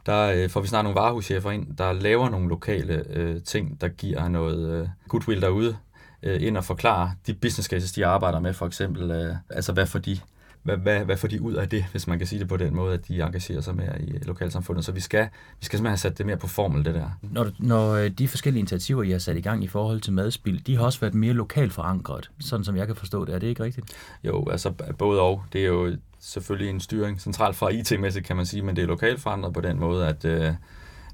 der 0.07 0.33
øh, 0.37 0.51
får 0.51 0.61
vi 0.61 0.67
snart 0.67 0.85
nogle 0.85 1.01
varehuschefer 1.01 1.51
ind, 1.51 1.77
der 1.77 1.93
laver 1.93 2.31
nogle 2.31 2.49
lokale 2.49 3.05
øh, 3.11 3.43
ting, 3.43 3.81
der 3.81 3.89
giver 3.89 4.29
noget 4.29 4.81
øh, 4.81 4.89
goodwill 5.09 5.41
derude, 5.41 5.77
øh, 6.23 6.43
ind 6.43 6.57
og 6.57 6.65
forklare 6.65 7.13
de 7.27 7.35
business 7.35 7.69
cases, 7.69 7.93
de 7.93 8.07
arbejder 8.07 8.41
med, 8.41 8.53
for 8.53 8.67
eksempel, 8.67 9.11
øh, 9.11 9.35
altså 9.51 9.73
hvad 9.73 9.87
får 9.87 9.99
de 9.99 10.19
hvad, 10.63 10.77
hvad, 10.77 11.05
hvad 11.05 11.17
får 11.17 11.29
de 11.29 11.43
ud 11.43 11.55
af 11.55 11.69
det, 11.69 11.85
hvis 11.91 12.07
man 12.07 12.19
kan 12.19 12.27
sige 12.27 12.39
det 12.39 12.49
på 12.49 12.57
den 12.57 12.75
måde, 12.75 12.95
at 12.95 13.09
de 13.09 13.23
engagerer 13.23 13.61
sig 13.61 13.77
mere 13.77 14.03
i 14.03 14.19
lokalsamfundet. 14.23 14.85
Så 14.85 14.93
vi 14.93 15.01
skal, 15.01 15.29
vi 15.61 15.65
skal 15.65 15.77
simpelthen 15.77 15.91
have 15.91 15.97
sat 15.97 16.19
det 16.19 16.27
mere 16.27 16.37
på 16.37 16.47
formel, 16.47 16.85
det 16.85 16.95
der. 16.95 17.11
Når, 17.23 17.51
når 17.59 17.93
øh, 17.93 18.11
de 18.11 18.29
forskellige 18.29 18.59
initiativer, 18.59 19.03
I 19.03 19.11
har 19.11 19.19
sat 19.19 19.37
i 19.37 19.41
gang 19.41 19.65
i 19.65 19.67
forhold 19.67 20.01
til 20.01 20.13
madspil, 20.13 20.67
de 20.67 20.77
har 20.77 20.85
også 20.85 21.01
været 21.01 21.15
mere 21.15 21.33
lokalt 21.33 21.73
forankret, 21.73 22.31
sådan 22.41 22.65
som 22.65 22.77
jeg 22.77 22.87
kan 22.87 22.97
forstå 22.97 23.25
det. 23.25 23.35
Er 23.35 23.39
det 23.39 23.47
ikke 23.47 23.65
rigtigt? 23.65 23.87
Jo, 24.25 24.49
altså 24.51 24.71
både 24.99 25.21
og. 25.21 25.45
Det 25.53 25.63
er 25.63 25.67
jo 25.67 25.97
selvfølgelig 26.23 26.71
en 26.71 26.81
styring 26.81 27.21
centralt 27.21 27.57
fra 27.57 27.69
IT-mæssigt, 27.69 28.27
kan 28.27 28.37
man 28.37 28.47
sige, 28.47 28.63
men 28.63 28.77
det 28.77 28.83
er 28.83 28.87
lokalt 28.87 29.21
forandret 29.21 29.55
på 29.55 29.61
den 29.61 29.79
måde, 29.79 30.09
at 30.09 30.25
øh, 30.25 30.55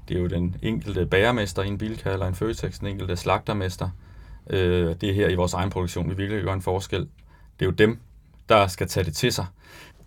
det 0.07 0.17
er 0.17 0.21
jo 0.21 0.27
den 0.27 0.55
enkelte 0.61 1.05
bagermester 1.05 1.63
i 1.63 1.67
en 1.67 1.77
Bilka 1.77 2.11
eller 2.11 2.27
en 2.27 2.35
Føtex, 2.35 2.79
den 2.79 2.87
enkelte 2.87 3.17
slagtermester. 3.17 3.89
Øh, 4.49 4.95
det 5.01 5.09
er 5.09 5.13
her 5.13 5.29
i 5.29 5.35
vores 5.35 5.53
egen 5.53 5.69
produktion, 5.69 6.09
vi 6.09 6.15
virkelig 6.15 6.43
gør 6.43 6.53
en 6.53 6.61
forskel. 6.61 6.99
Det 6.99 7.09
er 7.59 7.65
jo 7.65 7.71
dem, 7.71 7.99
der 8.49 8.67
skal 8.67 8.87
tage 8.87 9.03
det 9.03 9.15
til 9.15 9.33
sig 9.33 9.45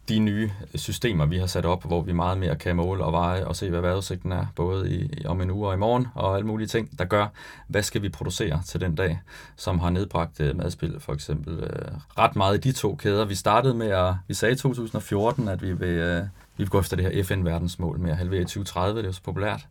de 0.09 0.19
nye 0.19 0.51
systemer, 0.75 1.27
vi 1.27 1.39
har 1.39 1.47
sat 1.47 1.65
op, 1.65 1.85
hvor 1.85 2.03
vi 2.03 2.13
meget 2.13 2.39
mere 2.39 2.57
kan 2.57 2.77
måle 2.77 3.05
og 3.05 3.13
veje 3.13 3.47
og 3.47 3.57
se, 3.57 3.71
hvad 3.71 3.81
vejrudsigten 3.81 4.33
er, 4.33 4.47
både 4.57 4.91
i, 4.91 5.27
om 5.27 5.41
en 5.41 5.51
uge 5.51 5.69
og 5.69 5.75
i 5.75 5.77
morgen, 5.77 6.07
og 6.15 6.37
alle 6.37 6.47
mulige 6.47 6.69
ting, 6.69 6.99
der 6.99 7.05
gør, 7.05 7.27
hvad 7.69 7.83
skal 7.83 8.03
vi 8.03 8.09
producere 8.09 8.63
til 8.67 8.81
den 8.81 8.95
dag, 8.95 9.21
som 9.57 9.79
har 9.79 9.91
nedbragt 9.91 10.41
øh, 10.41 10.51
uh, 10.51 10.57
madspil 10.57 11.01
for 11.01 11.13
eksempel 11.13 11.59
øh, 11.59 11.93
ret 12.19 12.37
meget 12.37 12.57
i 12.57 12.69
de 12.69 12.73
to 12.73 12.95
kæder. 12.95 13.25
Vi 13.25 13.35
startede 13.35 13.75
med 13.75 13.89
at, 13.89 14.15
vi 14.29 14.35
sagde 14.35 14.55
i 14.55 14.57
2014, 14.57 15.49
at 15.49 15.63
vi 15.63 15.73
vil, 15.73 15.89
øh, 15.89 16.23
vi 16.23 16.29
vil 16.57 16.69
gå 16.69 16.81
efter 16.81 16.97
det 16.97 17.05
her 17.05 17.25
FN-verdensmål 17.25 17.99
med 17.99 18.11
at 18.11 18.17
halvere 18.17 18.41
i 18.41 18.45
2030, 18.45 18.99
det 18.99 19.05
er 19.05 19.09
jo 19.09 19.13
så 19.13 19.23
populært. 19.23 19.67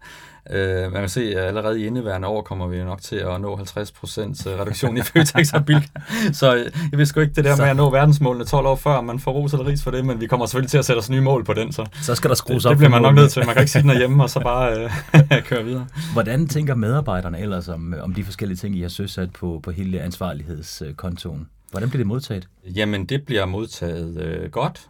Øh, 0.49 0.91
man 0.91 1.01
kan 1.01 1.09
se, 1.09 1.21
at 1.21 1.45
allerede 1.45 1.81
i 1.81 1.85
indeværende 1.85 2.27
år 2.27 2.41
kommer 2.41 2.67
vi 2.67 2.83
nok 2.83 3.01
til 3.01 3.15
at 3.15 3.41
nå 3.41 3.55
50% 3.57 3.61
reduktion 3.61 4.97
i 4.97 5.01
Føtex 5.01 5.53
og 5.53 5.65
Bilka. 5.65 5.87
Så 6.33 6.55
øh, 6.55 6.71
jeg 6.91 6.99
ved 6.99 7.05
sgu 7.05 7.19
ikke 7.19 7.33
det 7.33 7.45
der 7.45 7.55
så. 7.55 7.61
med 7.61 7.69
at 7.69 7.75
nå 7.75 7.89
verdensmålene 7.89 8.45
12 8.45 8.67
år 8.67 8.75
før, 8.75 9.01
man 9.01 9.19
får 9.19 9.31
ros 9.31 9.53
eller 9.53 9.67
ris 9.67 9.83
for 9.83 9.91
det, 9.91 10.05
men 10.05 10.21
vi 10.21 10.27
kommer 10.27 10.45
selvfølgelig 10.45 10.71
til 10.71 10.77
at 10.77 10.85
sætte 10.85 10.99
os 10.99 11.09
nye 11.09 11.21
mål 11.21 11.43
på 11.43 11.53
den. 11.53 11.71
Så, 11.71 11.85
så 12.01 12.15
skal 12.15 12.29
der 12.29 12.35
skrues 12.35 12.63
det, 12.63 12.65
op. 12.65 12.71
Det 12.71 12.77
bliver 12.77 12.89
man 12.89 13.01
nok 13.01 13.15
nødt 13.15 13.31
til. 13.31 13.45
Man 13.45 13.53
kan 13.55 13.61
ikke 13.61 13.71
sidde 13.71 13.87
derhjemme 13.87 14.23
og 14.23 14.29
så 14.29 14.39
bare 14.49 14.83
øh, 14.83 15.43
køre 15.49 15.63
videre. 15.63 15.87
Hvordan 16.13 16.47
tænker 16.47 16.75
medarbejderne 16.75 17.39
ellers 17.39 17.67
om, 17.67 17.93
om 18.01 18.13
de 18.13 18.23
forskellige 18.23 18.57
ting, 18.57 18.75
I 18.75 18.81
har 18.81 18.89
søsat 18.89 19.31
på, 19.31 19.59
på 19.63 19.71
hele 19.71 20.01
ansvarlighedskontoen? 20.01 21.47
Hvordan 21.71 21.89
bliver 21.89 21.99
det 21.99 22.07
modtaget? 22.07 22.47
Jamen, 22.75 23.05
det 23.05 23.25
bliver 23.25 23.45
modtaget 23.45 24.21
øh, 24.21 24.51
godt. 24.51 24.87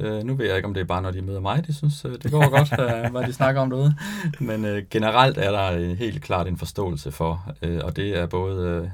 Øh, 0.00 0.22
nu 0.24 0.34
ved 0.34 0.46
jeg 0.46 0.56
ikke, 0.56 0.68
om 0.68 0.74
det 0.74 0.80
er 0.80 0.84
bare, 0.84 1.02
når 1.02 1.10
de 1.10 1.22
møder 1.22 1.40
mig, 1.40 1.66
de 1.66 1.74
synes, 1.74 2.04
øh, 2.04 2.12
det 2.22 2.30
går 2.30 2.48
godt, 2.48 2.72
øh, 2.72 3.10
hvad 3.12 3.26
de 3.26 3.32
snakker 3.32 3.60
om 3.60 3.70
derude. 3.70 3.94
Men 4.40 4.64
øh, 4.64 4.82
generelt 4.90 5.38
er 5.38 5.50
der 5.50 5.94
helt 5.94 6.22
klart 6.22 6.48
en 6.48 6.56
forståelse 6.56 7.12
for, 7.12 7.52
øh, 7.62 7.80
og 7.84 7.96
det 7.96 8.18
er 8.18 8.26
både, 8.26 8.68
øh, 8.68 8.88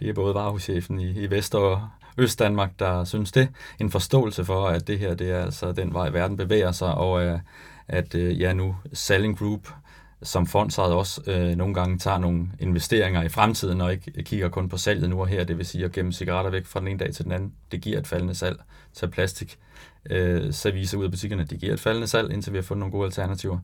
det 0.00 0.08
er 0.08 0.12
både 0.12 0.34
varehuschefen 0.34 1.00
i, 1.00 1.10
i 1.10 1.30
Vest- 1.30 1.54
og 1.54 1.88
Øst-Danmark, 2.18 2.70
der 2.78 3.04
synes 3.04 3.32
det. 3.32 3.48
En 3.80 3.90
forståelse 3.90 4.44
for, 4.44 4.66
at 4.66 4.86
det 4.86 4.98
her 4.98 5.14
det 5.14 5.30
er 5.30 5.42
altså 5.42 5.72
den 5.72 5.94
vej, 5.94 6.08
verden 6.08 6.36
bevæger 6.36 6.72
sig, 6.72 6.94
og 6.94 7.24
øh, 7.24 7.38
at 7.88 8.14
øh, 8.14 8.40
ja, 8.40 8.52
nu 8.52 8.76
Selling 8.92 9.38
Group 9.38 9.68
som 10.22 10.46
fondsejet 10.46 10.92
også 10.92 11.22
øh, 11.26 11.56
nogle 11.56 11.74
gange 11.74 11.98
tager 11.98 12.18
nogle 12.18 12.48
investeringer 12.58 13.22
i 13.22 13.28
fremtiden, 13.28 13.80
og 13.80 13.92
ikke 13.92 14.22
kigger 14.22 14.48
kun 14.48 14.68
på 14.68 14.76
salget 14.76 15.10
nu 15.10 15.20
og 15.20 15.26
her, 15.26 15.44
det 15.44 15.58
vil 15.58 15.66
sige 15.66 15.84
at 15.84 15.92
gemme 15.92 16.12
cigaretter 16.12 16.50
væk 16.50 16.66
fra 16.66 16.80
den 16.80 16.88
ene 16.88 16.98
dag 16.98 17.14
til 17.14 17.24
den 17.24 17.32
anden. 17.32 17.52
Det 17.72 17.80
giver 17.80 17.98
et 17.98 18.06
faldende 18.06 18.34
salg. 18.34 18.60
til 18.92 19.08
plastik 19.08 19.58
øh, 20.10 20.52
service 20.52 20.98
ud 20.98 21.04
af 21.04 21.10
butikkerne, 21.10 21.44
det 21.44 21.60
giver 21.60 21.72
et 21.72 21.80
faldende 21.80 22.06
salg, 22.06 22.32
indtil 22.32 22.52
vi 22.52 22.58
har 22.58 22.62
fundet 22.62 22.80
nogle 22.80 22.92
gode 22.92 23.04
alternativer. 23.04 23.58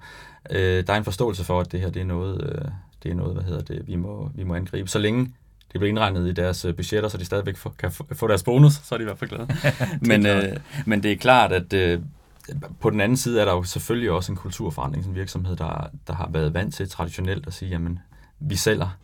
Øh, 0.51 0.87
der 0.87 0.93
er 0.93 0.97
en 0.97 1.05
forståelse 1.05 1.45
for, 1.45 1.61
at 1.61 1.73
det 1.73 1.81
her 1.81 1.91
det 1.91 2.03
er 2.03 2.07
noget, 2.07 2.43
øh, 2.43 2.71
det 3.03 3.11
er 3.11 3.15
noget 3.15 3.35
hvad 3.35 3.45
hedder 3.45 3.63
det, 3.63 3.87
vi 3.87 3.97
må, 3.97 4.31
vi 4.35 4.45
må 4.45 4.55
angribe. 4.55 4.89
Så 4.89 4.99
længe 4.99 5.33
det 5.73 5.81
bliver 5.81 5.89
indregnet 5.89 6.29
i 6.29 6.33
deres 6.33 6.65
øh, 6.65 6.75
budgetter, 6.75 7.09
så 7.09 7.19
de 7.19 7.25
stadigvæk 7.25 7.57
får, 7.57 7.75
kan 7.79 7.91
få 8.13 8.29
deres 8.29 8.43
bonus, 8.43 8.73
så 8.73 8.95
er 8.95 8.99
de 8.99 9.03
i 9.03 9.05
hvert 9.05 9.19
fald 9.19 9.31
glade. 9.31 9.49
men, 10.11 10.27
øh, 10.27 10.57
men 10.87 11.03
det 11.03 11.13
er 11.13 11.17
klart, 11.17 11.53
at 11.53 11.73
øh, 11.73 12.01
på 12.81 12.91
den 12.91 13.01
anden 13.01 13.17
side 13.17 13.41
er 13.41 13.45
der 13.45 13.53
jo 13.53 13.63
selvfølgelig 13.63 14.11
også 14.11 14.33
en 14.33 14.37
kulturforandring, 14.37 15.05
som 15.05 15.15
virksomhed, 15.15 15.57
der, 15.57 15.91
der 16.07 16.15
har 16.15 16.29
været 16.33 16.55
vant 16.55 16.75
til 16.75 16.89
traditionelt 16.89 17.47
at 17.47 17.53
sige, 17.53 17.69
jamen, 17.69 17.99
vi 18.41 18.57
sælger 18.57 18.99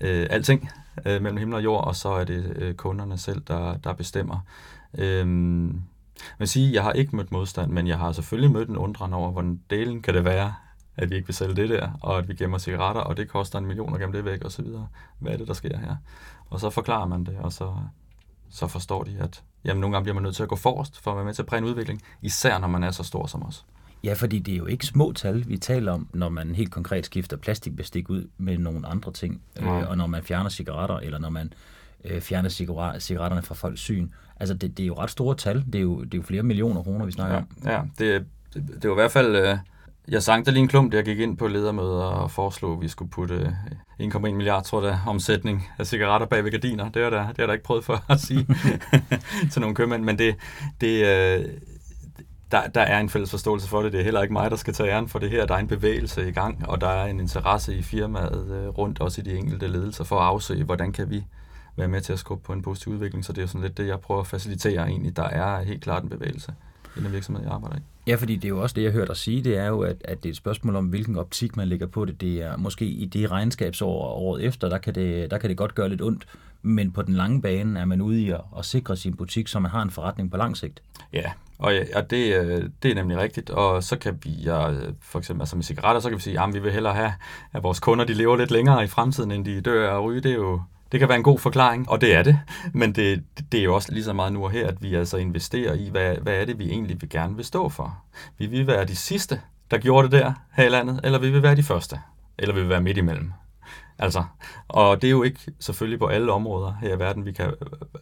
øh, 0.00 0.26
alting 0.30 0.70
øh, 1.06 1.22
mellem 1.22 1.36
himmel 1.36 1.54
og 1.56 1.64
jord, 1.64 1.84
og 1.84 1.96
så 1.96 2.08
er 2.08 2.24
det 2.24 2.52
øh, 2.56 2.74
kunderne 2.74 3.18
selv, 3.18 3.42
der, 3.48 3.76
der 3.76 3.92
bestemmer. 3.92 4.38
Øh, 4.98 5.70
men 6.38 6.46
sige, 6.46 6.72
jeg 6.72 6.82
har 6.82 6.92
ikke 6.92 7.16
mødt 7.16 7.32
modstand, 7.32 7.70
men 7.72 7.86
jeg 7.86 7.98
har 7.98 8.12
selvfølgelig 8.12 8.50
mødt 8.50 8.68
en 8.68 8.76
undren 8.76 9.12
over, 9.12 9.30
hvordan 9.30 9.60
delen 9.70 10.02
kan 10.02 10.14
det 10.14 10.24
være, 10.24 10.54
at 10.96 11.10
vi 11.10 11.14
ikke 11.16 11.26
vil 11.26 11.34
sælge 11.34 11.54
det 11.54 11.68
der, 11.68 11.90
og 12.00 12.18
at 12.18 12.28
vi 12.28 12.34
gemmer 12.34 12.58
cigaretter, 12.58 13.02
og 13.02 13.16
det 13.16 13.28
koster 13.28 13.58
en 13.58 13.66
million 13.66 13.94
at 13.94 14.00
gemme 14.00 14.16
det 14.16 14.24
væk, 14.24 14.44
og 14.44 14.52
så 14.52 14.62
videre. 14.62 14.88
Hvad 15.18 15.32
er 15.32 15.36
det, 15.36 15.48
der 15.48 15.54
sker 15.54 15.78
her? 15.78 15.96
Og 16.50 16.60
så 16.60 16.70
forklarer 16.70 17.06
man 17.06 17.24
det, 17.24 17.36
og 17.38 17.52
så, 17.52 17.74
så 18.50 18.66
forstår 18.66 19.02
de, 19.02 19.16
at 19.20 19.42
jamen, 19.64 19.80
nogle 19.80 19.94
gange 19.94 20.04
bliver 20.04 20.14
man 20.14 20.22
nødt 20.22 20.36
til 20.36 20.42
at 20.42 20.48
gå 20.48 20.56
forrest 20.56 21.00
for 21.00 21.10
at 21.10 21.16
være 21.16 21.24
med 21.24 21.34
til 21.34 21.42
at 21.42 21.46
præge 21.46 21.58
en 21.58 21.64
udvikling, 21.64 22.02
især 22.22 22.58
når 22.58 22.68
man 22.68 22.84
er 22.84 22.90
så 22.90 23.02
stor 23.02 23.26
som 23.26 23.42
os. 23.42 23.66
Ja, 24.04 24.12
fordi 24.12 24.38
det 24.38 24.54
er 24.54 24.58
jo 24.58 24.66
ikke 24.66 24.86
små 24.86 25.12
tal, 25.12 25.48
vi 25.48 25.56
taler 25.58 25.92
om, 25.92 26.08
når 26.12 26.28
man 26.28 26.54
helt 26.54 26.70
konkret 26.70 27.06
skifter 27.06 27.36
plastikbestik 27.36 28.10
ud 28.10 28.28
med 28.38 28.58
nogle 28.58 28.86
andre 28.86 29.12
ting, 29.12 29.42
ja. 29.60 29.80
øh, 29.80 29.90
og 29.90 29.96
når 29.96 30.06
man 30.06 30.22
fjerner 30.22 30.50
cigaretter, 30.50 30.96
eller 30.96 31.18
når 31.18 31.30
man 31.30 31.46
øh, 31.46 31.75
fjerne 32.20 32.50
cigaretterne 32.50 33.42
fra 33.42 33.54
folks 33.54 33.80
syn. 33.80 34.08
Altså, 34.40 34.54
det, 34.54 34.76
det 34.76 34.82
er 34.82 34.86
jo 34.86 34.94
ret 34.94 35.10
store 35.10 35.34
tal. 35.34 35.64
Det 35.66 35.74
er 35.74 35.82
jo, 35.82 36.04
det 36.04 36.14
er 36.14 36.18
jo 36.18 36.22
flere 36.22 36.42
millioner 36.42 36.82
kroner, 36.82 37.06
vi 37.06 37.12
snakker 37.12 37.36
ja, 37.36 37.42
om. 37.42 37.90
Ja, 37.98 38.04
det, 38.04 38.26
det, 38.54 38.90
var 38.90 38.96
i 38.96 39.00
hvert 39.00 39.12
fald... 39.12 39.36
Øh, 39.36 39.58
jeg 40.08 40.22
sang 40.22 40.46
det 40.46 40.52
lige 40.54 40.62
en 40.62 40.68
klump, 40.68 40.92
da 40.92 40.96
jeg 40.96 41.04
gik 41.04 41.18
ind 41.18 41.36
på 41.36 41.48
ledermøder 41.48 42.04
og 42.04 42.30
foreslog, 42.30 42.72
at 42.72 42.80
vi 42.80 42.88
skulle 42.88 43.10
putte 43.10 43.56
1,1 44.00 44.18
milliard, 44.18 44.64
tror 44.64 44.86
jeg, 44.86 44.98
omsætning 45.06 45.68
af 45.78 45.86
cigaretter 45.86 46.26
bag 46.26 46.44
ved 46.44 46.50
gardiner. 46.50 46.88
Det 46.88 47.02
er 47.02 47.10
der, 47.10 47.28
det 47.28 47.38
har 47.38 47.46
der 47.46 47.52
ikke 47.52 47.64
prøvet 47.64 47.84
for 47.84 48.04
at 48.12 48.20
sige 48.20 48.46
til 49.52 49.60
nogle 49.60 49.74
købmænd, 49.74 50.04
men 50.04 50.18
det, 50.18 50.36
det, 50.80 51.06
øh, 51.06 51.44
der, 52.50 52.66
der 52.66 52.80
er 52.80 53.00
en 53.00 53.08
fælles 53.08 53.30
forståelse 53.30 53.68
for 53.68 53.82
det. 53.82 53.92
Det 53.92 54.00
er 54.00 54.04
heller 54.04 54.22
ikke 54.22 54.32
mig, 54.32 54.50
der 54.50 54.56
skal 54.56 54.74
tage 54.74 54.90
æren 54.90 55.08
for 55.08 55.18
det 55.18 55.30
her. 55.30 55.46
Der 55.46 55.54
er 55.54 55.58
en 55.58 55.68
bevægelse 55.68 56.28
i 56.28 56.32
gang, 56.32 56.68
og 56.68 56.80
der 56.80 56.88
er 56.88 57.06
en 57.06 57.20
interesse 57.20 57.76
i 57.76 57.82
firmaet 57.82 58.50
øh, 58.50 58.68
rundt, 58.68 59.00
også 59.00 59.20
i 59.20 59.24
de 59.24 59.36
enkelte 59.36 59.66
ledelser, 59.66 60.04
for 60.04 60.18
at 60.18 60.26
afsøge, 60.26 60.64
hvordan 60.64 60.92
kan 60.92 61.10
vi 61.10 61.24
være 61.76 61.88
med 61.88 62.00
til 62.00 62.12
at 62.12 62.18
skubbe 62.18 62.44
på 62.44 62.52
en 62.52 62.62
positiv 62.62 62.92
udvikling. 62.92 63.24
Så 63.24 63.32
det 63.32 63.42
er 63.42 63.46
sådan 63.46 63.60
lidt 63.60 63.76
det, 63.76 63.86
jeg 63.86 64.00
prøver 64.00 64.20
at 64.20 64.26
facilitere 64.26 64.88
egentlig. 64.88 65.16
Der 65.16 65.28
er 65.28 65.62
helt 65.62 65.82
klart 65.82 66.02
en 66.02 66.08
bevægelse 66.08 66.54
i 66.96 67.00
den 67.00 67.12
virksomhed, 67.12 67.44
jeg 67.44 67.52
arbejder 67.52 67.76
i. 67.76 67.80
Ja, 68.06 68.14
fordi 68.14 68.36
det 68.36 68.44
er 68.44 68.48
jo 68.48 68.62
også 68.62 68.74
det, 68.74 68.82
jeg 68.82 68.92
hørte 68.92 69.08
dig 69.08 69.16
sige, 69.16 69.44
det 69.44 69.58
er 69.58 69.66
jo, 69.66 69.80
at, 69.80 69.96
at 70.04 70.22
det 70.22 70.28
er 70.28 70.32
et 70.32 70.36
spørgsmål 70.36 70.76
om, 70.76 70.86
hvilken 70.86 71.16
optik 71.16 71.56
man 71.56 71.68
lægger 71.68 71.86
på 71.86 72.04
det. 72.04 72.20
Det 72.20 72.42
er 72.42 72.56
måske 72.56 72.84
i 72.84 73.04
det 73.04 73.30
regnskabsår 73.30 74.02
året 74.02 74.44
efter, 74.44 74.68
der 74.68 74.78
kan, 74.78 74.94
det, 74.94 75.30
der 75.30 75.38
kan 75.38 75.48
det 75.48 75.56
godt 75.56 75.74
gøre 75.74 75.88
lidt 75.88 76.02
ondt, 76.02 76.26
men 76.62 76.92
på 76.92 77.02
den 77.02 77.14
lange 77.14 77.42
bane 77.42 77.80
er 77.80 77.84
man 77.84 78.00
ude 78.00 78.22
i 78.22 78.30
at, 78.30 78.40
at 78.58 78.64
sikre 78.64 78.96
sin 78.96 79.16
butik, 79.16 79.48
så 79.48 79.60
man 79.60 79.70
har 79.70 79.82
en 79.82 79.90
forretning 79.90 80.30
på 80.30 80.36
lang 80.36 80.56
sigt. 80.56 80.82
Ja, 81.12 81.32
og, 81.58 81.74
ja, 81.74 81.84
og 81.94 82.10
det, 82.10 82.40
øh, 82.40 82.70
det 82.82 82.90
er 82.90 82.94
nemlig 82.94 83.18
rigtigt. 83.18 83.50
Og 83.50 83.82
så 83.82 83.98
kan 83.98 84.18
vi, 84.22 84.30
ja, 84.30 84.68
for 85.00 85.18
eksempel 85.18 85.42
altså 85.42 85.56
med 85.56 85.64
cigaretter, 85.64 86.00
så 86.00 86.08
kan 86.08 86.16
vi 86.16 86.22
sige, 86.22 86.40
at 86.40 86.54
vi 86.54 86.58
vil 86.58 86.72
hellere 86.72 86.94
have, 86.94 87.12
at 87.52 87.62
vores 87.62 87.80
kunder 87.80 88.04
de 88.04 88.14
lever 88.14 88.36
lidt 88.36 88.50
længere 88.50 88.84
i 88.84 88.86
fremtiden, 88.86 89.30
end 89.30 89.44
de 89.44 89.60
dør 89.60 89.96
at 89.96 90.04
ryge. 90.04 90.20
Det 90.20 90.30
er 90.30 90.36
jo 90.36 90.60
det 90.92 91.00
kan 91.00 91.08
være 91.08 91.18
en 91.18 91.24
god 91.24 91.38
forklaring, 91.38 91.90
og 91.90 92.00
det 92.00 92.14
er 92.14 92.22
det. 92.22 92.40
Men 92.72 92.92
det, 92.92 93.24
det 93.52 93.60
er 93.60 93.64
jo 93.64 93.74
også 93.74 93.92
lige 93.92 94.04
så 94.04 94.12
meget 94.12 94.32
nu 94.32 94.44
og 94.44 94.50
her, 94.50 94.68
at 94.68 94.82
vi 94.82 94.94
altså 94.94 95.16
investerer 95.16 95.74
i, 95.74 95.88
hvad, 95.88 96.16
hvad 96.16 96.34
er 96.34 96.44
det, 96.44 96.58
vi 96.58 96.70
egentlig 96.70 97.00
vil 97.00 97.10
gerne 97.10 97.36
vil 97.36 97.44
stå 97.44 97.68
for. 97.68 97.98
Vi 98.38 98.46
vil 98.46 98.66
være 98.66 98.84
de 98.84 98.96
sidste, 98.96 99.40
der 99.70 99.78
gjorde 99.78 100.10
det 100.10 100.12
der 100.12 100.32
her 100.52 100.64
i 100.64 100.68
landet, 100.68 101.00
eller 101.04 101.18
vi 101.18 101.30
vil 101.30 101.42
være 101.42 101.56
de 101.56 101.62
første, 101.62 102.00
eller 102.38 102.54
vi 102.54 102.60
vil 102.60 102.68
være 102.68 102.80
midt 102.80 102.96
imellem. 102.96 103.32
Altså, 103.98 104.24
og 104.68 105.02
det 105.02 105.08
er 105.08 105.12
jo 105.12 105.22
ikke 105.22 105.40
selvfølgelig 105.58 105.98
på 105.98 106.06
alle 106.06 106.32
områder 106.32 106.74
her 106.80 106.94
i 106.94 106.98
verden, 106.98 107.24
vi 107.24 107.32
kan, 107.32 107.54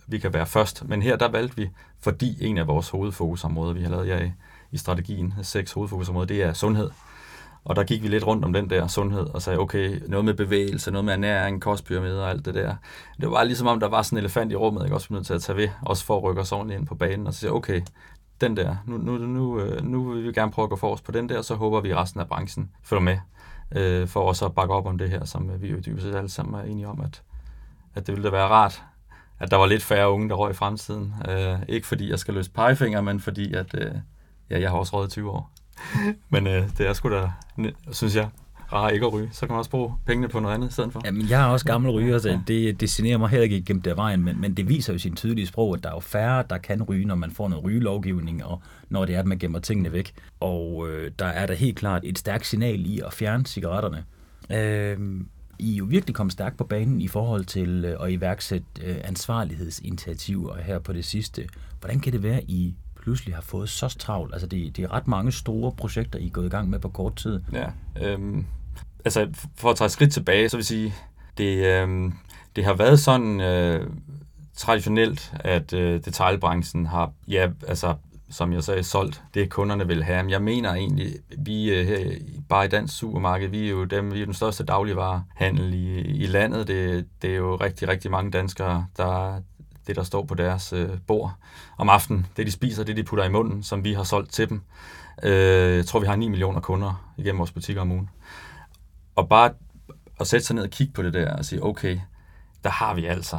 vi 0.06 0.18
kan 0.18 0.32
være 0.32 0.46
først. 0.46 0.88
Men 0.88 1.02
her 1.02 1.16
der 1.16 1.28
valgte 1.28 1.56
vi, 1.56 1.70
fordi 2.00 2.44
en 2.44 2.58
af 2.58 2.66
vores 2.66 2.88
hovedfokusområder, 2.88 3.72
vi 3.72 3.82
har 3.82 3.90
lavet 3.90 4.08
jer 4.08 4.24
i, 4.24 4.32
i 4.72 4.76
strategien, 4.76 5.34
seks 5.42 5.72
hovedfokusområder, 5.72 6.26
det 6.26 6.42
er 6.42 6.52
sundhed. 6.52 6.90
Og 7.64 7.76
der 7.76 7.84
gik 7.84 8.02
vi 8.02 8.08
lidt 8.08 8.26
rundt 8.26 8.44
om 8.44 8.52
den 8.52 8.70
der 8.70 8.86
sundhed 8.86 9.26
og 9.34 9.42
sagde, 9.42 9.58
okay, 9.58 10.00
noget 10.08 10.24
med 10.24 10.34
bevægelse, 10.34 10.90
noget 10.90 11.04
med 11.04 11.12
ernæring, 11.12 11.62
kostpyramide 11.62 12.22
og 12.22 12.30
alt 12.30 12.44
det 12.44 12.54
der. 12.54 12.74
Det 13.20 13.30
var 13.30 13.44
ligesom 13.44 13.66
om, 13.66 13.80
der 13.80 13.88
var 13.88 14.02
sådan 14.02 14.16
en 14.16 14.24
elefant 14.24 14.52
i 14.52 14.56
rummet, 14.56 14.84
jeg 14.84 14.92
også 14.92 15.06
var 15.10 15.16
nødt 15.16 15.26
til 15.26 15.34
at 15.34 15.42
tage 15.42 15.56
ved, 15.56 15.68
også 15.82 16.04
for 16.04 16.16
at 16.16 16.22
rykke 16.22 16.40
os 16.40 16.52
ordentligt 16.52 16.78
ind 16.78 16.86
på 16.86 16.94
banen 16.94 17.26
og 17.26 17.34
sige, 17.34 17.52
okay, 17.52 17.82
den 18.40 18.56
der, 18.56 18.76
nu, 18.86 18.96
nu, 18.96 19.18
nu, 19.18 19.60
øh, 19.60 19.84
nu 19.84 20.12
vil 20.12 20.24
vi 20.24 20.32
gerne 20.32 20.52
prøve 20.52 20.64
at 20.64 20.70
gå 20.70 20.76
forrest 20.76 21.04
på 21.04 21.12
den 21.12 21.28
der, 21.28 21.42
så 21.42 21.54
håber 21.54 21.80
vi, 21.80 21.90
at 21.90 21.96
resten 21.96 22.20
af 22.20 22.28
branchen 22.28 22.70
følger 22.82 23.02
med, 23.02 23.18
øh, 23.72 24.08
for 24.08 24.20
også 24.20 24.46
at 24.46 24.54
bakke 24.54 24.74
op 24.74 24.86
om 24.86 24.98
det 24.98 25.10
her, 25.10 25.24
som 25.24 25.50
øh, 25.50 25.62
vi 25.62 25.68
jo 25.70 25.76
dybest 25.86 26.06
set 26.06 26.14
alle 26.14 26.28
sammen 26.28 26.60
er 26.60 26.64
enige 26.64 26.88
om, 26.88 27.00
at, 27.00 27.22
at 27.94 28.06
det 28.06 28.14
ville 28.14 28.30
da 28.30 28.36
være 28.36 28.48
rart, 28.48 28.82
at 29.38 29.50
der 29.50 29.56
var 29.56 29.66
lidt 29.66 29.82
færre 29.82 30.10
unge, 30.10 30.28
der 30.28 30.34
røg 30.34 30.50
i 30.50 30.54
fremtiden. 30.54 31.14
Øh, 31.28 31.58
ikke 31.68 31.86
fordi 31.86 32.10
jeg 32.10 32.18
skal 32.18 32.34
løse 32.34 32.50
pegefinger, 32.50 33.00
men 33.00 33.20
fordi, 33.20 33.54
at 33.54 33.74
øh, 33.74 33.92
ja, 34.50 34.60
jeg 34.60 34.70
har 34.70 34.78
også 34.78 34.96
røget 34.96 35.10
20 35.10 35.30
år. 35.30 35.50
Men 36.32 36.46
øh, 36.46 36.62
det 36.78 36.88
er 36.88 36.92
sgu 36.92 37.10
da, 37.10 37.30
synes 37.92 38.16
jeg, 38.16 38.28
rare 38.72 38.94
ikke 38.94 39.06
at 39.06 39.12
ryge. 39.12 39.28
Så 39.32 39.40
kan 39.40 39.48
man 39.48 39.58
også 39.58 39.70
bruge 39.70 39.94
pengene 40.06 40.28
på 40.28 40.40
noget 40.40 40.54
andet 40.54 40.68
i 40.68 40.72
stedet 40.72 40.92
for. 40.92 41.00
Jamen, 41.04 41.28
jeg 41.28 41.42
er 41.42 41.46
også 41.46 41.66
gammel 41.66 41.90
ryger, 41.90 42.18
så 42.18 42.40
det, 42.46 42.80
det 42.80 42.88
generer 42.88 43.18
mig 43.18 43.28
heller 43.28 43.44
ikke 43.44 43.62
gennem 43.62 43.82
der 43.82 43.94
vejen, 43.94 44.24
men, 44.24 44.40
men 44.40 44.54
det 44.54 44.68
viser 44.68 44.92
jo 44.92 44.98
sin 44.98 45.16
tydelige 45.16 45.46
sprog, 45.46 45.74
at 45.74 45.82
der 45.82 45.88
er 45.88 45.94
jo 45.94 46.00
færre, 46.00 46.44
der 46.50 46.58
kan 46.58 46.82
ryge, 46.82 47.04
når 47.04 47.14
man 47.14 47.30
får 47.30 47.48
noget 47.48 47.64
rygelovgivning, 47.64 48.44
og 48.44 48.62
når 48.88 49.04
det 49.04 49.14
er, 49.14 49.18
at 49.18 49.26
man 49.26 49.38
gemmer 49.38 49.58
tingene 49.58 49.92
væk. 49.92 50.12
Og 50.40 50.88
øh, 50.88 51.10
der 51.18 51.26
er 51.26 51.46
der 51.46 51.54
helt 51.54 51.76
klart 51.76 52.02
et 52.04 52.18
stærkt 52.18 52.46
signal 52.46 52.86
i 52.86 53.00
at 53.06 53.12
fjerne 53.12 53.46
cigaretterne. 53.46 54.04
Øh, 54.50 55.20
I 55.58 55.72
er 55.72 55.76
jo 55.76 55.84
virkelig 55.84 56.14
kommet 56.14 56.32
stærkt 56.32 56.56
på 56.56 56.64
banen 56.64 57.00
i 57.00 57.08
forhold 57.08 57.44
til 57.44 57.84
øh, 57.84 58.06
at 58.06 58.12
iværksætte 58.12 58.66
øh, 58.82 58.96
ansvarlighedsinitiativer 59.04 60.56
her 60.56 60.78
på 60.78 60.92
det 60.92 61.04
sidste. 61.04 61.48
Hvordan 61.80 62.00
kan 62.00 62.12
det 62.12 62.22
være, 62.22 62.44
I 62.44 62.74
pludselig 63.04 63.34
har 63.34 63.42
fået 63.42 63.68
så 63.68 63.88
travlt? 63.88 64.32
Altså, 64.32 64.46
det, 64.46 64.76
det 64.76 64.84
er 64.84 64.92
ret 64.92 65.08
mange 65.08 65.32
store 65.32 65.72
projekter, 65.72 66.18
I 66.18 66.26
er 66.26 66.30
gået 66.30 66.46
i 66.46 66.48
gang 66.48 66.70
med 66.70 66.78
på 66.78 66.88
kort 66.88 67.16
tid. 67.16 67.40
Ja, 67.52 67.66
øhm, 68.02 68.46
altså 69.04 69.28
for 69.56 69.70
at 69.70 69.76
tage 69.76 69.86
et 69.86 69.92
skridt 69.92 70.12
tilbage, 70.12 70.48
så 70.48 70.56
vil 70.56 70.60
jeg 70.60 70.66
sige, 70.66 70.94
det, 71.38 71.64
øhm, 71.66 72.14
det 72.56 72.64
har 72.64 72.74
været 72.74 73.00
sådan 73.00 73.40
øh, 73.40 73.90
traditionelt, 74.56 75.34
at 75.40 75.72
øh, 75.72 76.04
detaljbranchen 76.04 76.86
har, 76.86 77.12
ja, 77.28 77.48
altså 77.68 77.94
som 78.30 78.52
jeg 78.52 78.64
sagde, 78.64 78.82
solgt 78.82 79.22
det, 79.34 79.50
kunderne 79.50 79.86
vil 79.86 80.04
have. 80.04 80.22
Men 80.22 80.30
jeg 80.30 80.42
mener 80.42 80.74
egentlig, 80.74 81.14
vi 81.38 81.70
øh, 81.70 81.86
her 81.86 82.10
bare 82.48 82.64
i 82.64 82.68
dansk 82.68 82.96
supermarked, 82.96 83.48
vi 83.48 83.66
er 83.66 83.70
jo 83.70 83.84
dem, 83.84 84.12
vi 84.12 84.20
er 84.20 84.24
den 84.24 84.34
største 84.34 84.64
dagligvarehandel 84.64 85.74
i, 85.74 86.00
i 86.00 86.26
landet. 86.26 86.68
Det, 86.68 87.06
det 87.22 87.30
er 87.30 87.36
jo 87.36 87.56
rigtig, 87.56 87.88
rigtig 87.88 88.10
mange 88.10 88.30
danskere, 88.30 88.86
der, 88.96 89.42
det, 89.86 89.96
der 89.96 90.02
står 90.02 90.24
på 90.24 90.34
deres 90.34 90.72
øh, 90.72 90.88
bord 91.06 91.32
om 91.78 91.88
aftenen. 91.88 92.26
Det, 92.36 92.46
de 92.46 92.52
spiser, 92.52 92.84
det, 92.84 92.96
de 92.96 93.04
putter 93.04 93.24
i 93.24 93.28
munden, 93.28 93.62
som 93.62 93.84
vi 93.84 93.92
har 93.92 94.02
solgt 94.02 94.32
til 94.32 94.48
dem. 94.48 94.62
Øh, 95.22 95.76
jeg 95.76 95.86
tror, 95.86 96.00
vi 96.00 96.06
har 96.06 96.16
9 96.16 96.28
millioner 96.28 96.60
kunder 96.60 97.12
igennem 97.16 97.38
vores 97.38 97.52
butikker 97.52 97.82
om 97.82 97.92
ugen. 97.92 98.10
Og 99.16 99.28
bare 99.28 99.50
at 100.20 100.26
sætte 100.26 100.46
sig 100.46 100.56
ned 100.56 100.62
og 100.62 100.70
kigge 100.70 100.92
på 100.92 101.02
det 101.02 101.14
der 101.14 101.36
og 101.36 101.44
sige, 101.44 101.64
okay, 101.64 102.00
der 102.64 102.70
har 102.70 102.94
vi 102.94 103.06
altså 103.06 103.38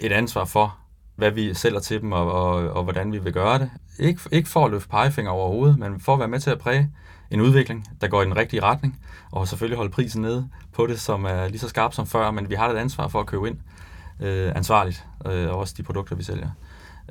et 0.00 0.12
ansvar 0.12 0.44
for, 0.44 0.76
hvad 1.16 1.30
vi 1.30 1.54
sælger 1.54 1.80
til 1.80 2.00
dem, 2.00 2.12
og, 2.12 2.32
og, 2.32 2.54
og 2.54 2.82
hvordan 2.84 3.12
vi 3.12 3.18
vil 3.18 3.32
gøre 3.32 3.58
det. 3.58 3.70
Ikke, 3.98 4.20
ikke 4.32 4.48
for 4.48 4.64
at 4.64 4.70
løfte 4.70 4.88
pegefinger 4.88 5.32
overhovedet, 5.32 5.78
men 5.78 6.00
for 6.00 6.12
at 6.12 6.18
være 6.18 6.28
med 6.28 6.40
til 6.40 6.50
at 6.50 6.58
præge 6.58 6.90
en 7.30 7.40
udvikling, 7.40 7.88
der 8.00 8.08
går 8.08 8.22
i 8.22 8.24
den 8.24 8.36
rigtige 8.36 8.62
retning, 8.62 9.00
og 9.30 9.48
selvfølgelig 9.48 9.76
holde 9.76 9.90
prisen 9.90 10.22
nede 10.22 10.48
på 10.72 10.86
det, 10.86 11.00
som 11.00 11.24
er 11.24 11.48
lige 11.48 11.58
så 11.58 11.68
skarp 11.68 11.94
som 11.94 12.06
før, 12.06 12.30
men 12.30 12.50
vi 12.50 12.54
har 12.54 12.68
et 12.68 12.76
ansvar 12.76 13.08
for 13.08 13.20
at 13.20 13.26
købe 13.26 13.48
ind 13.48 13.58
øh, 14.20 14.52
ansvarligt, 14.56 15.06
øh, 15.26 15.48
og 15.48 15.58
også 15.58 15.74
de 15.76 15.82
produkter, 15.82 16.16
vi 16.16 16.22
sælger. 16.22 16.50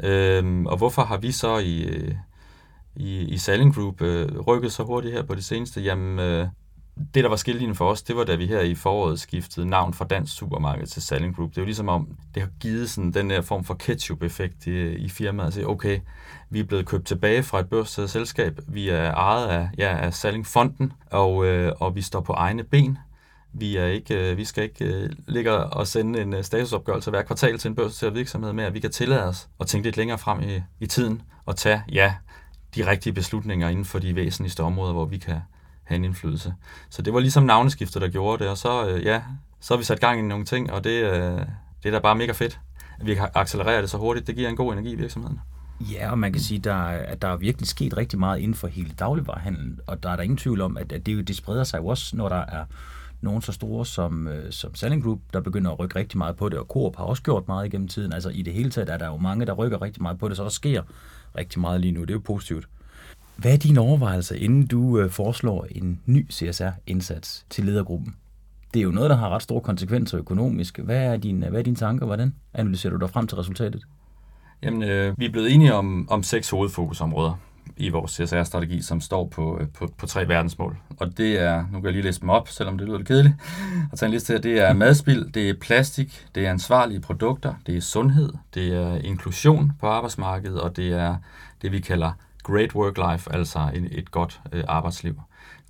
Øh, 0.04 0.64
og 0.66 0.78
hvorfor 0.78 1.02
har 1.02 1.18
vi 1.18 1.32
så 1.32 1.58
i, 1.58 1.82
øh, 1.84 2.16
i, 2.96 3.20
i 3.20 3.38
Selling 3.38 3.76
Group 3.76 4.02
øh, 4.02 4.40
rykket 4.40 4.72
så 4.72 4.84
hurtigt 4.84 5.14
her 5.14 5.24
på 5.24 5.36
det 5.36 5.44
seneste? 5.44 5.82
Jamen, 5.82 6.20
øh, 6.20 6.48
det, 7.14 7.24
der 7.24 7.30
var 7.30 7.36
skillelinjen 7.36 7.76
for 7.76 7.92
os, 7.92 8.02
det 8.02 8.16
var, 8.16 8.24
da 8.24 8.36
vi 8.36 8.48
her 8.48 8.62
i 8.62 8.76
foråret 8.76 9.20
skiftede 9.20 9.70
navn 9.70 9.94
fra 9.94 10.06
Dansk 10.06 10.38
Supermarked 10.38 10.88
til 10.88 11.02
Selling 11.02 11.36
Group. 11.36 11.50
Det 11.50 11.58
er 11.58 11.62
jo 11.62 11.66
ligesom 11.66 11.90
om, 11.90 12.08
det 12.36 12.44
har 12.44 12.50
givet 12.60 12.90
sådan 12.90 13.12
den 13.12 13.30
der 13.30 13.42
form 13.42 13.64
for 13.64 13.74
ketchup-effekt 13.74 14.68
i, 14.68 14.96
i 14.96 15.10
firmaet. 15.10 15.46
Altså, 15.46 15.66
okay, 15.66 16.00
vi 16.50 16.60
er 16.60 16.64
blevet 16.64 16.86
købt 16.86 17.06
tilbage 17.06 17.44
fra 17.44 17.60
et 17.60 17.70
børsstedet 17.70 18.10
selskab. 18.10 18.60
Vi 18.68 18.90
er 18.90 19.12
ejet 19.14 19.48
af, 19.48 19.70
ja, 19.78 19.98
af 19.98 20.14
Selling 20.14 20.48
Fonden, 20.48 20.94
og, 21.12 21.46
øh, 21.46 21.74
og 21.80 21.96
vi 21.96 22.02
står 22.02 22.22
på 22.22 22.34
egne 22.34 22.64
ben. 22.64 22.98
Vi, 23.54 23.78
er 23.78 23.86
ikke, 23.86 24.32
øh, 24.32 24.38
vi 24.38 24.46
skal 24.46 24.64
ikke 24.64 24.86
øh, 24.86 25.10
ligge 25.28 25.52
og 25.52 25.88
sende 25.88 26.22
en 26.22 26.34
øh, 26.34 26.44
statusopgørelse 26.44 27.10
hver 27.10 27.22
kvartal 27.22 27.58
til 27.58 27.70
en 27.70 27.76
børsnoteret 27.76 28.16
virksomhed 28.16 28.54
med, 28.54 28.64
at 28.64 28.74
vi 28.74 28.80
kan 28.80 28.92
tillade 28.92 29.24
os 29.24 29.48
at 29.60 29.68
tænke 29.68 29.88
lidt 29.88 29.98
længere 29.98 30.18
frem 30.18 30.42
i, 30.42 30.62
i 30.80 30.86
tiden 30.88 31.22
og 31.46 31.56
tage, 31.56 31.84
ja, 31.92 32.14
de 32.76 32.88
rigtige 32.88 33.14
beslutninger 33.14 33.70
inden 33.70 33.86
for 33.86 34.00
de 34.00 34.16
væsentligste 34.16 34.64
områder, 34.64 34.94
hvor 34.94 35.06
vi 35.06 35.18
kan, 35.18 35.40
have 35.84 35.96
en 35.96 36.06
indflydelse. 36.06 36.54
Så 36.90 37.02
det 37.02 37.14
var 37.14 37.20
ligesom 37.20 37.44
navneskiftet, 37.44 38.02
der 38.02 38.08
gjorde 38.08 38.44
det, 38.44 38.52
og 38.52 38.58
så, 38.58 38.88
ja, 39.04 39.22
så 39.60 39.74
har 39.74 39.78
vi 39.78 39.84
sat 39.84 40.00
gang 40.00 40.20
i 40.20 40.22
nogle 40.22 40.46
ting, 40.46 40.72
og 40.72 40.84
det, 40.84 41.04
det 41.84 41.90
er 41.90 41.92
da 41.92 42.00
bare 42.00 42.16
mega 42.16 42.32
fedt, 42.32 42.60
at 43.00 43.06
vi 43.06 43.16
kan 43.16 43.28
accelerere 43.34 43.82
det 43.82 43.90
så 43.90 43.98
hurtigt. 43.98 44.28
Det 44.28 44.36
giver 44.36 44.50
en 44.50 44.56
god 44.56 44.74
energi 44.74 44.92
i 44.92 44.96
virksomheden. 44.96 45.40
Ja, 45.82 46.12
og 46.12 46.20
man 46.20 46.34
kan 46.34 46.42
sige, 46.42 46.60
der, 46.60 46.76
at 46.86 47.22
der 47.22 47.28
er 47.28 47.38
virkelig 47.38 47.68
sket 47.68 47.98
rigtig 47.98 48.20
meget 48.20 48.40
inden 48.40 48.56
for 48.56 48.68
hele 48.68 48.92
dagligvarerhandlen, 49.00 49.80
og 49.88 50.04
der 50.04 50.10
er 50.10 50.16
der 50.16 50.24
ingen 50.24 50.38
tvivl 50.38 50.62
om, 50.62 50.78
at, 50.78 50.92
at 50.92 51.06
det, 51.06 51.28
det 51.28 51.36
spreder 51.36 51.64
sig 51.64 51.78
jo 51.78 51.88
også, 51.88 52.18
når 52.18 52.30
der 52.30 52.36
er 52.36 52.66
nogen 53.22 53.42
så 53.42 53.52
store 53.52 53.86
som, 53.86 54.28
øh, 54.28 54.52
som 54.52 54.76
Selling 54.76 55.04
Group, 55.04 55.20
der 55.34 55.42
begynder 55.42 55.72
at 55.72 55.80
rykke 55.80 55.96
rigtig 55.96 56.18
meget 56.18 56.36
på 56.36 56.50
det, 56.50 56.60
og 56.60 56.66
Coop 56.66 56.96
har 56.96 57.04
også 57.04 57.24
gjort 57.24 57.48
meget 57.48 57.66
igennem 57.66 57.88
tiden. 57.88 58.14
Altså 58.14 58.30
i 58.30 58.42
det 58.42 58.54
hele 58.54 58.70
taget 58.70 58.90
er 58.90 58.98
der 58.98 59.08
jo 59.08 59.18
mange, 59.18 59.46
der 59.46 59.54
rykker 59.54 59.82
rigtig 59.82 60.02
meget 60.02 60.20
på 60.20 60.30
det, 60.30 60.38
så 60.38 60.44
der 60.44 60.50
sker 60.50 60.82
rigtig 61.38 61.62
meget 61.62 61.82
lige 61.82 61.92
nu. 61.92 62.02
Det 62.02 62.10
er 62.10 62.14
jo 62.14 62.22
positivt. 62.26 62.68
Hvad 63.36 63.54
er 63.54 63.58
dine 63.58 63.80
overvejelser, 63.80 64.36
inden 64.36 64.68
du 64.68 65.00
øh, 65.00 65.10
foreslår 65.10 65.68
en 65.72 66.02
ny 66.06 66.32
CSR-indsats 66.32 67.46
til 67.50 67.66
ledergruppen? 67.66 68.16
Det 68.74 68.80
er 68.80 68.84
jo 68.84 68.92
noget, 68.92 69.10
der 69.10 69.16
har 69.16 69.30
ret 69.30 69.42
store 69.42 69.62
konsekvenser 69.62 70.20
økonomisk. 70.20 70.80
Hvad 70.80 71.04
er, 71.04 71.18
din, 71.18 71.40
hvad 71.40 71.60
er 71.60 71.64
dine 71.64 71.76
tanker? 71.76 72.06
Hvordan 72.06 72.36
analyserer 72.54 72.94
du 72.94 73.00
dig 73.00 73.10
frem 73.10 73.28
til 73.28 73.38
resultatet? 73.38 73.84
Jamen, 74.64 74.84
øh, 74.84 75.14
vi 75.18 75.26
er 75.26 75.32
blevet 75.32 75.54
enige 75.54 75.74
om, 75.74 76.08
om 76.10 76.24
seks 76.24 76.50
hovedfokusområder 76.50 77.34
i 77.82 77.90
vores 77.90 78.12
CSR-strategi, 78.12 78.82
som 78.82 79.02
står 79.02 79.28
på, 79.28 79.58
øh, 79.62 79.68
på, 79.68 79.90
på 79.98 80.06
tre 80.06 80.28
verdensmål. 80.28 80.78
Og 81.00 81.18
det 81.18 81.40
er, 81.40 81.66
nu 81.72 81.78
kan 81.80 81.86
jeg 81.86 81.94
lige 81.94 82.04
læse 82.04 82.22
dem 82.22 82.30
op, 82.30 82.48
selvom 82.48 82.78
det 82.78 82.88
lyder 82.88 82.98
lidt 82.98 83.08
kedeligt, 83.08 83.36
at 83.92 84.00
tage 84.00 84.08
en 84.08 84.14
liste 84.14 84.34
her. 84.34 84.40
Det 84.40 84.60
er 84.60 84.74
madspild, 84.74 85.32
det 85.32 85.50
er 85.50 85.54
plastik, 85.62 86.28
det 86.36 86.46
er 86.46 86.52
ansvarlige 86.52 87.02
produkter, 87.02 87.54
det 87.66 87.78
er 87.78 87.82
sundhed, 87.82 88.34
det 88.54 88.74
er 88.74 88.96
inklusion 88.96 89.72
på 89.80 89.88
arbejdsmarkedet, 89.88 90.62
og 90.62 90.76
det 90.76 90.94
er 90.94 91.16
det, 91.62 91.72
vi 91.72 91.80
kalder 91.80 92.12
great 92.44 92.76
work 92.76 92.98
life, 92.98 93.34
altså 93.34 93.70
et, 93.74 93.88
et 93.92 94.12
godt 94.12 94.42
øh, 94.52 94.64
arbejdsliv. 94.68 95.22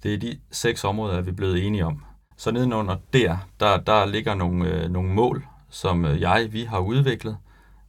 Det 0.04 0.14
er 0.14 0.18
de 0.18 0.38
seks 0.52 0.84
områder, 0.84 1.22
vi 1.22 1.30
er 1.30 1.36
blevet 1.36 1.68
enige 1.68 1.86
om. 1.86 2.04
Så 2.38 2.52
nedenunder 2.52 2.96
der, 3.14 3.38
der, 3.60 3.78
der 3.78 4.06
ligger 4.06 4.36
nogle, 4.36 4.70
øh, 4.70 4.90
nogle 4.90 5.10
mål, 5.10 5.46
som 5.70 6.06
øh, 6.06 6.22
jeg, 6.22 6.48
vi 6.52 6.64
har 6.64 6.80
udviklet, 6.80 7.38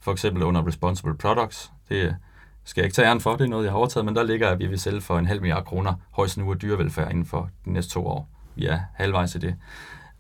for 0.01 0.13
eksempel 0.13 0.43
under 0.43 0.67
Responsible 0.67 1.17
Products. 1.17 1.73
Det 1.89 2.17
skal 2.65 2.81
jeg 2.81 2.87
ikke 2.87 2.95
tage 2.95 3.09
æren 3.09 3.21
for, 3.21 3.37
det 3.37 3.45
er 3.45 3.49
noget, 3.49 3.65
jeg 3.65 3.73
har 3.73 3.79
overtaget, 3.79 4.05
men 4.05 4.17
der 4.17 4.23
ligger, 4.23 4.49
at 4.49 4.59
vi 4.59 4.67
vil 4.67 4.81
sælge 4.81 5.01
for 5.01 5.19
en 5.19 5.27
halv 5.27 5.41
milliard 5.41 5.65
kroner 5.65 5.95
højst 6.11 6.39
nu 6.39 6.53
af 6.53 6.59
dyrevelfærd 6.59 7.11
inden 7.11 7.27
for 7.27 7.51
de 7.65 7.73
næste 7.73 7.93
to 7.93 8.07
år. 8.07 8.29
Vi 8.55 8.67
er 8.67 8.81
halvvejs 8.95 9.35
i 9.35 9.39
det. 9.39 9.55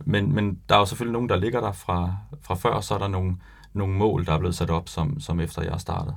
Men, 0.04 0.34
men 0.34 0.58
der 0.68 0.74
er 0.74 0.78
jo 0.78 0.86
selvfølgelig 0.86 1.12
nogen, 1.12 1.28
der 1.28 1.36
ligger 1.36 1.60
der 1.60 1.72
fra, 1.72 2.16
fra 2.42 2.54
før, 2.54 2.70
og 2.70 2.84
så 2.84 2.94
er 2.94 2.98
der 2.98 3.08
nogle, 3.08 3.36
nogle 3.72 3.94
mål, 3.94 4.26
der 4.26 4.32
er 4.32 4.38
blevet 4.38 4.54
sat 4.54 4.70
op, 4.70 4.88
som, 4.88 5.20
som 5.20 5.40
efter 5.40 5.62
jeg 5.62 5.80
startede. 5.80 6.16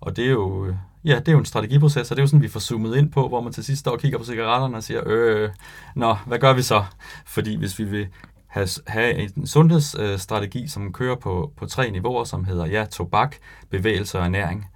Og 0.00 0.16
det 0.16 0.26
er 0.26 0.30
jo, 0.30 0.74
ja, 1.04 1.18
det 1.18 1.28
er 1.28 1.32
jo 1.32 1.38
en 1.38 1.44
strategiproces, 1.44 2.10
og 2.10 2.16
det 2.16 2.20
er 2.20 2.24
jo 2.24 2.26
sådan, 2.26 2.42
vi 2.42 2.48
får 2.48 2.60
zoomet 2.60 2.96
ind 2.96 3.12
på, 3.12 3.28
hvor 3.28 3.40
man 3.40 3.52
til 3.52 3.64
sidst 3.64 3.80
står 3.80 3.90
og 3.90 3.98
kigger 3.98 4.18
på 4.18 4.24
cigaretterne 4.24 4.76
og 4.76 4.82
siger, 4.82 5.02
øh, 5.06 5.50
nå, 5.94 6.14
hvad 6.26 6.38
gør 6.38 6.52
vi 6.52 6.62
så? 6.62 6.84
Fordi 7.26 7.56
hvis 7.56 7.78
vi 7.78 7.84
vil 7.84 8.08
have, 8.46 8.68
have 8.86 9.14
en 9.14 9.46
sundhedsstrategi, 9.46 10.68
som 10.68 10.92
kører 10.92 11.16
på, 11.16 11.52
på 11.56 11.66
tre 11.66 11.90
niveauer, 11.90 12.24
som 12.24 12.44
hedder 12.44 12.66
ja, 12.66 12.84
tobak, 12.84 13.36
bevægelse 13.70 14.18
og 14.18 14.24
ernæring, 14.24 14.66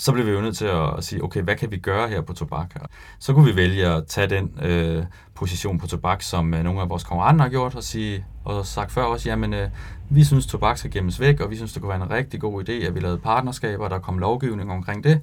så 0.00 0.12
blev 0.12 0.26
vi 0.26 0.30
jo 0.30 0.40
nødt 0.40 0.56
til 0.56 0.64
at 0.64 1.04
sige, 1.04 1.24
okay, 1.24 1.42
hvad 1.42 1.56
kan 1.56 1.70
vi 1.70 1.76
gøre 1.76 2.08
her 2.08 2.20
på 2.20 2.32
tobak? 2.32 2.74
Så 3.18 3.32
kunne 3.32 3.44
vi 3.44 3.56
vælge 3.56 3.86
at 3.86 4.06
tage 4.06 4.26
den 4.26 4.50
øh, 4.62 5.04
position 5.34 5.78
på 5.78 5.86
tobak, 5.86 6.22
som 6.22 6.54
øh, 6.54 6.64
nogle 6.64 6.80
af 6.80 6.88
vores 6.88 7.04
konkurrenter 7.04 7.42
har 7.42 7.50
gjort, 7.50 7.74
og, 7.74 7.82
sige, 7.82 8.24
og 8.44 8.66
sagt 8.66 8.92
før 8.92 9.02
også, 9.02 9.28
jamen, 9.28 9.54
øh, 9.54 9.68
vi 10.10 10.24
synes, 10.24 10.46
tobak 10.46 10.78
skal 10.78 10.90
gemmes 10.90 11.20
væk, 11.20 11.40
og 11.40 11.50
vi 11.50 11.56
synes, 11.56 11.72
det 11.72 11.82
kunne 11.82 11.88
være 11.88 12.02
en 12.02 12.10
rigtig 12.10 12.40
god 12.40 12.68
idé, 12.68 12.72
at 12.72 12.94
vi 12.94 13.00
lavede 13.00 13.18
partnerskaber, 13.18 13.84
og 13.84 13.90
der 13.90 13.98
kom 13.98 14.18
lovgivning 14.18 14.72
omkring 14.72 15.04
det. 15.04 15.20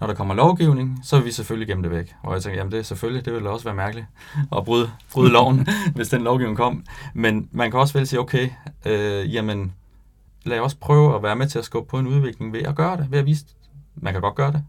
Når 0.00 0.06
der 0.06 0.14
kommer 0.14 0.34
lovgivning, 0.34 1.00
så 1.04 1.16
vil 1.16 1.26
vi 1.26 1.32
selvfølgelig 1.32 1.68
gemme 1.68 1.82
det 1.82 1.90
væk. 1.90 2.14
Og 2.22 2.34
jeg 2.34 2.42
tænkte, 2.42 2.58
jamen 2.58 2.72
det 2.72 2.78
er 2.78 2.82
selvfølgelig, 2.82 3.24
det 3.24 3.32
ville 3.32 3.50
også 3.50 3.64
være 3.64 3.74
mærkeligt 3.74 4.06
at 4.56 4.64
bryde, 4.64 4.90
bryde 5.12 5.32
loven, 5.32 5.66
hvis 5.96 6.08
den 6.08 6.22
lovgivning 6.22 6.56
kom. 6.56 6.84
Men 7.14 7.48
man 7.52 7.70
kan 7.70 7.80
også 7.80 7.98
vel 7.98 8.06
sige, 8.06 8.20
okay, 8.20 8.48
øh, 8.86 9.34
jamen 9.34 9.72
lad 10.44 10.60
os 10.60 10.74
prøve 10.74 11.14
at 11.14 11.22
være 11.22 11.36
med 11.36 11.46
til 11.46 11.58
at 11.58 11.64
skubbe 11.64 11.90
på 11.90 11.98
en 11.98 12.06
udvikling 12.06 12.52
ved 12.52 12.62
at 12.62 12.74
gøre 12.74 12.96
det, 12.96 13.06
ved 13.10 13.18
at 13.18 13.26
vise, 13.26 13.44
man 13.96 14.12
kan 14.12 14.22
godt 14.22 14.34
gøre 14.34 14.52
det. 14.52 14.62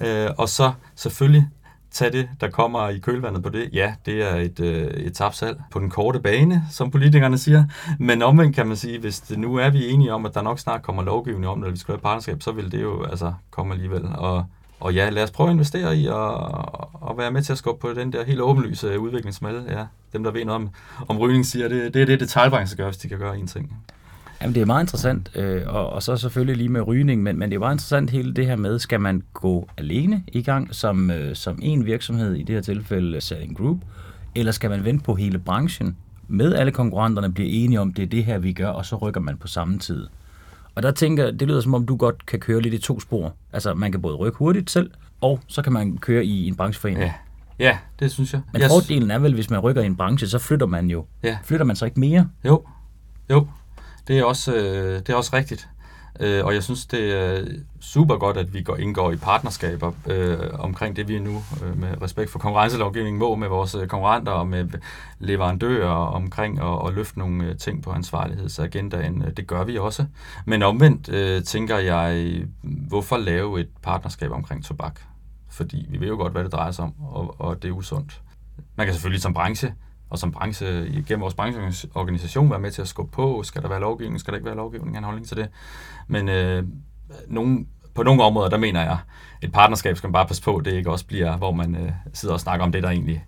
Øh, 0.00 0.30
og 0.38 0.48
så 0.48 0.72
selvfølgelig 0.94 1.48
tage 1.94 2.12
det, 2.12 2.28
der 2.40 2.50
kommer 2.50 2.88
i 2.88 2.98
kølvandet 2.98 3.42
på 3.42 3.48
det. 3.48 3.70
Ja, 3.72 3.94
det 4.06 4.22
er 4.22 4.36
et, 4.36 4.60
øh, 4.60 4.86
et 4.86 5.14
tabsal 5.14 5.56
på 5.70 5.78
den 5.78 5.90
korte 5.90 6.20
bane, 6.20 6.62
som 6.70 6.90
politikerne 6.90 7.38
siger. 7.38 7.64
Men 7.98 8.22
omvendt 8.22 8.56
kan 8.56 8.66
man 8.66 8.76
sige, 8.76 8.98
hvis 8.98 9.20
det 9.20 9.38
nu 9.38 9.56
er 9.56 9.70
vi 9.70 9.90
enige 9.90 10.12
om, 10.12 10.26
at 10.26 10.34
der 10.34 10.42
nok 10.42 10.58
snart 10.58 10.82
kommer 10.82 11.02
lovgivning 11.02 11.48
om 11.48 11.58
det, 11.58 11.64
eller 11.64 11.72
vi 11.72 11.78
skal 11.78 11.92
have 11.92 12.00
partnerskab, 12.00 12.42
så 12.42 12.52
vil 12.52 12.72
det 12.72 12.82
jo 12.82 13.04
altså 13.04 13.32
komme 13.50 13.74
alligevel. 13.74 14.04
Og, 14.14 14.44
og 14.80 14.94
ja, 14.94 15.10
lad 15.10 15.22
os 15.22 15.30
prøve 15.30 15.48
at 15.48 15.52
investere 15.52 15.96
i 15.96 16.06
og, 16.06 16.34
og 17.02 17.18
være 17.18 17.30
med 17.30 17.42
til 17.42 17.52
at 17.52 17.58
skubbe 17.58 17.80
på 17.80 17.92
den 18.00 18.12
der 18.12 18.24
helt 18.24 18.40
åbenlyse 18.40 18.98
udviklingsmalle. 18.98 19.64
Ja, 19.68 19.84
dem, 20.12 20.24
der 20.24 20.30
ved 20.30 20.44
noget 20.44 20.60
om, 20.60 20.70
om 21.08 21.18
rygning, 21.18 21.46
siger, 21.46 21.68
det, 21.68 21.94
det 21.94 22.02
er 22.02 22.06
det, 22.06 22.20
detaljbranchen 22.20 22.76
gør, 22.76 22.86
hvis 22.86 22.96
de 22.96 23.08
kan 23.08 23.18
gøre 23.18 23.38
en 23.38 23.46
ting. 23.46 23.76
Jamen, 24.42 24.54
det 24.54 24.60
er 24.60 24.66
meget 24.66 24.82
interessant, 24.82 25.30
øh, 25.34 25.62
og, 25.66 25.90
og 25.90 26.02
så 26.02 26.16
selvfølgelig 26.16 26.56
lige 26.56 26.68
med 26.68 26.86
rygning, 26.86 27.22
men, 27.22 27.38
men 27.38 27.50
det 27.50 27.54
er 27.54 27.60
meget 27.60 27.74
interessant 27.74 28.10
hele 28.10 28.34
det 28.34 28.46
her 28.46 28.56
med, 28.56 28.78
skal 28.78 29.00
man 29.00 29.22
gå 29.32 29.68
alene 29.78 30.22
i 30.26 30.42
gang 30.42 30.74
som, 30.74 31.10
øh, 31.10 31.36
som 31.36 31.58
en 31.62 31.86
virksomhed, 31.86 32.34
i 32.34 32.42
det 32.42 32.54
her 32.54 32.62
tilfælde 32.62 33.20
Selling 33.20 33.56
Group, 33.56 33.78
eller 34.34 34.52
skal 34.52 34.70
man 34.70 34.84
vente 34.84 35.04
på 35.04 35.14
hele 35.14 35.38
branchen, 35.38 35.96
med 36.28 36.54
alle 36.54 36.72
konkurrenterne 36.72 37.32
bliver 37.32 37.50
enige 37.52 37.80
om, 37.80 37.92
det 37.92 38.02
er 38.02 38.06
det 38.06 38.24
her, 38.24 38.38
vi 38.38 38.52
gør, 38.52 38.68
og 38.68 38.86
så 38.86 38.96
rykker 38.96 39.20
man 39.20 39.36
på 39.36 39.46
samme 39.46 39.78
tid. 39.78 40.06
Og 40.74 40.82
der 40.82 40.90
tænker 40.90 41.30
det 41.30 41.48
lyder 41.48 41.60
som 41.60 41.74
om, 41.74 41.86
du 41.86 41.96
godt 41.96 42.26
kan 42.26 42.40
køre 42.40 42.60
lidt 42.60 42.74
i 42.74 42.78
to 42.78 43.00
spor. 43.00 43.34
Altså, 43.52 43.74
man 43.74 43.92
kan 43.92 44.02
både 44.02 44.16
rykke 44.16 44.38
hurtigt 44.38 44.70
selv, 44.70 44.90
og 45.20 45.40
så 45.46 45.62
kan 45.62 45.72
man 45.72 45.98
køre 45.98 46.24
i 46.24 46.46
en 46.46 46.54
brancheforening. 46.54 47.04
Ja. 47.04 47.12
Ja, 47.58 47.78
det 47.98 48.10
synes 48.12 48.32
jeg. 48.32 48.40
Men 48.52 48.62
fordelen 48.68 49.10
er 49.10 49.18
vel, 49.18 49.34
hvis 49.34 49.50
man 49.50 49.60
rykker 49.60 49.82
i 49.82 49.86
en 49.86 49.96
branche, 49.96 50.26
så 50.28 50.38
flytter 50.38 50.66
man 50.66 50.86
jo. 50.90 51.04
Ja. 51.22 51.38
Flytter 51.44 51.66
man 51.66 51.76
så 51.76 51.84
ikke 51.84 52.00
mere? 52.00 52.28
Jo, 52.44 52.64
jo. 53.30 53.46
Det 54.08 54.18
er 54.18 54.24
også, 54.24 54.54
øh, 54.54 54.98
det 54.98 55.08
er 55.08 55.14
også 55.14 55.36
rigtigt. 55.36 55.68
Øh, 56.20 56.44
og 56.44 56.54
jeg 56.54 56.62
synes, 56.62 56.86
det 56.86 57.12
er 57.12 57.44
super 57.80 58.16
godt, 58.16 58.36
at 58.36 58.54
vi 58.54 58.62
går 58.62 58.76
indgår 58.76 59.12
i 59.12 59.16
partnerskaber 59.16 59.92
øh, 60.06 60.38
omkring 60.58 60.96
det, 60.96 61.08
vi 61.08 61.18
nu 61.18 61.42
øh, 61.64 61.78
med 61.78 62.02
respekt 62.02 62.30
for 62.30 62.38
konkurrencelovgivningen 62.38 63.18
må 63.18 63.34
med 63.34 63.48
vores 63.48 63.74
øh, 63.74 63.86
konkurrenter 63.86 64.32
og 64.32 64.46
med 64.46 64.68
leverandører 65.18 65.90
omkring 65.90 66.60
at, 66.60 66.86
at 66.86 66.94
løfte 66.94 67.18
nogle 67.18 67.44
øh, 67.44 67.56
ting 67.56 67.82
på 67.82 67.90
ansvarlighedsagendaen. 67.90 69.24
Det 69.36 69.46
gør 69.46 69.64
vi 69.64 69.78
også. 69.78 70.06
Men 70.46 70.62
omvendt 70.62 71.08
øh, 71.08 71.42
tænker 71.42 71.78
jeg, 71.78 72.42
hvorfor 72.62 73.16
lave 73.16 73.60
et 73.60 73.68
partnerskab 73.82 74.30
omkring 74.30 74.64
tobak? 74.64 75.00
Fordi 75.50 75.86
vi 75.90 76.00
ved 76.00 76.08
jo 76.08 76.16
godt, 76.16 76.32
hvad 76.32 76.44
det 76.44 76.52
drejer 76.52 76.70
sig 76.70 76.84
om, 76.84 76.94
og, 77.00 77.34
og 77.38 77.62
det 77.62 77.68
er 77.68 77.72
usundt. 77.72 78.20
Man 78.76 78.86
kan 78.86 78.94
selvfølgelig 78.94 79.22
som 79.22 79.34
branche 79.34 79.74
og 80.14 80.18
som 80.18 80.32
branche, 80.32 80.66
gennem 81.08 81.20
vores 81.20 81.34
brancheorganisation, 81.34 82.50
være 82.50 82.60
med 82.60 82.70
til 82.70 82.82
at 82.82 82.88
skubbe 82.88 83.12
på. 83.12 83.42
Skal 83.42 83.62
der 83.62 83.68
være 83.68 83.80
lovgivning? 83.80 84.20
Skal 84.20 84.32
der 84.32 84.36
ikke 84.36 84.46
være 84.46 84.56
lovgivning? 84.56 84.96
En 84.96 85.04
holdning 85.04 85.28
til 85.28 85.36
det. 85.36 85.48
Men 86.08 86.28
øh, 86.28 86.64
nogen, 87.28 87.68
på 87.94 88.02
nogle 88.02 88.22
områder, 88.22 88.50
der 88.50 88.58
mener 88.58 88.82
jeg, 88.82 88.98
et 89.42 89.52
partnerskab 89.52 89.96
skal 89.96 90.08
man 90.08 90.12
bare 90.12 90.26
passe 90.26 90.42
på, 90.42 90.62
det 90.64 90.72
ikke 90.72 90.90
også 90.90 91.06
bliver, 91.06 91.36
hvor 91.36 91.52
man 91.52 91.74
øh, 91.76 91.92
sidder 92.12 92.34
og 92.34 92.40
snakker 92.40 92.66
om 92.66 92.72
det, 92.72 92.82
der 92.82 92.90
egentlig 92.90 93.24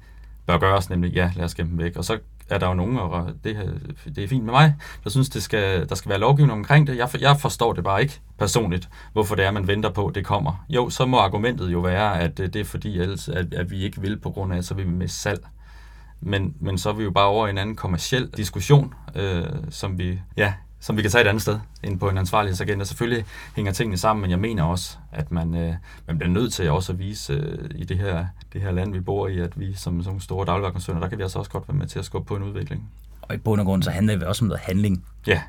bør 0.46 0.58
gøres, 0.58 0.90
nemlig 0.90 1.12
ja, 1.12 1.30
lad 1.36 1.44
os 1.44 1.54
gemme 1.54 1.70
dem 1.70 1.78
væk. 1.78 1.96
Og 1.96 2.04
så 2.04 2.18
er 2.50 2.58
der 2.58 2.68
jo 2.68 2.74
nogen, 2.74 2.98
og 2.98 3.32
det, 3.44 3.56
øh, 3.56 4.14
det 4.14 4.24
er 4.24 4.28
fint 4.28 4.44
med 4.44 4.52
mig, 4.52 4.74
der 5.04 5.10
synes, 5.10 5.28
det 5.28 5.42
skal, 5.42 5.88
der 5.88 5.94
skal 5.94 6.08
være 6.08 6.18
lovgivning 6.18 6.58
omkring 6.58 6.86
det. 6.86 6.96
Jeg, 6.96 7.08
jeg 7.20 7.40
forstår 7.40 7.72
det 7.72 7.84
bare 7.84 8.02
ikke 8.02 8.20
personligt, 8.38 8.88
hvorfor 9.12 9.34
det 9.34 9.44
er, 9.44 9.50
man 9.50 9.66
venter 9.66 9.90
på, 9.90 10.06
at 10.06 10.14
det 10.14 10.24
kommer. 10.24 10.64
Jo, 10.68 10.90
så 10.90 11.06
må 11.06 11.18
argumentet 11.18 11.72
jo 11.72 11.80
være, 11.80 12.20
at 12.20 12.40
øh, 12.40 12.52
det 12.52 12.60
er 12.60 12.64
fordi, 12.64 12.98
ellers, 12.98 13.28
at, 13.28 13.54
at 13.54 13.70
vi 13.70 13.82
ikke 13.82 14.00
vil 14.00 14.18
på 14.18 14.30
grund 14.30 14.52
af, 14.52 14.58
at 14.58 14.64
så 14.64 14.74
vil 14.74 14.86
vi 14.86 14.90
med 14.90 15.08
salg. 15.08 15.46
Men, 16.20 16.54
men 16.60 16.78
så 16.78 16.88
er 16.88 16.92
vi 16.92 17.04
jo 17.04 17.10
bare 17.10 17.26
over 17.26 17.46
i 17.46 17.50
en 17.50 17.58
anden 17.58 17.76
kommersiel 17.76 18.30
diskussion, 18.36 18.94
øh, 19.14 19.44
som 19.70 19.98
vi 19.98 20.20
ja, 20.36 20.54
som 20.80 20.96
vi 20.96 21.02
kan 21.02 21.10
tage 21.10 21.24
et 21.24 21.28
andet 21.28 21.42
sted 21.42 21.58
end 21.82 21.98
på 21.98 22.08
en 22.08 22.18
ansvarlighedsagenda. 22.18 22.84
Selvfølgelig 22.84 23.24
hænger 23.56 23.72
tingene 23.72 23.98
sammen, 23.98 24.20
men 24.20 24.30
jeg 24.30 24.38
mener 24.38 24.62
også, 24.62 24.96
at 25.12 25.32
man, 25.32 25.54
øh, 25.54 25.74
man 26.06 26.18
bliver 26.18 26.32
nødt 26.32 26.52
til 26.52 26.70
også 26.70 26.92
at 26.92 26.98
vise 26.98 27.32
øh, 27.32 27.70
i 27.74 27.84
det 27.84 27.98
her, 27.98 28.26
det 28.52 28.60
her 28.60 28.70
land, 28.70 28.92
vi 28.92 29.00
bor 29.00 29.28
i, 29.28 29.38
at 29.38 29.60
vi 29.60 29.74
som, 29.74 30.02
som 30.02 30.20
store 30.20 30.46
dagligvarekoncerner, 30.46 31.00
der 31.00 31.08
kan 31.08 31.18
vi 31.18 31.22
altså 31.22 31.38
også 31.38 31.50
godt 31.50 31.68
være 31.68 31.76
med 31.76 31.86
til 31.86 31.98
at 31.98 32.04
skubbe 32.04 32.28
på 32.28 32.36
en 32.36 32.42
udvikling. 32.42 32.90
Og 33.22 33.34
i 33.34 33.38
bund 33.38 33.60
og 33.60 33.66
grund, 33.66 33.82
så 33.82 33.90
handler 33.90 34.16
det 34.16 34.26
også 34.26 34.44
om 34.44 34.48
noget 34.48 34.60
handling. 34.60 35.04
Ja. 35.26 35.42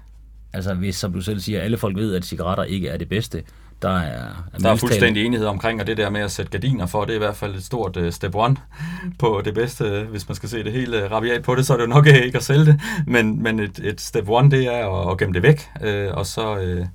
Altså 0.54 0.74
hvis, 0.74 0.96
som 0.96 1.14
du 1.14 1.22
selv 1.22 1.40
siger, 1.40 1.62
alle 1.62 1.78
folk 1.78 1.96
ved, 1.98 2.16
at 2.16 2.26
cigaretter 2.26 2.64
ikke 2.64 2.88
er 2.88 2.98
det 2.98 3.10
bedste, 3.10 3.44
der 3.82 3.90
er, 3.90 4.50
er 4.54 4.58
der 4.58 4.70
er 4.70 4.76
fuldstændig 4.76 5.26
enighed 5.26 5.48
omkring, 5.48 5.82
og 5.82 5.88
det 5.88 5.98
der 5.98 6.10
med 6.10 6.22
at 6.22 6.32
sætte 6.32 6.52
gardiner 6.52 6.86
for, 6.86 7.06
det 7.06 7.12
er 7.12 7.16
i 7.16 7.18
hvert 7.20 7.36
fald 7.36 7.56
et 7.56 7.64
stort 7.64 7.98
uh, 7.98 8.10
step 8.10 8.36
one 8.36 8.56
på 9.20 9.42
det 9.46 9.54
bedste. 9.54 10.08
Hvis 10.10 10.30
man 10.30 10.36
skal 10.36 10.50
se 10.50 10.64
det 10.64 10.72
hele 10.72 11.06
uh, 11.06 11.12
rabiat 11.12 11.44
på 11.44 11.56
det, 11.56 11.66
så 11.66 11.74
er 11.74 11.78
det 11.78 11.84
jo 11.84 11.90
nok 11.90 12.08
ikke 12.08 12.38
at 12.38 12.44
sælge 12.44 12.66
det, 12.66 12.82
men, 13.08 13.44
men 13.44 13.60
et, 13.60 13.80
et 13.84 14.02
step 14.02 14.30
one, 14.30 14.52
det 14.52 14.68
er 14.68 15.02
at, 15.02 15.12
at 15.12 15.18
gemme 15.18 15.34
det 15.34 15.44
væk, 15.44 15.70
uh, 15.82 16.18
og 16.18 16.26
så 16.26 16.56
uh, 16.56 16.86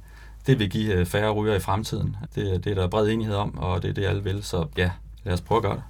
det 0.46 0.58
vil 0.58 0.70
give 0.70 1.06
færre 1.06 1.30
ryger 1.30 1.54
i 1.54 1.60
fremtiden. 1.60 2.16
Det, 2.34 2.64
det 2.64 2.70
er 2.70 2.74
der 2.74 2.88
bred 2.88 3.08
enighed 3.08 3.36
om, 3.36 3.58
og 3.58 3.82
det 3.82 3.88
er 3.88 3.94
det, 3.94 4.04
alle 4.04 4.24
vil, 4.24 4.42
så 4.42 4.66
ja, 4.78 4.90
lad 5.24 5.34
os 5.34 5.40
prøve 5.40 5.56
at 5.56 5.62
gøre 5.62 5.74
det. 5.74 5.82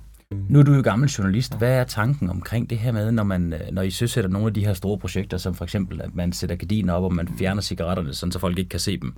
Nu 0.48 0.58
er 0.58 0.62
du 0.62 0.74
jo 0.74 0.82
gammel 0.82 1.08
journalist. 1.08 1.58
Hvad 1.58 1.72
er 1.72 1.84
tanken 1.84 2.30
omkring 2.30 2.70
det 2.70 2.78
her 2.78 2.92
med, 2.92 3.12
når, 3.12 3.22
man, 3.22 3.54
når 3.72 3.82
I 3.82 3.90
søsætter 3.90 4.30
nogle 4.30 4.46
af 4.46 4.54
de 4.54 4.64
her 4.64 4.74
store 4.74 4.98
projekter, 4.98 5.36
som 5.36 5.54
for 5.54 5.64
eksempel, 5.64 6.00
at 6.02 6.14
man 6.14 6.32
sætter 6.32 6.56
gardiner 6.56 6.92
op, 6.92 7.04
og 7.04 7.14
man 7.14 7.28
fjerner 7.38 7.62
cigaretterne, 7.62 8.14
sådan 8.14 8.32
så 8.32 8.38
folk 8.38 8.58
ikke 8.58 8.68
kan 8.68 8.80
se 8.80 8.96
dem? 8.96 9.14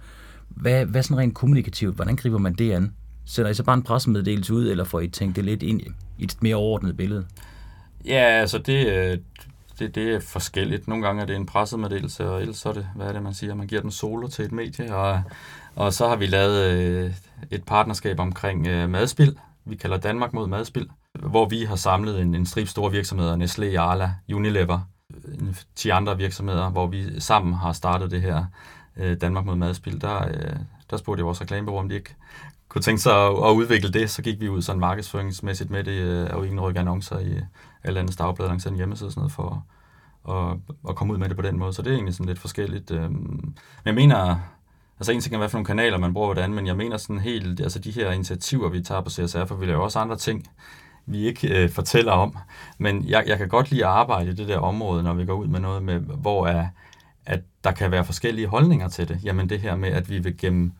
Hvad, 0.48 0.86
hvad 0.86 1.02
sådan 1.02 1.18
rent 1.18 1.34
kommunikativt, 1.34 1.94
hvordan 1.94 2.16
griber 2.16 2.38
man 2.38 2.54
det 2.54 2.72
an? 2.72 2.94
Sætter 3.26 3.50
I 3.50 3.54
så 3.54 3.62
bare 3.62 3.76
en 3.76 3.82
pressemeddelelse 3.82 4.54
ud, 4.54 4.68
eller 4.68 4.84
får 4.84 5.00
I 5.00 5.08
tænkt 5.08 5.36
det 5.36 5.44
lidt 5.44 5.62
ind 5.62 5.80
i 6.18 6.24
et 6.24 6.36
mere 6.42 6.56
overordnet 6.56 6.96
billede? 6.96 7.26
Ja, 8.06 8.40
altså 8.40 8.58
det, 8.58 8.86
øh, 8.86 9.18
det, 9.78 9.94
det 9.94 10.14
er 10.14 10.20
forskelligt. 10.20 10.88
Nogle 10.88 11.06
gange 11.06 11.22
er 11.22 11.26
det 11.26 11.36
en 11.36 11.46
pressemeddelelse, 11.46 12.28
og 12.28 12.40
ellers 12.40 12.56
så 12.56 12.68
er 12.68 12.72
det, 12.72 12.88
hvad 12.94 13.06
er 13.06 13.12
det, 13.12 13.22
man 13.22 13.34
siger, 13.34 13.54
man 13.54 13.66
giver 13.66 13.80
den 13.80 13.90
solo 13.90 14.28
til 14.28 14.44
et 14.44 14.52
medie, 14.52 14.94
og, 14.96 15.22
og 15.76 15.92
så 15.92 16.08
har 16.08 16.16
vi 16.16 16.26
lavet 16.26 16.72
øh, 16.72 17.12
et 17.50 17.64
partnerskab 17.64 18.20
omkring 18.20 18.66
øh, 18.66 18.90
madspil. 18.90 19.38
Vi 19.64 19.76
kalder 19.76 19.96
Danmark 19.96 20.32
mod 20.32 20.46
madspil, 20.46 20.88
hvor 21.12 21.48
vi 21.48 21.64
har 21.64 21.76
samlet 21.76 22.20
en, 22.20 22.34
en 22.34 22.46
strip 22.46 22.68
store 22.68 22.90
virksomheder, 22.90 23.36
Nestlé, 23.36 23.76
Arla, 23.76 24.14
Unilever, 24.32 24.80
10 25.76 25.88
andre 25.88 26.16
virksomheder, 26.16 26.70
hvor 26.70 26.86
vi 26.86 27.20
sammen 27.20 27.54
har 27.54 27.72
startet 27.72 28.10
det 28.10 28.22
her 28.22 28.44
øh, 28.96 29.20
Danmark 29.20 29.44
mod 29.44 29.56
madspil, 29.56 30.00
der, 30.00 30.28
øh, 30.28 30.56
der 30.90 30.96
spurgte 30.96 31.20
jeg 31.20 31.26
vores 31.26 31.40
reklamebureau, 31.40 31.80
om 31.80 31.88
de 31.88 31.94
ikke 31.94 32.14
kunne 32.68 32.82
tænke 32.82 33.02
sig 33.02 33.26
at, 33.26 33.28
at 33.28 33.50
udvikle 33.50 33.92
det. 33.92 34.10
Så 34.10 34.22
gik 34.22 34.40
vi 34.40 34.48
ud 34.48 34.62
sådan 34.62 34.80
markedsføringsmæssigt 34.80 35.70
med 35.70 35.84
det, 35.84 35.92
øh, 35.92 36.26
og 36.32 36.46
ingen 36.46 36.60
rykke 36.60 36.80
annoncer 36.80 37.18
i 37.18 37.40
alle 37.84 38.00
andre 38.00 38.14
dagblad, 38.18 38.48
langs 38.48 38.66
en 38.66 38.76
hjemmeside 38.76 39.08
og 39.08 39.12
sådan 39.12 39.20
noget, 39.20 39.32
for 39.32 39.64
at, 40.28 40.56
at 40.88 40.96
komme 40.96 41.12
ud 41.12 41.18
med 41.18 41.28
det 41.28 41.36
på 41.36 41.42
den 41.42 41.58
måde. 41.58 41.72
Så 41.72 41.82
det 41.82 41.90
er 41.90 41.94
egentlig 41.94 42.14
sådan 42.14 42.26
lidt 42.26 42.38
forskelligt. 42.38 42.90
Øh. 42.90 43.10
Men 43.10 43.54
jeg 43.84 43.94
mener, 43.94 44.36
altså 44.98 45.12
en 45.12 45.20
ting 45.20 45.34
er, 45.34 45.38
hvad 45.38 45.48
for 45.48 45.58
nogle 45.58 45.66
kanaler 45.66 45.98
man 45.98 46.14
bruger 46.14 46.26
hvordan, 46.26 46.54
men 46.54 46.66
jeg 46.66 46.76
mener 46.76 46.96
sådan 46.96 47.20
helt, 47.20 47.60
altså 47.60 47.78
de 47.78 47.90
her 47.90 48.10
initiativer, 48.10 48.68
vi 48.68 48.82
tager 48.82 49.00
på 49.00 49.10
CSR, 49.10 49.44
for 49.44 49.54
vi 49.54 49.66
laver 49.66 49.82
også 49.82 49.98
andre 49.98 50.16
ting, 50.16 50.48
vi 51.06 51.26
ikke 51.26 51.62
øh, 51.62 51.70
fortæller 51.70 52.12
om. 52.12 52.36
Men 52.78 53.04
jeg, 53.08 53.24
jeg 53.26 53.38
kan 53.38 53.48
godt 53.48 53.70
lide 53.70 53.84
at 53.84 53.90
arbejde 53.90 54.30
i 54.30 54.34
det 54.34 54.48
der 54.48 54.58
område, 54.58 55.02
når 55.02 55.14
vi 55.14 55.24
går 55.24 55.34
ud 55.34 55.46
med 55.46 55.60
noget 55.60 55.82
med, 55.82 55.98
hvor 55.98 56.46
er, 56.46 56.68
der 57.64 57.72
kan 57.72 57.90
være 57.90 58.04
forskellige 58.04 58.46
holdninger 58.46 58.88
til 58.88 59.08
det. 59.08 59.20
Jamen 59.24 59.48
det 59.48 59.60
her 59.60 59.76
med, 59.76 59.88
at 59.88 60.10
vi 60.10 60.18
vil 60.18 60.38
gemme 60.38 60.72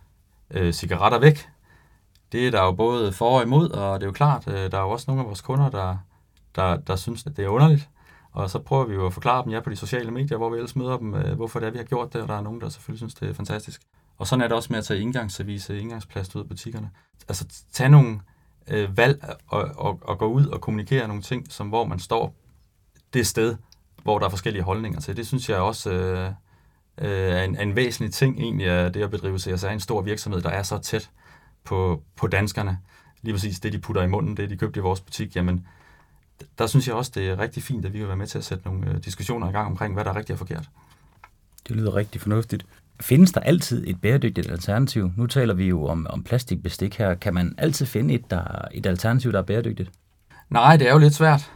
øh, 0.50 0.72
cigaretter 0.72 1.18
væk, 1.18 1.48
det 2.32 2.46
er 2.46 2.50
der 2.50 2.62
jo 2.62 2.72
både 2.72 3.12
for 3.12 3.38
og 3.38 3.42
imod, 3.42 3.70
og 3.70 4.00
det 4.00 4.06
er 4.06 4.08
jo 4.08 4.12
klart, 4.12 4.48
øh, 4.48 4.70
der 4.70 4.78
er 4.78 4.82
jo 4.82 4.90
også 4.90 5.04
nogle 5.08 5.22
af 5.22 5.26
vores 5.26 5.40
kunder, 5.40 5.70
der, 5.70 5.96
der, 6.56 6.76
der 6.76 6.96
synes, 6.96 7.26
at 7.26 7.36
det 7.36 7.44
er 7.44 7.48
underligt. 7.48 7.88
Og 8.32 8.50
så 8.50 8.58
prøver 8.58 8.84
vi 8.84 8.94
jo 8.94 9.06
at 9.06 9.12
forklare 9.12 9.44
dem 9.44 9.52
ja, 9.52 9.60
på 9.60 9.70
de 9.70 9.76
sociale 9.76 10.10
medier, 10.10 10.38
hvor 10.38 10.50
vi 10.50 10.56
ellers 10.56 10.76
møder 10.76 10.96
dem, 10.96 11.14
øh, 11.14 11.36
hvorfor 11.36 11.60
det 11.60 11.66
er, 11.66 11.70
vi 11.70 11.78
har 11.78 11.84
gjort 11.84 12.12
det, 12.12 12.22
og 12.22 12.28
der 12.28 12.34
er 12.34 12.42
nogen, 12.42 12.60
der 12.60 12.68
selvfølgelig 12.68 12.98
synes, 12.98 13.14
det 13.14 13.30
er 13.30 13.34
fantastisk. 13.34 13.82
Og 14.18 14.26
sådan 14.26 14.42
er 14.42 14.48
det 14.48 14.56
også 14.56 14.68
med 14.70 14.78
at 14.78 14.84
tage 14.84 15.00
indgangsservice, 15.00 15.80
indgangsplast 15.80 16.34
ud 16.36 16.40
af 16.42 16.48
butikkerne. 16.48 16.90
Altså 17.28 17.46
tage 17.72 17.88
nogle 17.88 18.20
øh, 18.68 18.96
valg 18.96 19.24
og, 19.46 19.70
og, 19.76 19.98
og 20.02 20.18
gå 20.18 20.26
ud 20.26 20.46
og 20.46 20.60
kommunikere 20.60 21.08
nogle 21.08 21.22
ting, 21.22 21.52
som 21.52 21.68
hvor 21.68 21.84
man 21.84 21.98
står 21.98 22.34
det 23.14 23.26
sted, 23.26 23.56
hvor 24.02 24.18
der 24.18 24.26
er 24.26 24.30
forskellige 24.30 24.62
holdninger 24.62 25.00
til. 25.00 25.16
Det 25.16 25.26
synes 25.26 25.48
jeg 25.48 25.58
også 25.58 25.90
øh, 25.90 26.30
øh, 26.98 27.08
er, 27.08 27.42
en, 27.42 27.56
er 27.56 27.62
en 27.62 27.76
væsentlig 27.76 28.12
ting 28.12 28.38
egentlig 28.38 28.70
af 28.70 28.92
det 28.92 29.02
at 29.02 29.10
bedrive 29.10 29.38
CSR. 29.38 29.66
En 29.66 29.80
stor 29.80 30.02
virksomhed, 30.02 30.42
der 30.42 30.50
er 30.50 30.62
så 30.62 30.78
tæt 30.78 31.10
på, 31.64 32.02
på 32.16 32.26
danskerne. 32.26 32.78
Lige 33.22 33.34
præcis 33.34 33.60
det, 33.60 33.72
de 33.72 33.78
putter 33.78 34.02
i 34.02 34.06
munden, 34.06 34.36
det 34.36 34.50
de 34.50 34.56
købte 34.56 34.78
i 34.78 34.82
vores 34.82 35.00
butik, 35.00 35.36
jamen 35.36 35.66
der 36.58 36.66
synes 36.66 36.88
jeg 36.88 36.94
også, 36.94 37.12
det 37.14 37.28
er 37.28 37.38
rigtig 37.38 37.62
fint, 37.62 37.84
at 37.84 37.92
vi 37.92 37.98
kan 37.98 38.08
være 38.08 38.16
med 38.16 38.26
til 38.26 38.38
at 38.38 38.44
sætte 38.44 38.64
nogle 38.64 38.90
øh, 38.90 39.04
diskussioner 39.04 39.48
i 39.48 39.52
gang 39.52 39.66
omkring, 39.66 39.94
hvad 39.94 40.04
der 40.04 40.10
er 40.10 40.16
rigtigt 40.16 40.34
og 40.34 40.38
forkert. 40.38 40.68
Det 41.68 41.76
lyder 41.76 41.94
rigtig 41.94 42.20
fornuftigt. 42.20 42.66
Findes 43.00 43.32
der 43.32 43.40
altid 43.40 43.84
et 43.86 44.00
bæredygtigt 44.00 44.50
alternativ? 44.50 45.10
Nu 45.16 45.26
taler 45.26 45.54
vi 45.54 45.68
jo 45.68 45.86
om, 45.86 46.06
om 46.10 46.22
plastikbestik 46.22 46.98
her. 46.98 47.14
Kan 47.14 47.34
man 47.34 47.54
altid 47.58 47.86
finde 47.86 48.14
et, 48.14 48.30
der, 48.30 48.68
et 48.72 48.86
alternativ, 48.86 49.32
der 49.32 49.38
er 49.38 49.42
bæredygtigt? 49.42 49.90
Nej, 50.50 50.76
det 50.76 50.88
er 50.88 50.92
jo 50.92 50.98
lidt 50.98 51.14
svært. 51.14 51.52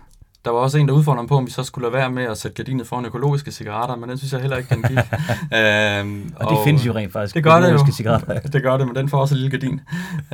Der 0.48 0.52
var 0.52 0.60
også 0.60 0.78
en, 0.78 0.88
der 0.88 0.94
udfordrede 0.94 1.22
mig 1.22 1.28
på, 1.28 1.36
om 1.36 1.46
vi 1.46 1.50
så 1.50 1.62
skulle 1.62 1.82
lade 1.82 1.92
være 1.92 2.10
med 2.10 2.24
at 2.24 2.38
sætte 2.38 2.54
gardinet 2.54 2.86
foran 2.86 3.04
økologiske 3.04 3.52
cigaretter, 3.52 3.96
men 3.96 4.08
den 4.08 4.18
synes 4.18 4.32
jeg 4.32 4.40
heller 4.40 4.56
ikke, 4.56 4.74
den 4.74 4.82
gik. 4.82 4.98
øhm, 5.58 6.32
og, 6.36 6.46
og 6.46 6.56
det 6.56 6.64
findes 6.64 6.86
jo 6.86 6.92
rent 6.94 7.12
faktisk, 7.12 7.34
det 7.34 7.44
gør 7.44 7.60
det 7.60 7.72
jo. 7.72 7.86
cigaretter. 7.92 8.40
det 8.54 8.62
gør 8.62 8.76
det, 8.76 8.86
men 8.86 8.96
den 8.96 9.08
får 9.08 9.18
også 9.18 9.34
et 9.34 9.40
lille 9.40 9.58
gardin. 9.58 9.80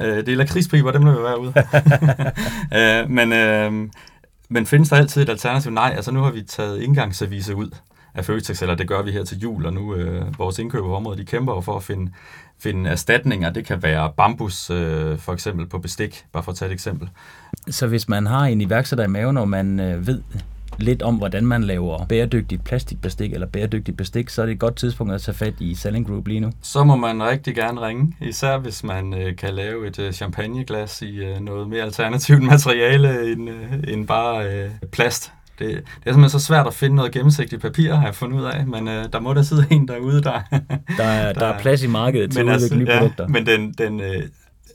øh, 0.00 0.16
det 0.16 0.28
er 0.28 0.36
lakridspiber, 0.36 0.92
dem 0.92 1.04
vil 1.04 1.12
vi 1.12 1.22
være 1.22 1.40
ude. 1.40 1.52
øh, 2.78 3.10
men, 3.10 3.32
øh, 3.32 3.90
men 4.48 4.66
findes 4.66 4.88
der 4.88 4.96
altid 4.96 5.22
et 5.22 5.28
alternativ? 5.28 5.72
Nej, 5.72 5.92
altså 5.96 6.10
nu 6.10 6.20
har 6.20 6.30
vi 6.30 6.42
taget 6.42 6.80
indgangsservice 6.80 7.54
ud 7.54 7.70
af 8.14 8.24
Føtex, 8.24 8.62
eller 8.62 8.74
det 8.74 8.88
gør 8.88 9.02
vi 9.02 9.10
her 9.10 9.24
til 9.24 9.38
jul, 9.38 9.66
og 9.66 9.72
nu 9.72 9.94
øh, 9.94 10.38
vores 10.38 10.58
indkøber 10.58 10.88
på 10.88 10.96
området, 10.96 11.18
de 11.18 11.24
kæmper 11.24 11.60
for 11.60 11.76
at 11.76 11.82
finde, 11.82 12.12
finde 12.64 12.90
erstatninger. 12.90 13.50
Det 13.50 13.66
kan 13.66 13.82
være 13.82 14.12
bambus, 14.16 14.70
øh, 14.70 15.18
for 15.18 15.32
eksempel 15.32 15.66
på 15.66 15.78
bestik, 15.78 16.24
bare 16.32 16.42
for 16.42 16.52
at 16.52 16.58
tage 16.58 16.68
et 16.68 16.72
eksempel. 16.72 17.08
Så 17.70 17.86
hvis 17.86 18.08
man 18.08 18.26
har 18.26 18.44
en 18.44 18.60
iværksætter 18.60 19.04
i 19.04 19.08
maven, 19.08 19.36
og 19.36 19.48
man 19.48 19.80
øh, 19.80 20.06
ved 20.06 20.22
lidt 20.78 21.02
om, 21.02 21.16
hvordan 21.16 21.46
man 21.46 21.64
laver 21.64 22.06
bæredygtigt 22.06 22.64
plastikbestik 22.64 23.32
eller 23.32 23.46
bæredygtigt 23.46 23.96
bestik, 23.96 24.28
så 24.28 24.42
er 24.42 24.46
det 24.46 24.52
et 24.52 24.58
godt 24.58 24.76
tidspunkt 24.76 25.12
at 25.12 25.22
tage 25.22 25.34
fat 25.34 25.54
i 25.60 25.74
Selling 25.74 26.06
Group 26.06 26.26
lige 26.26 26.40
nu. 26.40 26.50
Så 26.62 26.84
må 26.84 26.96
man 26.96 27.22
rigtig 27.22 27.54
gerne 27.54 27.80
ringe, 27.80 28.14
især 28.20 28.58
hvis 28.58 28.84
man 28.84 29.14
øh, 29.14 29.36
kan 29.36 29.54
lave 29.54 29.86
et 29.86 29.98
øh, 29.98 30.12
champagneglas 30.12 31.02
i 31.02 31.16
øh, 31.16 31.40
noget 31.40 31.68
mere 31.68 31.82
alternativt 31.82 32.42
materiale 32.52 33.32
end, 33.32 33.50
øh, 33.50 33.92
end 33.92 34.06
bare 34.06 34.46
øh, 34.46 34.70
plast. 34.92 35.32
Det, 35.58 35.68
det 35.68 35.76
er 35.76 36.12
simpelthen 36.12 36.40
så 36.40 36.46
svært 36.46 36.66
at 36.66 36.74
finde 36.74 36.96
noget 36.96 37.12
gennemsigtigt 37.12 37.62
papir, 37.62 37.94
har 37.94 38.04
jeg 38.04 38.14
fundet 38.14 38.38
ud 38.38 38.44
af, 38.44 38.66
men 38.66 38.88
øh, 38.88 39.04
der 39.12 39.20
må 39.20 39.34
der 39.34 39.42
sidde 39.42 39.66
en 39.70 39.88
derude, 39.88 40.22
der... 40.22 40.40
der, 40.96 41.04
er, 41.04 41.32
der, 41.32 41.40
der 41.40 41.46
er 41.46 41.58
plads 41.58 41.82
i 41.82 41.86
markedet 41.86 42.32
til 42.32 42.40
at 42.40 42.56
udvikle 42.56 42.78
nye 42.78 42.86
ja, 42.88 42.98
produkter. 42.98 43.28
Men 43.28 43.46
den, 43.46 43.72
den, 43.72 44.00
øh, 44.00 44.22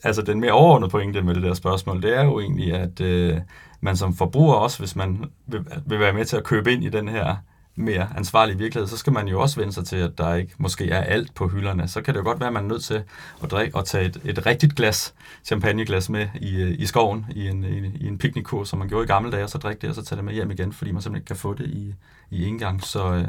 altså 0.03 0.21
den 0.21 0.39
mere 0.39 0.51
overordnede 0.51 0.89
pointe 0.89 1.21
med 1.21 1.35
det 1.35 1.43
der 1.43 1.53
spørgsmål, 1.53 2.01
det 2.01 2.17
er 2.17 2.23
jo 2.23 2.39
egentlig, 2.39 2.73
at 2.73 3.01
øh, 3.01 3.37
man 3.81 3.97
som 3.97 4.15
forbruger 4.15 4.55
også, 4.55 4.79
hvis 4.79 4.95
man 4.95 5.23
vil, 5.47 5.59
vil 5.85 5.99
være 5.99 6.13
med 6.13 6.25
til 6.25 6.37
at 6.37 6.43
købe 6.43 6.73
ind 6.73 6.83
i 6.83 6.89
den 6.89 7.07
her 7.07 7.35
mere 7.79 8.07
ansvarlig 8.17 8.59
virkelighed, 8.59 8.87
så 8.87 8.97
skal 8.97 9.13
man 9.13 9.27
jo 9.27 9.41
også 9.41 9.59
vende 9.59 9.73
sig 9.73 9.85
til, 9.85 9.95
at 9.95 10.17
der 10.17 10.33
ikke 10.33 10.53
måske 10.57 10.89
er 10.89 11.01
alt 11.01 11.35
på 11.35 11.47
hylderne. 11.47 11.87
Så 11.87 12.01
kan 12.01 12.13
det 12.13 12.19
jo 12.19 12.23
godt 12.23 12.39
være, 12.39 12.47
at 12.47 12.53
man 12.53 12.63
er 12.63 12.67
nødt 12.67 12.83
til 12.83 13.03
at, 13.43 13.51
drikke, 13.51 13.77
at 13.77 13.85
tage 13.85 14.05
et, 14.05 14.21
et 14.23 14.45
rigtigt 14.45 14.75
glas, 14.75 15.13
champagneglas 15.43 16.09
med 16.09 16.27
i, 16.35 16.55
øh, 16.55 16.75
i 16.79 16.85
skoven, 16.85 17.25
i 17.31 17.47
en, 17.47 17.63
i, 17.63 17.97
i 17.97 18.07
en 18.07 18.17
piknikkur, 18.17 18.63
som 18.63 18.79
man 18.79 18.87
gjorde 18.87 19.03
i 19.03 19.07
gamle 19.07 19.31
dage, 19.31 19.43
og 19.43 19.49
så 19.49 19.57
drikke 19.57 19.81
det, 19.81 19.89
og 19.89 19.95
så 19.95 20.03
tage 20.03 20.17
det 20.17 20.25
med 20.25 20.33
hjem 20.33 20.51
igen, 20.51 20.73
fordi 20.73 20.91
man 20.91 21.01
simpelthen 21.01 21.21
ikke 21.21 21.27
kan 21.27 21.35
få 21.35 21.53
det 21.53 21.67
i, 21.67 21.95
i 22.29 22.45
engang. 22.45 22.83
Så 22.83 23.13
øh, 23.13 23.27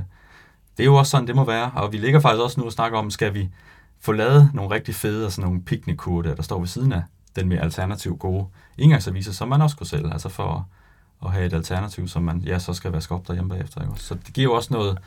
det 0.76 0.84
er 0.84 0.84
jo 0.84 0.94
også 0.94 1.10
sådan, 1.10 1.26
det 1.26 1.36
må 1.36 1.44
være. 1.44 1.70
Og 1.74 1.92
vi 1.92 1.98
ligger 1.98 2.20
faktisk 2.20 2.42
også 2.42 2.60
nu 2.60 2.66
og 2.66 2.72
snakker 2.72 2.98
om, 2.98 3.10
skal 3.10 3.34
vi 3.34 3.48
få 4.00 4.12
lavet 4.12 4.50
nogle 4.54 4.74
rigtig 4.74 4.94
fede 4.94 5.26
og 5.26 5.32
sådan 5.32 5.48
nogle 5.48 5.62
piknikkur, 5.62 6.22
der, 6.22 6.34
der 6.34 6.42
står 6.42 6.58
ved 6.58 6.68
siden 6.68 6.92
af 6.92 7.02
den 7.36 7.48
mere 7.48 7.60
alternativ 7.60 8.16
gode 8.16 8.46
indgangsaviser, 8.78 9.32
som 9.32 9.48
man 9.48 9.62
også 9.62 9.76
kunne 9.76 9.86
sælge, 9.86 10.12
altså 10.12 10.28
for 10.28 10.68
at 11.24 11.32
have 11.32 11.46
et 11.46 11.52
alternativ, 11.52 12.08
som 12.08 12.22
man 12.22 12.38
ja, 12.38 12.58
så 12.58 12.72
skal 12.72 12.92
vaske 12.92 13.14
op 13.14 13.28
derhjemme 13.28 13.50
bagefter. 13.50 13.80
Ikke? 13.82 13.92
Så 13.96 14.14
det 14.14 14.34
giver 14.34 14.44
jo 14.44 14.52
også 14.52 14.68
noget, 14.72 14.98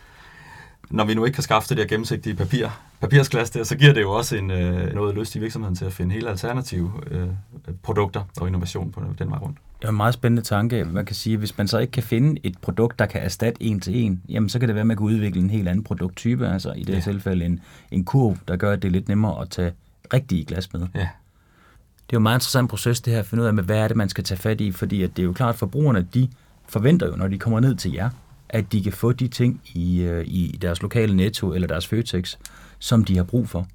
når 0.89 1.05
vi 1.05 1.13
nu 1.13 1.25
ikke 1.25 1.35
kan 1.35 1.43
skaffe 1.43 1.69
det 1.69 1.77
der 1.77 1.85
gennemsigtige 1.85 2.35
papir, 2.35 2.67
papirsglas 3.01 3.49
der, 3.49 3.63
så 3.63 3.75
giver 3.75 3.93
det 3.93 4.01
jo 4.01 4.11
også 4.11 4.35
en, 4.35 4.51
øh, 4.51 4.93
noget 4.93 5.15
lyst 5.15 5.35
i 5.35 5.39
virksomheden 5.39 5.75
til 5.75 5.85
at 5.85 5.93
finde 5.93 6.13
hele 6.13 6.29
alternative 6.29 6.91
øh, 7.11 7.27
produkter 7.83 8.23
og 8.37 8.47
innovation 8.47 8.91
på 8.91 9.01
den 9.19 9.29
vej 9.29 9.39
rundt. 9.39 9.57
Det 9.79 9.85
er 9.85 9.91
en 9.91 9.97
meget 9.97 10.13
spændende 10.13 10.41
tanke. 10.41 10.85
Man 10.85 11.05
kan 11.05 11.15
sige, 11.15 11.37
hvis 11.37 11.57
man 11.57 11.67
så 11.67 11.77
ikke 11.77 11.91
kan 11.91 12.03
finde 12.03 12.41
et 12.43 12.57
produkt, 12.61 12.99
der 12.99 13.05
kan 13.05 13.21
erstatte 13.21 13.63
en 13.63 13.79
til 13.79 13.95
en, 13.95 14.21
jamen 14.29 14.49
så 14.49 14.59
kan 14.59 14.67
det 14.67 14.75
være, 14.75 14.81
at 14.81 14.87
man 14.87 14.97
kan 14.97 15.05
udvikle 15.05 15.41
en 15.41 15.49
helt 15.49 15.67
anden 15.67 15.83
produkttype, 15.83 16.47
altså 16.47 16.71
i 16.71 16.83
det 16.83 16.93
ja. 16.93 16.99
tilfælde 16.99 17.45
en, 17.45 17.59
en 17.91 18.05
kurv, 18.05 18.37
der 18.47 18.55
gør, 18.55 18.71
at 18.71 18.81
det 18.81 18.87
er 18.87 18.91
lidt 18.91 19.07
nemmere 19.07 19.41
at 19.41 19.49
tage 19.49 19.71
rigtige 20.13 20.45
glas 20.45 20.73
med. 20.73 20.87
Ja 20.95 21.07
det 22.13 22.17
er 22.17 22.19
jo 22.19 22.21
en 22.21 22.23
meget 22.23 22.37
interessant 22.37 22.69
proces, 22.69 23.01
det 23.01 23.13
her 23.13 23.19
at 23.19 23.25
finde 23.25 23.41
ud 23.41 23.47
af, 23.47 23.53
med, 23.53 23.63
hvad 23.63 23.77
er 23.77 23.87
det, 23.87 23.97
man 23.97 24.09
skal 24.09 24.23
tage 24.23 24.37
fat 24.37 24.61
i, 24.61 24.71
fordi 24.71 25.03
at 25.03 25.17
det 25.17 25.21
er 25.21 25.25
jo 25.25 25.33
klart, 25.33 25.53
at 25.53 25.59
forbrugerne, 25.59 26.07
de 26.13 26.29
forventer 26.69 27.07
jo, 27.07 27.15
når 27.15 27.27
de 27.27 27.39
kommer 27.39 27.59
ned 27.59 27.75
til 27.75 27.91
jer, 27.91 28.09
at 28.49 28.71
de 28.71 28.83
kan 28.83 28.93
få 28.93 29.11
de 29.11 29.27
ting 29.27 29.61
i, 29.73 30.01
øh, 30.01 30.25
i 30.27 30.57
deres 30.61 30.81
lokale 30.81 31.15
netto 31.15 31.53
eller 31.53 31.67
deres 31.67 31.87
Føtex, 31.87 32.35
som 32.79 33.05
de 33.05 33.15
har 33.17 33.23
brug 33.23 33.49
for. 33.49 33.67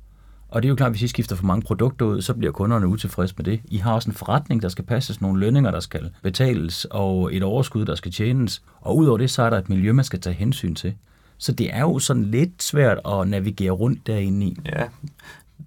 Og 0.48 0.62
det 0.62 0.66
er 0.66 0.70
jo 0.70 0.74
klart, 0.74 0.86
at 0.86 0.92
hvis 0.92 1.02
I 1.02 1.08
skifter 1.08 1.36
for 1.36 1.44
mange 1.44 1.62
produkter 1.62 2.06
ud, 2.06 2.22
så 2.22 2.34
bliver 2.34 2.52
kunderne 2.52 2.86
utilfredse 2.86 3.34
med 3.38 3.44
det. 3.44 3.60
I 3.64 3.76
har 3.76 3.92
også 3.92 4.10
en 4.10 4.16
forretning, 4.16 4.62
der 4.62 4.68
skal 4.68 4.84
passes, 4.84 5.20
nogle 5.20 5.40
lønninger, 5.40 5.70
der 5.70 5.80
skal 5.80 6.10
betales, 6.22 6.84
og 6.84 7.34
et 7.34 7.42
overskud, 7.42 7.84
der 7.84 7.94
skal 7.94 8.12
tjenes. 8.12 8.62
Og 8.80 8.96
udover 8.96 9.18
det, 9.18 9.30
så 9.30 9.42
er 9.42 9.50
der 9.50 9.58
et 9.58 9.68
miljø, 9.68 9.92
man 9.92 10.04
skal 10.04 10.20
tage 10.20 10.34
hensyn 10.34 10.74
til. 10.74 10.94
Så 11.38 11.52
det 11.52 11.74
er 11.74 11.80
jo 11.80 11.98
sådan 11.98 12.24
lidt 12.24 12.62
svært 12.62 12.98
at 13.08 13.28
navigere 13.28 13.70
rundt 13.70 14.06
derinde 14.06 14.46
i. 14.46 14.56
Ja, 14.66 14.84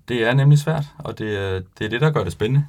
det 0.08 0.24
er 0.24 0.34
nemlig 0.34 0.60
svært, 0.60 0.86
og 0.98 1.18
det, 1.18 1.26
øh, 1.26 1.62
det 1.80 1.86
er 1.86 1.90
det, 1.90 2.02
der 2.02 2.12
gør 2.12 2.24
det 2.24 2.34
spændende. 2.34 2.66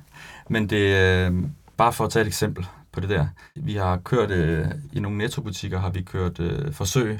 Men 0.48 0.70
det 0.70 0.96
er 0.96 1.30
øh, 1.30 1.42
bare 1.76 1.92
for 1.92 2.04
at 2.04 2.10
tage 2.10 2.20
et 2.20 2.26
eksempel 2.26 2.66
på 2.92 3.00
det 3.00 3.08
der. 3.08 3.26
Vi 3.56 3.74
har 3.74 3.96
kørt 3.96 4.30
øh, 4.30 4.66
i 4.92 5.00
nogle 5.00 5.18
nettobutikker, 5.18 5.80
har 5.80 5.90
vi 5.90 6.02
kørt 6.02 6.40
øh, 6.40 6.72
forsøg 6.72 7.18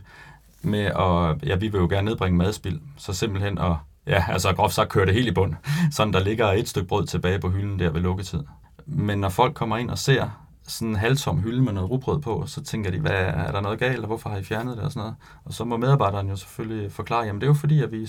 med 0.62 0.84
at, 0.84 1.48
ja, 1.48 1.54
vi 1.54 1.68
vil 1.68 1.78
jo 1.78 1.86
gerne 1.86 2.04
nedbringe 2.04 2.38
madspild, 2.38 2.80
så 2.96 3.12
simpelthen 3.12 3.58
at, 3.58 3.72
ja, 4.06 4.24
altså 4.28 4.52
groft 4.52 4.74
sagt 4.74 4.88
køre 4.88 5.06
det 5.06 5.14
helt 5.14 5.28
i 5.28 5.32
bund, 5.32 5.54
sådan 5.90 6.12
der 6.12 6.20
ligger 6.20 6.46
et 6.52 6.68
stykke 6.68 6.88
brød 6.88 7.06
tilbage 7.06 7.38
på 7.38 7.50
hylden 7.50 7.78
der 7.78 7.90
ved 7.90 8.00
lukketid. 8.00 8.40
Men 8.86 9.18
når 9.18 9.28
folk 9.28 9.54
kommer 9.54 9.76
ind 9.76 9.90
og 9.90 9.98
ser 9.98 10.42
sådan 10.66 10.88
en 10.88 10.96
halvtom 10.96 11.40
hylde 11.40 11.62
med 11.62 11.72
noget 11.72 11.90
rugbrød 11.90 12.20
på, 12.20 12.44
så 12.46 12.62
tænker 12.62 12.90
de, 12.90 12.98
hvad 12.98 13.12
er 13.12 13.52
der 13.52 13.60
noget 13.60 13.78
galt, 13.78 14.00
og 14.00 14.06
hvorfor 14.06 14.30
har 14.30 14.36
I 14.36 14.42
fjernet 14.42 14.76
det 14.76 14.84
og 14.84 14.92
sådan 14.92 15.00
noget. 15.00 15.14
Og 15.44 15.54
så 15.54 15.64
må 15.64 15.76
medarbejderen 15.76 16.28
jo 16.28 16.36
selvfølgelig 16.36 16.92
forklare, 16.92 17.24
jamen 17.24 17.40
det 17.40 17.46
er 17.46 17.50
jo 17.50 17.54
fordi, 17.54 17.82
at 17.82 17.92
vi 17.92 18.08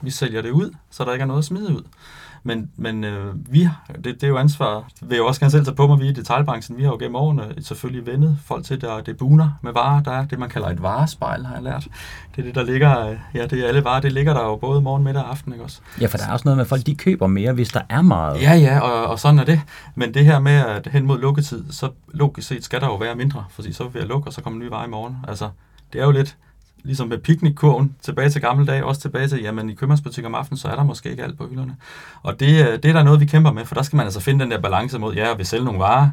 vi 0.00 0.10
sælger 0.10 0.42
det 0.42 0.50
ud, 0.50 0.70
så 0.90 1.04
der 1.04 1.12
ikke 1.12 1.22
er 1.22 1.26
noget 1.26 1.38
at 1.38 1.44
smide 1.44 1.76
ud. 1.76 1.82
Men, 2.46 2.70
men 2.76 3.04
øh, 3.04 3.52
vi, 3.52 3.68
det, 3.94 4.04
det 4.04 4.22
er 4.22 4.28
jo 4.28 4.36
ansvar, 4.36 4.84
vil 5.00 5.10
jeg 5.10 5.18
jo 5.18 5.26
også 5.26 5.40
gerne 5.40 5.50
selv 5.50 5.64
tage 5.64 5.74
på 5.74 5.86
mig, 5.86 6.00
vi 6.00 6.08
i 6.08 6.12
detaljbranchen, 6.12 6.78
vi 6.78 6.82
har 6.82 6.90
jo 6.90 6.96
gennem 6.98 7.16
årene 7.16 7.54
selvfølgelig 7.60 8.06
vendet 8.06 8.38
folk 8.44 8.64
til, 8.64 8.80
der 8.80 9.00
det 9.00 9.16
buner 9.16 9.50
med 9.62 9.72
varer, 9.72 10.02
der 10.02 10.12
er 10.12 10.26
det, 10.26 10.38
man 10.38 10.48
kalder 10.48 10.68
et 10.68 10.82
varespejl, 10.82 11.46
har 11.46 11.54
jeg 11.54 11.62
lært. 11.62 11.88
Det 12.36 12.42
er 12.42 12.42
det, 12.42 12.54
der 12.54 12.62
ligger, 12.62 13.16
ja, 13.34 13.46
det 13.46 13.64
er 13.64 13.68
alle 13.68 13.84
varer, 13.84 14.00
det 14.00 14.12
ligger 14.12 14.34
der 14.34 14.42
jo 14.42 14.56
både 14.56 14.80
morgen, 14.80 15.04
middag 15.04 15.22
og 15.22 15.30
aften, 15.30 15.52
ikke 15.52 15.64
også? 15.64 15.80
Ja, 16.00 16.06
for 16.06 16.18
der 16.18 16.26
er 16.26 16.32
også 16.32 16.42
noget 16.44 16.56
med, 16.56 16.64
at 16.64 16.68
folk 16.68 16.86
de 16.86 16.94
køber 16.94 17.26
mere, 17.26 17.52
hvis 17.52 17.68
der 17.68 17.82
er 17.88 18.02
meget. 18.02 18.42
Ja, 18.42 18.54
ja, 18.54 18.80
og, 18.80 19.06
og 19.06 19.18
sådan 19.18 19.38
er 19.38 19.44
det. 19.44 19.60
Men 19.94 20.14
det 20.14 20.24
her 20.24 20.38
med, 20.38 20.52
at 20.52 20.86
hen 20.86 21.06
mod 21.06 21.20
lukketid, 21.20 21.64
så 21.70 21.90
logisk 22.08 22.48
set 22.48 22.64
skal 22.64 22.80
der 22.80 22.86
jo 22.86 22.96
være 22.96 23.14
mindre, 23.14 23.44
for 23.50 23.72
så 23.72 23.88
vil 23.88 24.00
jeg 24.00 24.08
lukke, 24.08 24.28
og 24.28 24.32
så 24.32 24.42
kommer 24.42 24.58
nye 24.58 24.70
varer 24.70 24.86
i 24.86 24.90
morgen. 24.90 25.16
Altså, 25.28 25.48
det 25.92 26.00
er 26.00 26.04
jo 26.04 26.10
lidt, 26.10 26.36
ligesom 26.86 27.08
med 27.08 27.18
piknikkurven, 27.18 27.94
tilbage 28.02 28.30
til 28.30 28.40
gamle 28.40 28.66
dage, 28.66 28.84
også 28.84 29.00
tilbage 29.00 29.28
til, 29.28 29.42
jamen 29.42 29.70
i 29.70 29.74
købmandsbutik 29.74 30.24
om 30.24 30.34
aftenen, 30.34 30.58
så 30.58 30.68
er 30.68 30.76
der 30.76 30.84
måske 30.84 31.10
ikke 31.10 31.22
alt 31.22 31.38
på 31.38 31.48
hylderne. 31.48 31.76
Og 32.22 32.40
det, 32.40 32.66
øh, 32.68 32.72
det 32.72 32.84
er 32.84 32.92
der 32.92 33.02
noget, 33.02 33.20
vi 33.20 33.26
kæmper 33.26 33.52
med, 33.52 33.64
for 33.64 33.74
der 33.74 33.82
skal 33.82 33.96
man 33.96 34.06
altså 34.06 34.20
finde 34.20 34.44
den 34.44 34.50
der 34.50 34.60
balance 34.60 34.98
mod, 34.98 35.14
ja, 35.14 35.34
vi 35.34 35.44
sælge 35.44 35.64
nogle 35.64 35.80
varer, 35.80 36.10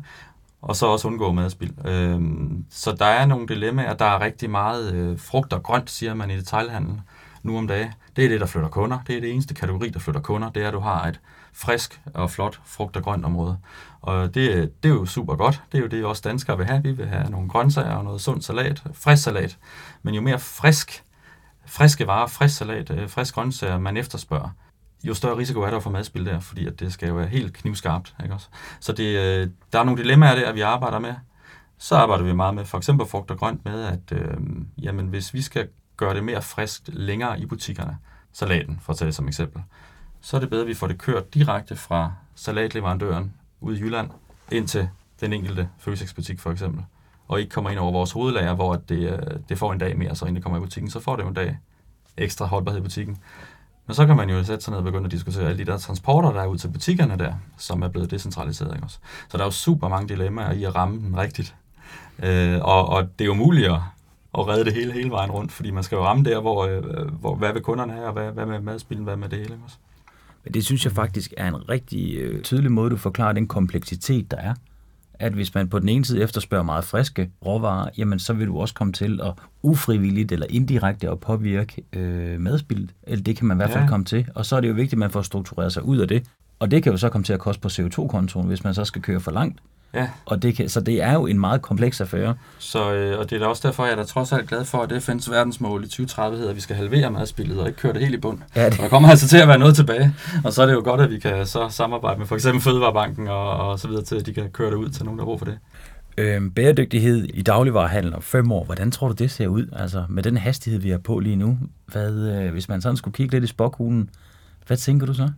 og 0.62 0.75
så 0.75 0.86
også 0.86 1.07
undgå 1.07 1.31
madspild. 1.31 1.71
Øhm, 1.86 2.65
så 2.69 2.95
der 2.99 3.05
er 3.05 3.25
nogle 3.25 3.47
dilemmaer. 3.47 3.93
Der 3.93 4.05
er 4.05 4.21
rigtig 4.21 4.49
meget 4.49 4.93
øh, 4.93 5.19
frugt 5.19 5.53
og 5.53 5.63
grønt, 5.63 5.89
siger 5.89 6.13
man 6.13 6.31
i 6.31 6.38
detaljhandlen 6.38 7.01
nu 7.43 7.57
om 7.57 7.67
dagen. 7.67 7.91
Det 8.15 8.25
er 8.25 8.29
det, 8.29 8.39
der 8.39 8.45
flytter 8.45 8.69
kunder. 8.69 8.99
Det 9.07 9.17
er 9.17 9.21
det 9.21 9.31
eneste 9.31 9.53
kategori, 9.53 9.89
der 9.89 9.99
flytter 9.99 10.21
kunder. 10.21 10.49
Det 10.49 10.63
er, 10.63 10.67
at 10.67 10.73
du 10.73 10.79
har 10.79 11.07
et 11.07 11.19
frisk 11.53 12.01
og 12.13 12.31
flot 12.31 12.59
frugt- 12.65 12.97
og 12.97 13.03
grønt 13.03 13.25
område. 13.25 13.57
Og 14.01 14.35
det, 14.35 14.73
det 14.83 14.89
er 14.89 14.93
jo 14.93 15.05
super 15.05 15.35
godt. 15.35 15.61
Det 15.71 15.77
er 15.77 15.81
jo 15.81 15.87
det, 15.87 16.05
også 16.05 16.21
danskere 16.25 16.57
vil 16.57 16.65
have. 16.65 16.83
Vi 16.83 16.91
vil 16.91 17.07
have 17.07 17.29
nogle 17.29 17.49
grøntsager 17.49 17.95
og 17.95 18.03
noget 18.03 18.21
sund 18.21 18.41
salat, 18.41 18.83
frisk 18.93 19.23
salat. 19.23 19.57
Men 20.01 20.13
jo 20.13 20.21
mere 20.21 20.39
frisk, 20.39 21.03
friske 21.65 22.07
varer, 22.07 22.27
frisk 22.27 22.57
salat, 22.57 22.89
øh, 22.89 23.09
frisk 23.09 23.33
grøntsager, 23.33 23.79
man 23.79 23.97
efterspørger, 23.97 24.49
jo 25.03 25.13
større 25.13 25.37
risiko 25.37 25.61
er 25.61 25.69
der 25.69 25.79
for 25.79 25.89
madspil 25.89 26.25
der, 26.25 26.39
fordi 26.39 26.67
at 26.67 26.79
det 26.79 26.93
skal 26.93 27.07
jo 27.07 27.15
være 27.15 27.27
helt 27.27 27.53
knivskarpt. 27.53 28.15
Ikke 28.23 28.35
også? 28.35 28.47
Så 28.79 28.93
det, 28.93 29.17
øh, 29.19 29.49
der 29.73 29.79
er 29.79 29.83
nogle 29.83 30.03
dilemmaer 30.03 30.35
der, 30.35 30.53
vi 30.53 30.61
arbejder 30.61 30.99
med. 30.99 31.13
Så 31.77 31.95
arbejder 31.95 32.23
vi 32.23 32.33
meget 32.33 32.55
med 32.55 32.65
for 32.65 32.77
eksempel 32.77 33.07
frugt 33.07 33.31
og 33.31 33.37
grønt 33.37 33.65
med, 33.65 33.83
at 33.83 34.11
øh, 34.11 34.37
jamen, 34.77 35.07
hvis 35.07 35.33
vi 35.33 35.41
skal 35.41 35.67
gøre 35.97 36.15
det 36.15 36.23
mere 36.23 36.41
friskt 36.41 36.89
længere 36.93 37.39
i 37.39 37.45
butikkerne, 37.45 37.97
salaten 38.33 38.79
for 38.81 38.93
at 38.93 38.97
tage 38.99 39.07
det 39.07 39.15
som 39.15 39.27
eksempel, 39.27 39.63
så 40.23 40.38
er 40.38 40.39
det 40.39 40.49
bedre, 40.49 40.62
at 40.62 40.67
vi 40.67 40.73
får 40.73 40.88
det 40.88 40.97
kørt 40.97 41.33
direkte 41.33 41.75
fra 41.75 42.12
salatleverandøren 42.36 43.33
ude 43.62 43.77
i 43.77 43.81
Jylland 43.81 44.09
ind 44.51 44.67
til 44.67 44.89
den 45.21 45.33
enkelte 45.33 45.69
fødselsbutik 45.79 46.39
for 46.39 46.51
eksempel, 46.51 46.83
og 47.27 47.39
ikke 47.39 47.49
kommer 47.49 47.69
ind 47.69 47.79
over 47.79 47.91
vores 47.91 48.12
hovedlager, 48.12 48.53
hvor 48.53 48.75
det, 48.75 49.13
øh, 49.13 49.19
det 49.49 49.57
får 49.57 49.73
en 49.73 49.79
dag 49.79 49.97
mere, 49.97 50.15
så 50.15 50.25
inden 50.25 50.36
det 50.36 50.43
kommer 50.43 50.57
i 50.57 50.62
butikken, 50.62 50.91
så 50.91 50.99
får 50.99 51.15
det 51.15 51.23
jo 51.23 51.27
en 51.27 51.33
dag 51.33 51.57
ekstra 52.17 52.45
holdbarhed 52.45 52.79
i 52.79 52.83
butikken. 52.83 53.17
Men 53.88 53.95
så 53.95 54.05
kan 54.05 54.15
man 54.15 54.29
jo 54.29 54.43
sætte 54.43 54.63
sig 54.63 54.71
ned 54.71 54.77
og 54.77 54.83
begynde 54.83 55.05
at 55.05 55.12
diskutere 55.12 55.45
alle 55.45 55.57
de 55.57 55.71
der 55.71 55.77
transporter, 55.77 56.31
der 56.31 56.41
er 56.41 56.47
ud 56.47 56.57
til 56.57 56.67
butikkerne 56.67 57.17
der, 57.17 57.33
som 57.57 57.81
er 57.81 57.88
blevet 57.88 58.12
decentraliseret. 58.12 58.73
Ikke 58.75 58.86
også? 58.86 58.97
Så 59.29 59.38
der 59.38 59.43
er 59.43 59.47
jo 59.47 59.51
super 59.51 59.88
mange 59.88 60.07
dilemmaer 60.07 60.51
i 60.51 60.63
at 60.63 60.75
ramme 60.75 60.99
den 60.99 61.17
rigtigt. 61.17 61.55
Øh, 62.19 62.59
og, 62.62 62.89
og 62.89 63.03
det 63.19 63.25
er 63.25 63.27
jo 63.27 63.33
muligt 63.33 63.67
at, 63.67 63.79
at 64.38 64.47
redde 64.47 64.65
det 64.65 64.73
hele 64.73 64.93
hele 64.93 65.09
vejen 65.09 65.31
rundt, 65.31 65.51
fordi 65.51 65.71
man 65.71 65.83
skal 65.83 65.95
jo 65.95 66.05
ramme 66.05 66.23
der, 66.23 66.39
hvor, 66.39 66.65
øh, 66.65 67.07
hvor 67.19 67.36
hvad 67.36 67.53
vil 67.53 67.62
kunderne 67.62 67.93
have, 67.93 68.05
og 68.05 68.13
hvad, 68.13 68.31
hvad 68.31 68.45
med 68.45 68.59
madspillen, 68.59 69.03
hvad 69.03 69.15
med 69.15 69.29
det 69.29 69.38
hele. 69.38 69.53
Ikke 69.53 69.63
også? 69.65 69.77
Men 70.43 70.53
det 70.53 70.65
synes 70.65 70.86
jeg 70.86 70.93
faktisk 70.93 71.34
er 71.38 71.47
en 71.47 71.69
rigtig 71.69 72.17
øh, 72.17 72.41
tydelig 72.41 72.71
måde, 72.71 72.89
du 72.89 72.97
forklarer 72.97 73.34
den 73.34 73.47
kompleksitet, 73.47 74.32
der 74.32 74.38
er. 74.38 74.53
At 75.13 75.34
hvis 75.34 75.56
man 75.56 75.69
på 75.69 75.79
den 75.79 75.89
ene 75.89 76.06
side 76.06 76.21
efterspørger 76.21 76.63
meget 76.63 76.84
friske 76.84 77.32
råvarer, 77.45 77.89
jamen 77.97 78.19
så 78.19 78.34
vil 78.34 78.47
du 78.47 78.60
også 78.60 78.73
komme 78.73 78.93
til 78.93 79.19
at 79.23 79.34
ufrivilligt 79.62 80.32
eller 80.32 80.45
indirekte 80.49 81.10
at 81.10 81.19
påvirke 81.19 81.84
øh, 81.93 82.39
madspillet. 82.39 82.93
Eller 83.03 83.23
det 83.23 83.38
kan 83.38 83.47
man 83.47 83.58
i 83.58 83.60
hvert 83.60 83.71
fald 83.71 83.84
ja. 83.84 83.89
komme 83.89 84.06
til. 84.06 84.27
Og 84.36 84.45
så 84.45 84.56
er 84.56 84.62
det 84.62 84.67
jo 84.67 84.73
vigtigt, 84.73 84.93
at 84.93 84.99
man 84.99 85.12
får 85.12 85.21
struktureret 85.21 85.73
sig 85.73 85.84
ud 85.84 85.97
af 85.97 86.08
det. 86.08 86.23
Og 86.60 86.71
det 86.71 86.84
kan 86.84 86.91
jo 86.91 86.97
så 86.97 87.10
komme 87.10 87.25
til 87.25 87.34
at 87.34 87.39
koste 87.39 87.62
på 87.62 87.67
CO2-kontoen, 87.67 88.47
hvis 88.47 88.63
man 88.63 88.73
så 88.73 88.86
skal 88.86 89.01
køre 89.01 89.19
for 89.19 89.32
langt. 89.32 89.60
Ja. 89.93 90.08
Og 90.25 90.41
det 90.41 90.56
kan, 90.56 90.69
så 90.69 90.82
det 90.82 91.01
er 91.01 91.13
jo 91.13 91.25
en 91.27 91.39
meget 91.39 91.62
kompleks 91.62 92.01
affære. 92.01 92.36
Så, 92.60 92.93
øh, 92.93 93.19
og 93.19 93.29
det 93.29 93.36
er 93.36 93.39
da 93.39 93.45
også 93.45 93.67
derfor, 93.67 93.84
jeg 93.84 93.91
er 93.91 93.95
da 93.95 94.03
trods 94.03 94.32
alt 94.32 94.49
glad 94.49 94.65
for, 94.65 94.82
at 94.82 94.91
FN's 94.91 95.32
verdensmål 95.32 95.84
i 95.84 95.88
2030 95.88 96.38
hedder, 96.38 96.49
at 96.49 96.56
vi 96.56 96.62
skal 96.62 96.75
halvere 96.75 97.12
madspillet 97.12 97.60
og 97.60 97.67
ikke 97.67 97.79
køre 97.79 97.93
det 97.93 98.01
helt 98.01 98.13
i 98.13 98.17
bund. 98.17 98.39
Ja, 98.56 98.65
det... 98.65 98.73
Og 98.73 98.84
der 98.84 98.89
kommer 98.89 99.10
altså 99.10 99.27
til 99.27 99.38
at 99.38 99.47
være 99.47 99.60
noget 99.60 99.75
tilbage. 99.75 100.15
Og 100.43 100.53
så 100.53 100.62
er 100.62 100.65
det 100.65 100.73
jo 100.73 100.82
godt, 100.84 101.01
at 101.01 101.12
vi 101.12 101.19
kan 101.19 101.45
så 101.45 101.69
samarbejde 101.69 102.19
med 102.19 102.27
for 102.27 102.36
eksempel 102.36 102.62
Fødevarebanken 102.62 103.27
og, 103.27 103.51
og 103.51 103.79
så 103.79 103.88
videre 103.88 104.03
til, 104.03 104.15
at 104.15 104.25
de 104.25 104.34
kan 104.34 104.49
køre 104.49 104.69
det 104.69 104.75
ud 104.75 104.89
til 104.89 105.06
nogen, 105.06 105.19
der 105.19 105.23
har 105.23 105.29
brug 105.29 105.39
for 105.39 105.45
det. 105.45 105.58
Øhm, 106.17 106.51
bæredygtighed 106.51 107.23
i 107.34 107.41
dagligvarerhandel 107.41 108.15
om 108.15 108.21
fem 108.21 108.51
år, 108.51 108.63
hvordan 108.63 108.91
tror 108.91 109.08
du, 109.08 109.13
det 109.13 109.32
ser 109.32 109.47
ud? 109.47 109.67
Altså 109.73 110.06
med 110.10 110.23
den 110.23 110.38
hastighed, 110.38 110.79
vi 110.82 110.89
har 110.89 110.97
på 110.97 111.19
lige 111.19 111.36
nu, 111.36 111.58
hvad, 111.86 112.13
øh, 112.13 112.51
hvis 112.51 112.69
man 112.69 112.82
sådan 112.82 112.97
skulle 112.97 113.13
kigge 113.15 113.32
lidt 113.32 113.43
i 113.43 113.47
spokhulen, 113.47 114.10
hvad 114.67 114.77
tænker 114.77 115.06
du 115.06 115.13
så? 115.13 115.29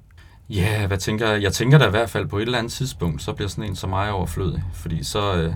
Ja, 0.50 0.88
hvad 0.88 0.98
tænker 0.98 1.30
jeg? 1.30 1.42
Jeg 1.42 1.54
tænker 1.54 1.78
da 1.78 1.88
i 1.88 1.90
hvert 1.90 2.10
fald 2.10 2.28
på 2.28 2.38
et 2.38 2.42
eller 2.42 2.58
andet 2.58 2.72
tidspunkt, 2.72 3.22
så 3.22 3.34
bliver 3.34 3.50
sådan 3.50 3.70
en 3.70 3.76
som 3.76 3.90
mig 3.90 4.12
overflødig, 4.12 4.64
fordi 4.74 5.04
så, 5.04 5.36
øh, 5.36 5.54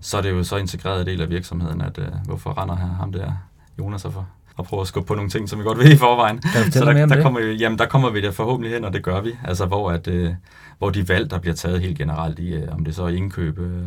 så 0.00 0.18
er 0.18 0.22
det 0.22 0.30
jo 0.30 0.44
så 0.44 0.56
integreret 0.56 1.06
del 1.06 1.20
af 1.20 1.30
virksomheden, 1.30 1.80
at 1.80 1.98
øh, 1.98 2.08
hvorfor 2.24 2.62
render 2.62 2.76
her 2.76 2.86
ham 2.86 3.12
der 3.12 3.32
Jonas 3.78 4.02
for 4.02 4.28
og 4.56 4.66
prøve 4.66 4.80
at 4.80 4.86
skubbe 4.86 5.06
på 5.06 5.14
nogle 5.14 5.30
ting, 5.30 5.48
som 5.48 5.58
vi 5.58 5.64
godt 5.64 5.78
ved 5.78 5.92
i 5.92 5.96
forvejen. 5.96 6.42
Så 6.72 6.84
der, 6.84 7.06
der, 7.06 7.22
kommer, 7.22 7.40
jamen, 7.40 7.78
der 7.78 7.86
kommer 7.86 8.10
vi 8.10 8.20
der 8.20 8.30
forhåbentlig 8.30 8.72
hen, 8.72 8.84
og 8.84 8.92
det 8.92 9.02
gør 9.02 9.20
vi. 9.20 9.36
Altså, 9.44 9.66
hvor, 9.66 9.90
at, 9.90 10.08
øh, 10.08 10.34
hvor 10.78 10.90
de 10.90 11.08
valg, 11.08 11.30
der 11.30 11.38
bliver 11.38 11.54
taget 11.54 11.80
helt 11.80 11.98
generelt 11.98 12.38
i, 12.38 12.54
øh, 12.54 12.74
om 12.74 12.84
det 12.84 12.94
så 12.94 13.04
er 13.04 13.08
indkøb 13.08 13.58
øh, 13.58 13.82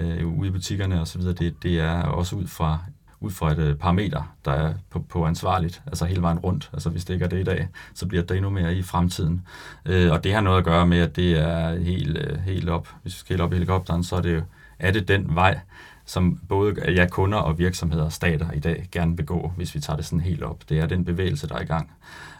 øh, 0.00 0.26
ude 0.38 0.48
i 0.48 0.50
butikkerne 0.50 1.00
osv., 1.00 1.22
det, 1.22 1.54
det 1.62 1.80
er 1.80 2.02
også 2.02 2.36
ud 2.36 2.46
fra 2.46 2.78
ud 3.22 3.30
fra 3.30 3.52
et 3.52 3.58
øh, 3.58 3.76
parameter, 3.76 4.34
der 4.44 4.52
er 4.52 4.74
på, 4.90 4.98
på 4.98 5.26
ansvarligt, 5.26 5.82
altså 5.86 6.04
hele 6.04 6.22
vejen 6.22 6.38
rundt. 6.38 6.70
Altså 6.72 6.90
hvis 6.90 7.04
det 7.04 7.14
ikke 7.14 7.24
er 7.24 7.28
det 7.28 7.40
i 7.40 7.44
dag, 7.44 7.68
så 7.94 8.06
bliver 8.06 8.22
det 8.22 8.36
endnu 8.36 8.50
mere 8.50 8.74
i 8.74 8.82
fremtiden. 8.82 9.46
Øh, 9.86 10.12
og 10.12 10.24
det 10.24 10.34
har 10.34 10.40
noget 10.40 10.58
at 10.58 10.64
gøre 10.64 10.86
med, 10.86 10.98
at 10.98 11.16
det 11.16 11.38
er 11.38 11.78
helt, 11.78 12.18
øh, 12.18 12.38
helt 12.38 12.68
op, 12.68 12.88
hvis 13.02 13.14
vi 13.14 13.18
skal 13.18 13.34
helt 13.34 13.42
op 13.42 13.52
i 13.52 13.54
helikopteren, 13.54 14.04
så 14.04 14.16
er 14.16 14.20
det, 14.20 14.44
er 14.78 14.90
det 14.90 15.08
den 15.08 15.34
vej, 15.34 15.60
som 16.04 16.40
både 16.48 16.92
ja, 16.92 17.06
kunder 17.08 17.38
og 17.38 17.58
virksomheder 17.58 18.04
og 18.04 18.12
stater 18.12 18.50
i 18.50 18.58
dag 18.58 18.88
gerne 18.92 19.16
vil 19.16 19.26
gå, 19.26 19.52
hvis 19.56 19.74
vi 19.74 19.80
tager 19.80 19.96
det 19.96 20.04
sådan 20.04 20.20
helt 20.20 20.42
op. 20.42 20.68
Det 20.68 20.78
er 20.78 20.86
den 20.86 21.04
bevægelse, 21.04 21.48
der 21.48 21.54
er 21.54 21.60
i 21.60 21.64
gang. 21.64 21.90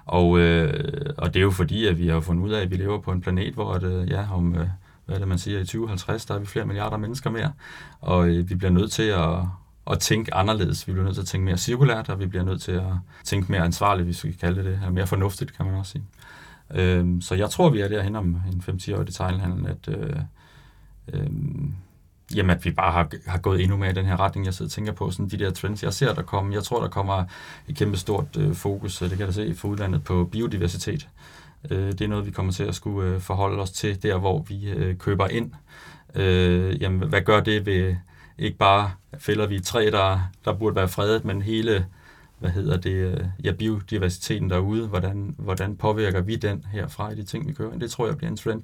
Og, 0.06 0.38
øh, 0.38 1.14
og 1.18 1.34
det 1.34 1.40
er 1.40 1.44
jo 1.44 1.50
fordi, 1.50 1.86
at 1.86 1.98
vi 1.98 2.08
har 2.08 2.20
fundet 2.20 2.44
ud 2.44 2.50
af, 2.50 2.62
at 2.62 2.70
vi 2.70 2.76
lever 2.76 3.00
på 3.00 3.12
en 3.12 3.20
planet, 3.20 3.54
hvor 3.54 3.74
det, 3.74 4.02
øh, 4.02 4.10
ja, 4.10 4.26
om, 4.32 4.54
øh, 4.54 4.66
hvad 5.06 5.16
er 5.16 5.18
det, 5.18 5.28
man 5.28 5.38
siger, 5.38 5.60
i 5.60 5.64
2050, 5.64 6.26
der 6.26 6.34
er 6.34 6.38
vi 6.38 6.46
flere 6.46 6.66
milliarder 6.66 6.96
mennesker 6.96 7.30
mere, 7.30 7.52
og 8.00 8.28
øh, 8.28 8.50
vi 8.50 8.54
bliver 8.54 8.70
nødt 8.70 8.92
til 8.92 9.02
at, 9.02 9.38
at 9.90 9.98
tænke 9.98 10.34
anderledes. 10.34 10.88
Vi 10.88 10.92
bliver 10.92 11.04
nødt 11.04 11.14
til 11.14 11.22
at 11.22 11.28
tænke 11.28 11.44
mere 11.44 11.58
cirkulært, 11.58 12.08
og 12.08 12.20
vi 12.20 12.26
bliver 12.26 12.44
nødt 12.44 12.62
til 12.62 12.72
at 12.72 12.92
tænke 13.24 13.52
mere 13.52 13.62
ansvarligt, 13.64 14.06
hvis 14.06 14.24
vi 14.24 14.30
kan 14.30 14.38
kalde 14.38 14.64
det 14.64 14.80
det. 14.82 14.92
Mere 14.92 15.06
fornuftigt, 15.06 15.56
kan 15.56 15.66
man 15.66 15.74
også 15.74 15.92
sige. 15.92 16.04
Øhm, 16.74 17.20
så 17.20 17.34
jeg 17.34 17.50
tror, 17.50 17.70
vi 17.70 17.80
er 17.80 17.88
derhen 17.88 18.16
om 18.16 18.42
en 18.52 18.62
5-10 18.68 18.96
år 18.96 19.02
i 19.02 19.04
detaljhandlen, 19.04 19.66
at, 19.66 19.88
øh, 19.88 20.16
øh, 21.12 21.30
jamen, 22.34 22.50
at 22.50 22.64
vi 22.64 22.70
bare 22.70 22.92
har, 22.92 23.10
har 23.26 23.38
gået 23.38 23.62
endnu 23.62 23.76
mere 23.76 23.90
i 23.90 23.94
den 23.94 24.06
her 24.06 24.20
retning. 24.20 24.46
Jeg 24.46 24.54
sidder 24.54 24.68
og 24.68 24.72
tænker 24.72 24.92
på 24.92 25.10
sådan 25.10 25.28
de 25.28 25.38
der 25.38 25.50
trends, 25.50 25.82
jeg 25.82 25.92
ser 25.92 26.14
der 26.14 26.22
komme. 26.22 26.54
Jeg 26.54 26.62
tror, 26.62 26.80
der 26.80 26.88
kommer 26.88 27.24
et 27.68 27.76
kæmpe 27.76 27.96
stort 27.96 28.36
øh, 28.38 28.54
fokus, 28.54 29.02
øh, 29.02 29.10
det 29.10 29.18
kan 29.18 29.26
jeg 29.26 29.34
se 29.34 29.54
for 29.54 29.68
udlandet, 29.68 30.04
på 30.04 30.24
biodiversitet. 30.32 31.08
Øh, 31.70 31.92
det 31.92 32.00
er 32.00 32.08
noget, 32.08 32.26
vi 32.26 32.30
kommer 32.30 32.52
til 32.52 32.64
at 32.64 32.74
skulle 32.74 33.14
øh, 33.14 33.20
forholde 33.20 33.62
os 33.62 33.70
til, 33.70 34.02
der 34.02 34.18
hvor 34.18 34.42
vi 34.48 34.70
øh, 34.70 34.96
køber 34.96 35.28
ind. 35.28 35.52
Øh, 36.14 36.82
jamen, 36.82 37.08
hvad 37.08 37.20
gør 37.20 37.40
det 37.40 37.66
ved 37.66 37.96
ikke 38.38 38.58
bare 38.58 38.90
fælder 39.18 39.46
vi 39.46 39.56
et 39.56 39.64
træ, 39.64 39.88
der, 39.92 40.20
der 40.44 40.52
burde 40.52 40.76
være 40.76 40.88
fredet, 40.88 41.24
men 41.24 41.42
hele 41.42 41.86
hvad 42.38 42.50
hedder 42.50 42.76
det, 42.76 42.90
øh, 42.90 43.24
ja, 43.44 43.52
biodiversiteten 43.52 44.50
derude, 44.50 44.88
hvordan, 44.88 45.34
hvordan 45.38 45.76
påvirker 45.76 46.20
vi 46.20 46.36
den 46.36 46.64
herfra 46.72 47.10
i 47.10 47.14
de 47.14 47.22
ting, 47.22 47.48
vi 47.48 47.52
kører. 47.52 47.78
Det 47.78 47.90
tror 47.90 48.06
jeg 48.06 48.16
bliver 48.16 48.30
en 48.30 48.36
trend, 48.36 48.62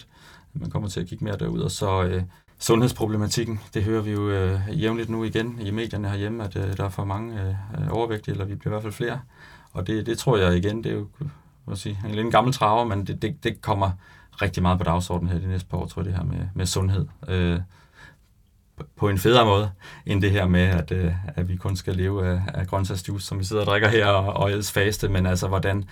man 0.52 0.70
kommer 0.70 0.88
til 0.88 1.00
at 1.00 1.06
kigge 1.06 1.24
mere 1.24 1.36
derud, 1.36 1.60
og 1.60 1.70
så, 1.70 2.02
øh, 2.02 2.22
sundhedsproblematikken. 2.58 3.60
Det 3.74 3.84
hører 3.84 4.02
vi 4.02 4.10
jo 4.10 4.30
øh, 4.30 4.60
jævnligt 4.82 5.08
nu 5.08 5.24
igen 5.24 5.58
i 5.60 5.70
medierne 5.70 6.08
herhjemme, 6.08 6.44
at 6.44 6.56
øh, 6.56 6.76
der 6.76 6.84
er 6.84 6.88
for 6.88 7.04
mange 7.04 7.42
øh, 7.42 7.48
øh 7.48 7.88
overvægtige, 7.90 8.32
eller 8.32 8.44
vi 8.44 8.54
bliver 8.54 8.72
i 8.72 8.74
hvert 8.74 8.82
fald 8.82 8.92
flere. 8.92 9.20
Og 9.72 9.86
det, 9.86 10.06
det 10.06 10.18
tror 10.18 10.36
jeg 10.36 10.56
igen, 10.56 10.84
det 10.84 10.92
er 10.92 10.96
jo 10.96 11.06
hvad 11.64 11.76
sige, 11.76 11.98
en 12.04 12.14
lidt 12.14 12.32
gammel 12.32 12.52
traver, 12.52 12.84
men 12.84 13.06
det, 13.06 13.22
det, 13.22 13.44
det 13.44 13.60
kommer 13.60 13.90
rigtig 14.42 14.62
meget 14.62 14.78
på 14.78 14.84
dagsordenen 14.84 15.32
her 15.32 15.40
de 15.40 15.48
næste 15.48 15.68
par 15.68 15.78
år, 15.78 15.86
tror 15.86 16.02
jeg, 16.02 16.06
det 16.06 16.16
her 16.16 16.24
med, 16.24 16.48
med 16.54 16.66
sundhed. 16.66 17.06
Øh, 17.28 17.60
på 18.96 19.08
en 19.08 19.18
federe 19.18 19.44
måde, 19.44 19.70
end 20.06 20.22
det 20.22 20.30
her 20.30 20.46
med, 20.46 20.60
at, 20.60 20.90
øh, 20.90 21.12
at 21.26 21.48
vi 21.48 21.56
kun 21.56 21.76
skal 21.76 21.96
leve 21.96 22.26
af, 22.26 22.42
af 22.54 22.66
grøntsagsjuice, 22.66 23.26
som 23.26 23.38
vi 23.38 23.44
sidder 23.44 23.62
og 23.62 23.66
drikker 23.66 23.88
her, 23.88 24.06
og, 24.06 24.42
og 24.42 24.50
ellers 24.50 24.72
faste, 24.72 25.08
men 25.08 25.26
altså, 25.26 25.48
hvordan, 25.48 25.84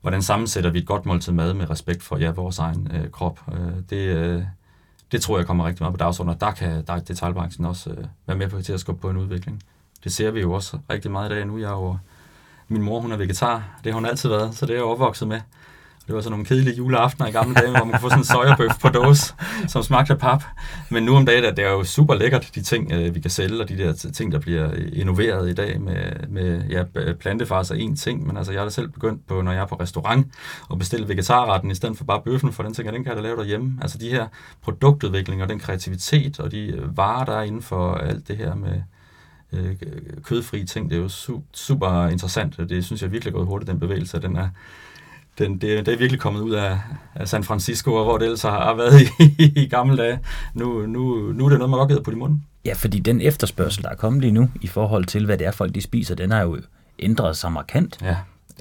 hvordan 0.00 0.22
sammensætter 0.22 0.70
vi 0.70 0.78
et 0.78 0.86
godt 0.86 1.06
måltid 1.06 1.32
mad 1.32 1.54
med 1.54 1.70
respekt 1.70 2.02
for 2.02 2.16
ja, 2.16 2.30
vores 2.30 2.58
egen 2.58 2.90
øh, 2.94 3.10
krop. 3.10 3.40
Øh, 3.52 3.72
det, 3.90 3.96
øh, 3.96 4.42
det 5.12 5.22
tror 5.22 5.38
jeg 5.38 5.46
kommer 5.46 5.66
rigtig 5.66 5.82
meget 5.82 5.94
på 5.94 5.98
dagsordenen, 5.98 6.34
og 6.34 6.40
der 6.40 6.50
kan 6.50 6.84
der 6.86 6.98
detaljbranchen 6.98 7.64
også 7.64 7.90
øh, 7.90 8.04
være 8.26 8.36
med 8.36 8.48
på 8.48 8.62
til 8.62 8.72
at 8.72 8.80
skubbe 8.80 9.00
på 9.00 9.10
en 9.10 9.16
udvikling. 9.16 9.62
Det 10.04 10.12
ser 10.12 10.30
vi 10.30 10.40
jo 10.40 10.52
også 10.52 10.78
rigtig 10.90 11.10
meget 11.10 11.30
i 11.30 11.34
dag 11.34 11.46
nu. 11.46 11.58
Jeg 11.58 11.66
er 11.66 11.76
jo, 11.76 11.98
min 12.68 12.82
mor 12.82 13.00
hun 13.00 13.12
er 13.12 13.16
vegetar, 13.16 13.80
det 13.84 13.92
har 13.92 13.94
hun 13.94 14.06
altid 14.06 14.28
været, 14.28 14.54
så 14.54 14.66
det 14.66 14.72
er 14.72 14.76
jeg 14.76 14.84
opvokset 14.84 15.28
med. 15.28 15.40
Det 16.06 16.14
var 16.14 16.20
sådan 16.20 16.30
nogle 16.30 16.44
kedelige 16.44 16.76
juleaftener 16.76 17.28
i 17.28 17.30
gamle 17.30 17.54
dage, 17.54 17.70
hvor 17.70 17.84
man 17.84 17.90
kunne 17.90 18.00
få 18.00 18.08
sådan 18.08 18.20
en 18.20 18.24
sojabøf 18.24 18.70
på 18.80 18.88
dåse, 18.88 19.34
som 19.68 19.82
smagte 19.82 20.12
af 20.12 20.18
pap. 20.18 20.44
Men 20.90 21.02
nu 21.02 21.16
om 21.16 21.26
dagen, 21.26 21.44
det 21.56 21.64
er 21.64 21.70
jo 21.70 21.84
super 21.84 22.14
lækkert, 22.14 22.50
de 22.54 22.62
ting, 22.62 22.92
øh, 22.92 23.14
vi 23.14 23.20
kan 23.20 23.30
sælge, 23.30 23.60
og 23.60 23.68
de 23.68 23.78
der 23.78 23.92
ting, 23.92 24.32
der 24.32 24.38
bliver 24.38 24.70
øh, 24.72 24.88
innoveret 24.92 25.50
i 25.50 25.54
dag 25.54 25.80
med, 25.80 26.28
med 26.28 26.62
ja, 26.68 26.84
plantefars 27.20 27.70
er 27.70 27.74
en 27.74 27.96
ting, 27.96 28.26
men 28.26 28.36
altså 28.36 28.52
jeg 28.52 28.60
har 28.60 28.66
da 28.66 28.70
selv 28.70 28.88
begyndt 28.88 29.26
på, 29.26 29.42
når 29.42 29.52
jeg 29.52 29.60
er 29.60 29.66
på 29.66 29.74
restaurant, 29.74 30.26
at 30.72 30.78
bestille 30.78 31.08
vegetarretten 31.08 31.70
i 31.70 31.74
stedet 31.74 31.96
for 31.96 32.04
bare 32.04 32.20
bøffen, 32.24 32.52
for 32.52 32.62
den 32.62 32.74
ting, 32.74 32.92
den 32.92 33.04
kan 33.04 33.12
jeg 33.12 33.16
da 33.16 33.22
lave 33.22 33.36
derhjemme. 33.36 33.78
Altså 33.82 33.98
de 33.98 34.08
her 34.08 34.26
produktudvikling 34.62 35.42
og 35.42 35.48
den 35.48 35.58
kreativitet 35.58 36.40
og 36.40 36.50
de 36.52 36.66
øh, 36.66 36.96
varer, 36.96 37.24
der 37.24 37.36
er 37.36 37.42
inden 37.42 37.62
for 37.62 37.94
alt 37.94 38.28
det 38.28 38.36
her 38.36 38.54
med, 38.54 38.82
øh, 39.52 39.76
kødfri 40.24 40.64
ting, 40.64 40.90
det 40.90 40.96
er 40.96 41.02
jo 41.02 41.08
su- 41.08 41.42
super 41.52 42.08
interessant, 42.08 42.58
og 42.58 42.68
det 42.68 42.84
synes 42.84 43.02
jeg 43.02 43.12
virkelig 43.12 43.30
er 43.32 43.36
gået 43.36 43.46
hurtigt, 43.46 43.70
den 43.70 43.80
bevægelse, 43.80 44.20
den 44.20 44.36
er, 44.36 44.48
den, 45.38 45.52
det, 45.52 45.86
det 45.86 45.94
er 45.94 45.98
virkelig 45.98 46.20
kommet 46.20 46.40
ud 46.40 46.50
af, 46.50 46.78
af 47.14 47.28
San 47.28 47.44
Francisco, 47.44 47.94
og 47.94 48.04
hvor 48.04 48.18
det 48.18 48.24
ellers 48.24 48.42
har, 48.42 48.74
været 48.74 49.02
i, 49.38 49.52
i 49.56 49.68
gamle 49.68 49.96
dage. 49.96 50.18
Nu, 50.54 50.86
nu, 50.86 51.32
nu 51.32 51.44
er 51.44 51.48
det 51.48 51.58
noget, 51.58 51.70
man 51.70 51.78
godt 51.78 51.88
gider 51.88 52.02
på 52.02 52.10
i 52.10 52.14
munden. 52.14 52.44
Ja, 52.64 52.74
fordi 52.74 52.98
den 52.98 53.20
efterspørgsel, 53.20 53.82
der 53.82 53.90
er 53.90 53.94
kommet 53.94 54.22
lige 54.22 54.32
nu, 54.32 54.48
i 54.60 54.66
forhold 54.66 55.04
til, 55.04 55.26
hvad 55.26 55.38
det 55.38 55.46
er, 55.46 55.50
folk 55.50 55.74
de 55.74 55.80
spiser, 55.80 56.14
den 56.14 56.30
har 56.30 56.42
jo 56.42 56.58
ændret 56.98 57.36
sig 57.36 57.52
markant. 57.52 57.98
Ja. 58.02 58.16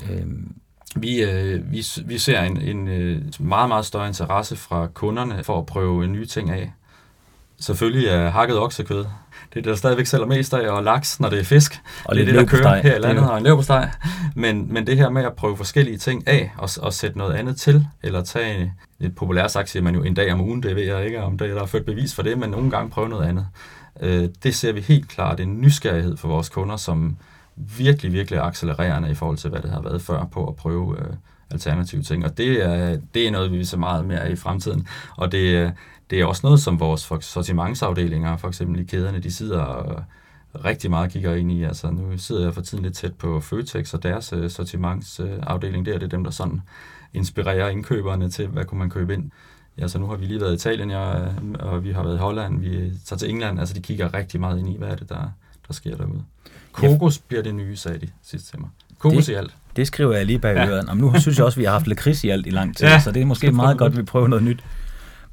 Øhm. 0.09 0.55
Vi, 0.95 1.23
øh, 1.23 1.71
vi, 1.71 1.85
vi 2.05 2.17
ser 2.17 2.41
en, 2.41 2.61
en 2.61 2.87
øh, 2.87 3.21
meget, 3.39 3.67
meget 3.67 3.85
større 3.85 4.07
interesse 4.07 4.55
fra 4.55 4.87
kunderne 4.87 5.43
for 5.43 5.59
at 5.59 5.65
prøve 5.65 6.07
nye 6.07 6.25
ting 6.25 6.49
af. 6.49 6.73
Selvfølgelig 7.61 8.07
er 8.07 8.29
hakket 8.29 8.59
oksekød 8.59 9.05
det 9.53 9.59
er 9.59 9.61
det, 9.61 9.69
der 9.69 9.75
stadigvæk 9.75 10.05
sælger 10.05 10.25
mest 10.25 10.53
af, 10.53 10.69
og 10.69 10.83
laks, 10.83 11.19
når 11.19 11.29
det 11.29 11.39
er 11.39 11.43
fisk. 11.43 11.81
Og 12.05 12.15
det 12.15 12.21
er 12.21 12.25
det, 12.25 12.35
der 12.35 12.45
kører 12.45 12.81
her 12.81 12.95
i 12.95 12.99
landet, 12.99 13.29
og 13.29 13.37
en 13.37 13.43
leverpostej. 13.43 13.89
Men, 14.35 14.73
men 14.73 14.87
det 14.87 14.97
her 14.97 15.09
med 15.09 15.23
at 15.23 15.33
prøve 15.33 15.57
forskellige 15.57 15.97
ting 15.97 16.27
af, 16.27 16.51
og, 16.57 16.69
og 16.81 16.93
sætte 16.93 17.17
noget 17.17 17.33
andet 17.33 17.57
til, 17.57 17.87
eller 18.03 18.23
tage 18.23 18.73
et 18.99 19.15
populært 19.15 19.51
sagt, 19.51 19.69
siger 19.69 19.83
man 19.83 19.95
jo 19.95 20.03
en 20.03 20.13
dag 20.13 20.33
om 20.33 20.41
ugen, 20.41 20.63
det 20.63 20.75
ved 20.75 20.83
jeg 20.83 21.05
ikke, 21.05 21.21
om 21.21 21.37
der, 21.37 21.47
der 21.47 21.61
er 21.61 21.65
født 21.65 21.85
bevis 21.85 22.15
for 22.15 22.21
det, 22.21 22.37
men 22.37 22.49
nogle 22.49 22.71
gange 22.71 22.89
prøve 22.89 23.09
noget 23.09 23.27
andet. 23.27 23.47
Øh, 24.01 24.29
det 24.43 24.55
ser 24.55 24.71
vi 24.71 24.81
helt 24.81 25.09
klart 25.09 25.39
en 25.39 25.61
nysgerrighed 25.61 26.17
for 26.17 26.27
vores 26.27 26.49
kunder, 26.49 26.77
som 26.77 27.17
virkelig, 27.55 28.13
virkelig 28.13 28.37
er 28.37 28.43
accelererende 28.43 29.11
i 29.11 29.15
forhold 29.15 29.37
til, 29.37 29.49
hvad 29.49 29.61
det 29.61 29.71
har 29.71 29.81
været 29.81 30.01
før 30.01 30.25
på 30.31 30.47
at 30.47 30.55
prøve 30.55 30.97
øh, 30.99 31.13
alternative 31.51 32.01
ting. 32.01 32.25
Og 32.25 32.37
det 32.37 32.65
er, 32.65 32.97
det 33.13 33.27
er 33.27 33.31
noget, 33.31 33.51
vi 33.51 33.57
vil 33.57 33.67
se 33.67 33.77
meget 33.77 34.05
mere 34.05 34.31
i 34.31 34.35
fremtiden. 34.35 34.87
Og 35.17 35.31
det, 35.31 35.73
det 36.11 36.19
er 36.21 36.25
også 36.25 36.41
noget, 36.43 36.59
som 36.59 36.79
vores 36.79 37.11
sortimentsafdelinger, 37.21 38.37
for 38.37 38.47
eksempel 38.47 38.79
i 38.79 38.83
kæderne, 38.83 39.19
de 39.19 39.31
sidder 39.31 39.59
og 39.59 40.03
rigtig 40.65 40.89
meget 40.89 41.11
kigger 41.11 41.35
ind 41.35 41.51
i. 41.51 41.63
Altså, 41.63 41.91
nu 41.91 42.17
sidder 42.17 42.43
jeg 42.43 42.53
for 42.53 42.61
tiden 42.61 42.83
lidt 42.83 42.95
tæt 42.95 43.13
på 43.13 43.39
Føtex 43.39 43.93
og 43.93 44.03
deres 44.03 44.33
uh, 44.33 44.49
sortimentsafdeling 44.49 45.85
der. 45.85 45.93
Det 45.93 46.03
er 46.03 46.07
dem, 46.07 46.23
der 46.23 46.31
sådan 46.31 46.61
inspirerer 47.13 47.69
indkøberne 47.69 48.29
til, 48.29 48.47
hvad 48.47 48.65
kunne 48.65 48.79
man 48.79 48.89
købe 48.89 49.13
ind. 49.13 49.31
Ja, 49.77 49.87
så 49.87 49.99
nu 49.99 50.07
har 50.07 50.15
vi 50.15 50.25
lige 50.25 50.41
været 50.41 50.51
i 50.51 50.55
Italien, 50.55 50.91
ja, 50.91 51.13
og 51.59 51.83
vi 51.83 51.91
har 51.91 52.03
været 52.03 52.15
i 52.15 52.19
Holland, 52.19 52.59
vi 52.59 52.91
tager 53.05 53.17
til 53.17 53.29
England. 53.29 53.59
Altså, 53.59 53.75
de 53.75 53.81
kigger 53.81 54.13
rigtig 54.13 54.39
meget 54.39 54.59
ind 54.59 54.69
i, 54.69 54.77
hvad 54.77 54.87
er 54.87 54.95
det, 54.95 55.09
der, 55.09 55.31
der 55.67 55.73
sker 55.73 55.97
derude. 55.97 56.23
Kokos 56.71 57.17
bliver 57.17 57.43
det 57.43 57.55
nye, 57.55 57.75
sagde 57.75 57.99
de 57.99 58.09
sidst 58.23 58.49
til 58.49 58.59
mig. 58.59 58.69
Kokos 58.99 59.25
det, 59.25 59.33
i 59.33 59.35
alt. 59.35 59.55
Det 59.75 59.87
skriver 59.87 60.15
jeg 60.15 60.25
lige 60.25 60.39
bag 60.39 60.55
ja. 60.55 60.67
øret. 60.67 60.97
nu 60.97 61.19
synes 61.19 61.37
jeg 61.37 61.45
også, 61.45 61.59
vi 61.59 61.65
har 61.65 61.71
haft 61.71 61.87
lakrids 61.87 62.23
i 62.23 62.29
alt 62.29 62.47
i 62.47 62.49
lang 62.49 62.77
tid, 62.77 62.87
ja, 62.87 62.99
så 62.99 63.11
det 63.11 63.21
er 63.21 63.25
måske 63.25 63.51
meget 63.51 63.77
godt, 63.77 63.91
at 63.91 63.97
vi 63.97 64.03
prøver 64.03 64.27
noget 64.27 64.43
nyt. 64.43 64.63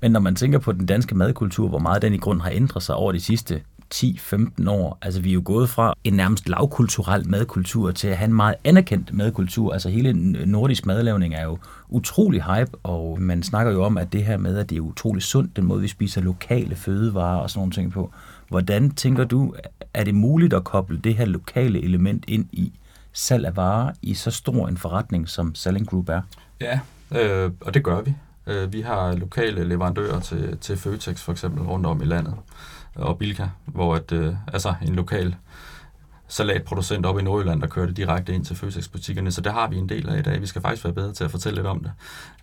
Men 0.01 0.13
når 0.13 0.21
man 0.21 0.35
tænker 0.35 0.59
på 0.59 0.73
den 0.73 0.87
danske 0.87 1.15
madkultur, 1.15 1.69
hvor 1.69 1.79
meget 1.79 2.03
den 2.03 2.15
i 2.15 2.19
grund 2.19 2.41
har 2.41 2.51
ændret 2.51 2.83
sig 2.83 2.95
over 2.95 3.13
de 3.13 3.21
sidste 3.21 3.63
10-15 3.95 4.71
år. 4.71 4.99
Altså 5.03 5.21
vi 5.21 5.31
er 5.31 5.35
jo 5.35 5.43
gået 5.45 5.69
fra 5.69 5.95
en 6.05 6.13
nærmest 6.13 6.49
lavkulturel 6.49 7.29
madkultur 7.29 7.91
til 7.91 8.09
at 8.09 8.17
have 8.17 8.29
en 8.29 8.35
meget 8.35 8.55
anerkendt 8.65 9.15
madkultur. 9.15 9.73
Altså 9.73 9.89
hele 9.89 10.13
nordisk 10.47 10.87
madlavning 10.87 11.35
er 11.35 11.45
jo 11.45 11.59
utrolig 11.89 12.43
hype, 12.43 12.71
og 12.83 13.21
man 13.21 13.43
snakker 13.43 13.73
jo 13.73 13.85
om, 13.85 13.99
at 13.99 14.13
det 14.13 14.25
her 14.25 14.37
med, 14.37 14.59
at 14.59 14.71
det 14.71 14.77
er 14.77 14.81
utrolig 14.81 15.23
sundt, 15.23 15.57
den 15.57 15.65
måde 15.65 15.81
vi 15.81 15.89
spiser 15.89 16.21
lokale 16.21 16.77
fødevarer 16.77 17.39
og 17.39 17.51
sådan 17.51 17.59
nogle 17.61 17.73
ting 17.73 17.93
på. 17.93 18.13
Hvordan 18.49 18.91
tænker 18.91 19.25
du, 19.25 19.55
er 19.95 20.05
det 20.05 20.15
muligt 20.15 20.55
at 20.55 20.65
koble 20.65 20.99
det 20.99 21.15
her 21.15 21.25
lokale 21.25 21.85
element 21.85 22.25
ind 22.29 22.47
i 22.53 22.73
salg 23.13 23.47
af 23.47 23.57
varer 23.57 23.93
i 24.03 24.15
så 24.15 24.31
stor 24.31 24.69
en 24.69 24.77
forretning, 24.77 25.29
som 25.29 25.55
Selling 25.55 25.89
Group 25.89 26.09
er? 26.09 26.21
Ja, 26.61 26.81
øh, 27.17 27.51
og 27.61 27.75
det 27.75 27.85
gør 27.85 28.01
vi. 28.01 28.15
Øh, 28.49 28.73
vi 28.73 28.81
har 28.81 29.13
lokale 29.13 29.65
leverandører 29.65 30.21
til, 30.21 30.59
til 30.59 30.77
Føtex 30.77 31.21
for 31.21 31.33
eksempel 31.33 31.63
rundt 31.63 31.87
om 31.87 32.03
i 32.03 32.05
landet, 32.05 32.35
og 32.95 33.19
Bilka, 33.19 33.47
hvor 33.65 33.95
at, 33.95 34.13
øh, 34.13 34.35
altså 34.53 34.75
en 34.83 34.95
lokal 34.95 35.37
salatproducent 36.29 37.07
op 37.07 37.19
i 37.19 37.23
Nordjylland, 37.23 37.61
der 37.61 37.67
kører 37.67 37.87
det 37.87 37.97
direkte 37.97 38.35
ind 38.35 38.45
til 38.45 38.57
Føtex-butikkerne, 38.57 39.33
så 39.33 39.41
det 39.41 39.53
har 39.53 39.69
vi 39.69 39.77
en 39.77 39.89
del 39.89 40.09
af 40.09 40.19
i 40.19 40.23
dag. 40.23 40.41
Vi 40.41 40.47
skal 40.47 40.63
faktisk 40.63 40.85
være 40.85 40.93
bedre 40.93 41.13
til 41.13 41.25
at 41.25 41.31
fortælle 41.31 41.57
lidt 41.57 41.67
om 41.67 41.85
det. 41.85 41.93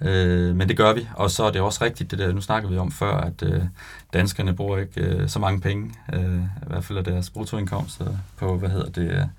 Øh, 0.10 0.56
men 0.56 0.70
det 0.70 0.78
gør 0.78 0.94
vi, 0.94 1.08
og 1.16 1.32
så 1.32 1.44
er 1.44 1.52
det 1.52 1.62
også 1.62 1.84
rigtigt, 1.84 2.12
det 2.12 2.20
der, 2.20 2.34
nu 2.34 2.42
snakker 2.42 2.70
vi 2.70 2.78
om 2.78 2.92
før, 2.92 3.18
at 3.18 3.44
øh, 3.44 3.62
danskerne 4.14 4.56
bruger 4.56 4.78
ikke 4.78 5.02
øh, 5.02 5.30
så 5.30 5.40
mange 5.40 5.62
penge, 5.62 5.94
øh, 6.14 6.36
i 6.36 6.68
hvert 6.68 6.84
fald 6.84 6.98
af 6.98 7.04
deres 7.04 7.30
bruttoindkomst, 7.30 8.02
øh, 8.02 8.08
på, 8.38 8.58
hvad 8.58 8.70
hedder 8.70 8.90
det, 8.90 9.30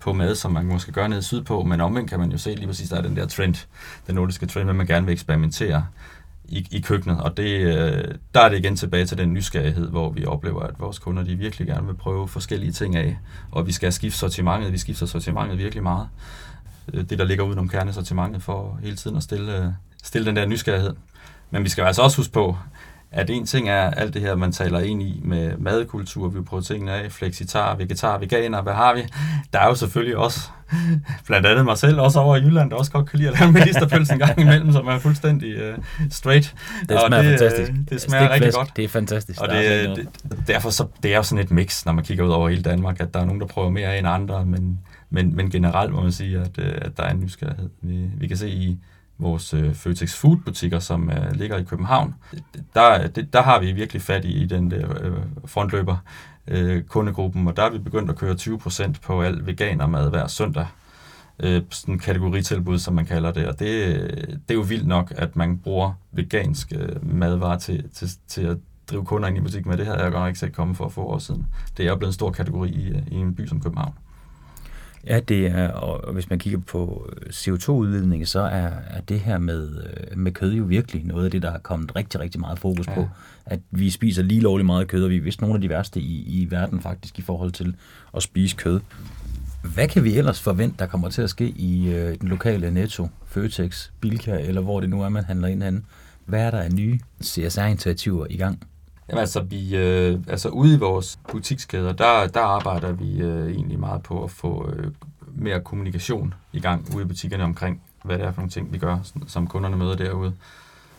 på 0.00 0.12
mad, 0.12 0.34
som 0.34 0.52
man 0.52 0.66
måske 0.66 0.92
gør 0.92 1.06
nede 1.06 1.22
sydpå, 1.22 1.62
men 1.62 1.80
omvendt 1.80 2.10
kan 2.10 2.18
man 2.18 2.32
jo 2.32 2.38
se 2.38 2.54
lige 2.54 2.66
præcis, 2.66 2.88
der 2.88 2.96
er 2.96 3.02
den 3.02 3.16
der 3.16 3.26
trend, 3.26 3.66
den 4.06 4.14
nordiske 4.14 4.46
trend, 4.46 4.70
at 4.70 4.76
man 4.76 4.86
gerne 4.86 5.06
vil 5.06 5.12
eksperimentere 5.12 5.86
i, 6.48 6.66
i 6.70 6.80
køkkenet, 6.80 7.20
og 7.20 7.36
det, 7.36 7.60
øh, 7.60 8.04
der 8.34 8.40
er 8.40 8.48
det 8.48 8.58
igen 8.58 8.76
tilbage 8.76 9.06
til 9.06 9.18
den 9.18 9.32
nysgerrighed, 9.32 9.88
hvor 9.88 10.10
vi 10.10 10.24
oplever, 10.24 10.60
at 10.60 10.80
vores 10.80 10.98
kunder 10.98 11.22
de 11.22 11.36
virkelig 11.36 11.66
gerne 11.66 11.86
vil 11.86 11.94
prøve 11.94 12.28
forskellige 12.28 12.72
ting 12.72 12.96
af, 12.96 13.18
og 13.50 13.66
vi 13.66 13.72
skal 13.72 13.92
skifte 13.92 14.18
sortimentet, 14.18 14.72
vi 14.72 14.78
skifter 14.78 15.06
sortimentet 15.06 15.58
virkelig 15.58 15.82
meget. 15.82 16.08
Øh, 16.92 17.04
det, 17.10 17.18
der 17.18 17.24
ligger 17.24 17.44
udenom 17.44 17.68
kernesortimentet, 17.68 18.42
for 18.42 18.78
hele 18.82 18.96
tiden 18.96 19.16
at 19.16 19.22
stille, 19.22 19.64
øh, 19.64 19.72
stille 20.02 20.26
den 20.26 20.36
der 20.36 20.46
nysgerrighed. 20.46 20.94
Men 21.50 21.64
vi 21.64 21.68
skal 21.68 21.84
altså 21.84 22.02
også 22.02 22.16
huske 22.16 22.32
på, 22.32 22.56
at 23.10 23.30
en 23.30 23.46
ting 23.46 23.68
er 23.68 23.90
alt 23.90 24.14
det 24.14 24.22
her, 24.22 24.34
man 24.34 24.52
taler 24.52 24.80
ind 24.80 25.02
i 25.02 25.20
med 25.24 25.56
madkultur, 25.58 26.28
vi 26.28 26.40
prøver 26.40 26.62
tingene 26.62 26.92
af, 26.92 27.12
flexitar, 27.12 27.76
vegetar, 27.76 28.18
veganer, 28.18 28.62
hvad 28.62 28.72
har 28.72 28.94
vi? 28.94 29.00
Der 29.52 29.58
er 29.58 29.66
jo 29.66 29.74
selvfølgelig 29.74 30.16
også, 30.16 30.40
blandt 31.26 31.46
andet 31.46 31.64
mig 31.64 31.78
selv, 31.78 32.00
også 32.00 32.20
over 32.20 32.36
i 32.36 32.40
Jylland, 32.40 32.70
der 32.70 32.76
også 32.76 32.90
godt 32.90 33.10
kan 33.10 33.18
lide 33.18 33.30
at 33.30 33.40
lave 33.40 33.52
medisterpølse 33.52 34.12
en 34.12 34.18
gang 34.18 34.40
imellem, 34.40 34.72
som 34.72 34.86
er 34.86 34.98
fuldstændig 34.98 35.70
uh, 35.70 35.84
straight. 36.10 36.54
Det 36.88 36.98
smager 37.06 37.22
det, 37.22 37.38
fantastisk. 37.38 37.72
Det 37.90 38.00
smager 38.00 38.30
rigtig 38.30 38.52
godt. 38.52 38.72
Det 38.76 38.84
er 38.84 38.88
fantastisk. 38.88 39.40
Og 39.40 39.48
det, 39.48 39.96
det, 39.96 40.08
derfor 40.46 40.70
så, 40.70 40.86
det 41.02 41.12
er 41.12 41.16
jo 41.16 41.22
sådan 41.22 41.44
et 41.44 41.50
mix, 41.50 41.84
når 41.84 41.92
man 41.92 42.04
kigger 42.04 42.24
ud 42.24 42.30
over 42.30 42.48
hele 42.48 42.62
Danmark, 42.62 43.00
at 43.00 43.14
der 43.14 43.20
er 43.20 43.24
nogen, 43.24 43.40
der 43.40 43.46
prøver 43.46 43.70
mere 43.70 43.94
af 43.94 43.98
end 43.98 44.08
andre, 44.08 44.46
men, 44.46 44.80
men, 45.10 45.36
men 45.36 45.50
generelt 45.50 45.92
må 45.92 46.00
man 46.00 46.12
sige, 46.12 46.38
at, 46.38 46.58
øh, 46.58 46.72
at 46.82 46.96
der 46.96 47.02
er 47.02 47.10
en 47.10 47.20
nysgerrighed. 47.20 47.68
Vi, 47.82 48.10
vi 48.18 48.26
kan 48.26 48.36
se 48.36 48.50
i 48.50 48.78
vores 49.18 49.54
øh, 49.54 49.74
Føtex 49.74 50.14
Food 50.14 50.36
butikker, 50.36 50.78
som 50.78 51.10
øh, 51.10 51.32
ligger 51.32 51.56
i 51.56 51.62
København. 51.62 52.14
Der, 52.74 53.06
det, 53.06 53.32
der 53.32 53.42
har 53.42 53.60
vi 53.60 53.72
virkelig 53.72 54.02
fat 54.02 54.24
i, 54.24 54.42
i 54.42 54.46
den 54.46 54.70
der 54.70 55.04
øh, 55.04 55.12
frontløber 55.44 55.96
øh, 56.48 56.82
kundegruppen, 56.82 57.48
og 57.48 57.56
der 57.56 57.62
er 57.62 57.70
vi 57.70 57.78
begyndt 57.78 58.10
at 58.10 58.16
køre 58.16 58.34
20% 58.34 58.92
på 59.02 59.22
al 59.22 59.46
veganermad 59.46 60.10
hver 60.10 60.26
søndag. 60.26 60.66
Øh, 61.40 61.62
sådan 61.70 61.94
en 61.94 61.98
kategoritilbud, 61.98 62.78
som 62.78 62.94
man 62.94 63.06
kalder 63.06 63.32
det, 63.32 63.46
og 63.46 63.58
det, 63.58 64.00
det 64.28 64.50
er 64.50 64.54
jo 64.54 64.60
vildt 64.60 64.86
nok, 64.86 65.12
at 65.16 65.36
man 65.36 65.58
bruger 65.58 65.92
vegansk 66.12 66.72
øh, 66.76 67.14
madvarer 67.14 67.58
til, 67.58 67.88
til, 67.94 68.08
til 68.28 68.42
at 68.42 68.56
drive 68.90 69.04
kunder 69.04 69.28
ind 69.28 69.38
i 69.38 69.40
butikken 69.40 69.70
med. 69.70 69.78
Det 69.78 69.86
havde 69.86 70.02
jeg 70.02 70.12
godt 70.12 70.20
nok 70.20 70.28
ikke 70.28 70.38
set 70.38 70.52
komme 70.52 70.74
for 70.74 70.88
få 70.88 71.02
år 71.02 71.18
siden. 71.18 71.46
Det 71.76 71.86
er 71.86 71.96
blevet 71.96 72.08
en 72.08 72.14
stor 72.14 72.30
kategori 72.30 72.68
i, 72.68 72.88
øh, 72.88 73.02
i 73.10 73.14
en 73.14 73.34
by 73.34 73.46
som 73.46 73.60
København. 73.60 73.94
Ja, 75.08 75.20
det 75.20 75.46
er, 75.46 75.68
og 75.68 76.12
hvis 76.12 76.30
man 76.30 76.38
kigger 76.38 76.58
på 76.58 77.10
øh, 77.16 77.28
CO2-udledning, 77.30 78.28
så 78.28 78.40
er, 78.40 78.70
er 78.90 79.00
det 79.08 79.20
her 79.20 79.38
med, 79.38 79.82
øh, 79.82 80.18
med 80.18 80.32
kød 80.32 80.52
jo 80.52 80.64
virkelig 80.64 81.04
noget 81.04 81.24
af 81.24 81.30
det, 81.30 81.42
der 81.42 81.50
har 81.50 81.58
kommet 81.58 81.96
rigtig, 81.96 82.20
rigtig 82.20 82.40
meget 82.40 82.58
fokus 82.58 82.86
ja. 82.86 82.94
på. 82.94 83.08
At 83.46 83.60
vi 83.70 83.90
spiser 83.90 84.22
lige 84.22 84.40
lovligt 84.40 84.66
meget 84.66 84.88
kød, 84.88 85.04
og 85.04 85.10
vi 85.10 85.16
er 85.16 85.20
vist 85.20 85.40
nogle 85.40 85.54
af 85.54 85.60
de 85.60 85.68
værste 85.68 86.00
i, 86.00 86.40
i 86.40 86.50
verden 86.50 86.80
faktisk 86.80 87.18
i 87.18 87.22
forhold 87.22 87.52
til 87.52 87.76
at 88.16 88.22
spise 88.22 88.56
kød. 88.56 88.80
Hvad 89.74 89.88
kan 89.88 90.04
vi 90.04 90.18
ellers 90.18 90.40
forvente, 90.40 90.76
der 90.78 90.86
kommer 90.86 91.08
til 91.08 91.22
at 91.22 91.30
ske 91.30 91.48
i 91.48 91.88
øh, 91.88 92.20
den 92.20 92.28
lokale 92.28 92.70
Netto, 92.70 93.08
Føtex, 93.26 93.90
Bilka, 94.00 94.40
eller 94.40 94.60
hvor 94.60 94.80
det 94.80 94.90
nu 94.90 95.02
er, 95.02 95.08
man 95.08 95.24
handler 95.24 95.48
ind 95.48 95.62
anden? 95.62 95.84
Hvad 96.26 96.40
er 96.40 96.50
der 96.50 96.58
af 96.58 96.72
nye 96.72 96.98
CSR-initiativer 97.22 98.26
i 98.30 98.36
gang? 98.36 98.62
Jamen 99.08 99.20
altså, 99.20 99.40
vi, 99.40 99.76
øh, 99.76 100.18
altså 100.28 100.48
ude 100.48 100.74
i 100.74 100.78
vores 100.78 101.18
butikskæder, 101.28 101.92
der, 101.92 102.26
der 102.26 102.40
arbejder 102.40 102.92
vi 102.92 103.20
øh, 103.20 103.52
egentlig 103.52 103.80
meget 103.80 104.02
på 104.02 104.24
at 104.24 104.30
få 104.30 104.70
øh, 104.70 104.92
mere 105.34 105.60
kommunikation 105.60 106.34
i 106.52 106.60
gang 106.60 106.94
ude 106.94 107.04
i 107.04 107.06
butikkerne 107.06 107.44
omkring, 107.44 107.82
hvad 108.04 108.18
det 108.18 108.26
er 108.26 108.32
for 108.32 108.40
nogle 108.40 108.50
ting, 108.50 108.72
vi 108.72 108.78
gør, 108.78 108.98
som 109.26 109.46
kunderne 109.46 109.76
møder 109.76 109.96
derude. 109.96 110.32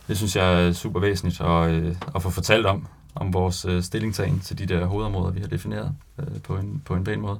Det 0.07 0.17
synes 0.17 0.35
jeg 0.35 0.67
er 0.67 0.73
super 0.73 0.99
væsentligt 0.99 1.41
at, 1.41 1.71
øh, 1.71 1.95
at 2.15 2.21
få 2.21 2.29
fortalt 2.29 2.65
om, 2.65 2.87
om 3.15 3.33
vores 3.33 3.65
øh, 3.65 3.83
stillingtagen 3.83 4.39
til 4.39 4.57
de 4.57 4.65
der 4.65 4.85
hovedområder, 4.85 5.31
vi 5.31 5.39
har 5.39 5.47
defineret 5.47 5.91
øh, 6.19 6.41
på, 6.43 6.57
en, 6.57 6.81
på 6.85 6.95
en 6.95 7.03
pæn 7.03 7.21
måde. 7.21 7.39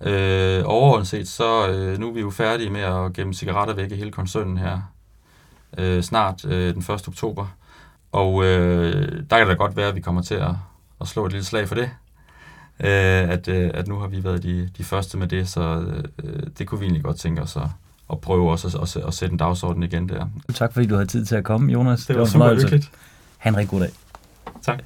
Øh, 0.00 0.62
overordnet 0.64 1.08
set, 1.08 1.28
så 1.28 1.68
øh, 1.68 1.98
nu 1.98 2.08
er 2.08 2.12
vi 2.12 2.20
jo 2.20 2.30
færdige 2.30 2.70
med 2.70 2.80
at 2.80 3.12
gemme 3.12 3.34
cigaretter 3.34 3.74
væk 3.74 3.92
i 3.92 3.94
hele 3.94 4.10
koncernen 4.10 4.58
her 4.58 4.80
øh, 5.78 6.02
snart 6.02 6.44
øh, 6.44 6.74
den 6.74 6.82
1. 6.82 6.90
oktober. 6.90 7.46
Og 8.12 8.44
øh, 8.44 9.22
der 9.30 9.38
kan 9.38 9.48
det 9.48 9.58
godt 9.58 9.76
være, 9.76 9.88
at 9.88 9.94
vi 9.94 10.00
kommer 10.00 10.22
til 10.22 10.34
at, 10.34 10.50
at 11.00 11.08
slå 11.08 11.26
et 11.26 11.32
lille 11.32 11.44
slag 11.44 11.68
for 11.68 11.74
det. 11.74 11.90
Øh, 12.80 13.30
at, 13.30 13.48
øh, 13.48 13.70
at 13.74 13.88
nu 13.88 13.98
har 13.98 14.06
vi 14.06 14.24
været 14.24 14.42
de, 14.42 14.70
de 14.78 14.84
første 14.84 15.18
med 15.18 15.26
det, 15.26 15.48
så 15.48 15.84
øh, 16.24 16.42
det 16.58 16.66
kunne 16.66 16.80
vi 16.80 16.84
egentlig 16.84 17.04
godt 17.04 17.16
tænke 17.16 17.42
os 17.42 17.56
at, 17.56 17.62
at 18.12 18.20
prøve 18.20 18.50
også 18.50 18.78
at, 18.82 18.96
at, 18.96 19.06
at 19.06 19.14
sætte 19.14 19.32
en 19.32 19.38
dagsorden 19.38 19.82
igen 19.82 20.08
der. 20.08 20.26
Tak 20.54 20.72
fordi 20.72 20.86
du 20.86 20.94
havde 20.94 21.06
tid 21.06 21.24
til 21.24 21.36
at 21.36 21.44
komme, 21.44 21.72
Jonas. 21.72 22.06
Det 22.06 22.08
var, 22.08 22.14
det 22.14 22.20
var 22.20 22.26
super 22.26 22.54
hyggeligt. 22.54 22.90
Ha' 23.38 23.50
en 23.50 23.56
rigtig 23.56 23.70
god 23.70 23.80
dag. 23.80 23.90
Tak. 24.62 24.80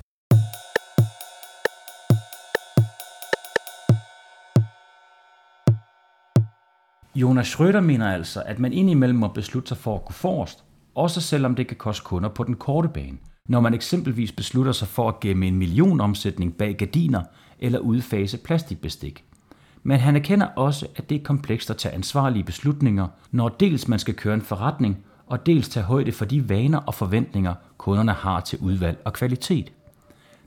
Jonas 7.15 7.47
Schrøder 7.47 7.81
mener 7.81 8.13
altså, 8.13 8.43
at 8.47 8.59
man 8.59 8.73
indimellem 8.73 9.19
må 9.19 9.29
beslutte 9.29 9.69
sig 9.69 9.77
for 9.77 9.95
at 9.95 10.05
gå 10.05 10.13
forrest, 10.13 10.65
også 10.95 11.21
selvom 11.21 11.55
det 11.55 11.67
kan 11.67 11.77
koste 11.77 12.05
kunder 12.05 12.29
på 12.29 12.45
den 12.45 12.55
korte 12.55 12.89
bane. 12.89 13.19
Når 13.49 13.61
man 13.61 13.75
eksempelvis 13.75 14.33
beslutter 14.33 14.73
sig 14.73 14.89
for 14.89 15.09
at 15.09 15.21
gemme 15.21 15.47
en 15.47 15.57
millionomsætning 15.57 16.57
bag 16.57 16.77
gardiner 16.77 17.23
eller 17.59 17.79
udfase 17.79 18.39
plastikbestik. 18.39 19.25
Men 19.83 19.99
han 19.99 20.17
erkender 20.17 20.47
også, 20.47 20.87
at 20.97 21.11
det 21.11 21.21
er 21.21 21.25
komplekst 21.25 21.71
at 21.71 21.77
tage 21.77 21.95
ansvarlige 21.95 22.45
beslutninger, 22.45 23.09
når 23.31 23.49
dels 23.49 23.89
man 23.89 23.99
skal 23.99 24.15
køre 24.15 24.35
en 24.35 24.43
forretning, 24.43 24.99
og 25.27 25.47
dels 25.47 25.69
tage 25.69 25.85
højde 25.85 26.13
for 26.13 26.25
de 26.25 26.49
vaner 26.49 26.79
og 26.79 26.95
forventninger, 26.95 27.55
kunderne 27.79 28.13
har 28.13 28.41
til 28.41 28.59
udvalg 28.59 28.99
og 29.05 29.13
kvalitet. 29.13 29.73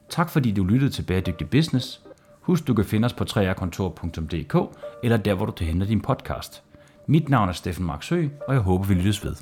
Tak 0.10 0.30
fordi 0.30 0.52
du 0.52 0.64
lyttede 0.64 0.92
til 0.92 1.04
Bæredygtig 1.04 1.50
Business. 1.50 2.02
Husk, 2.42 2.68
du 2.68 2.74
kan 2.74 2.86
finde 2.86 3.06
os 3.06 3.14
på 3.14 3.24
3rkontor.dk 3.24 4.78
eller 5.04 5.18
der, 5.18 5.34
hvor 5.34 5.46
du 5.46 5.64
henter 5.64 5.88
din 5.88 6.02
podcast. 6.02 6.64
Mit 7.08 7.30
navn 7.30 7.50
er 7.50 7.54
Steffen 7.54 7.86
Marksø, 7.86 8.28
og 8.48 8.54
jeg 8.54 8.62
håber, 8.62 8.86
vi 8.86 8.94
lyttes 8.94 9.26
ved. 9.26 9.36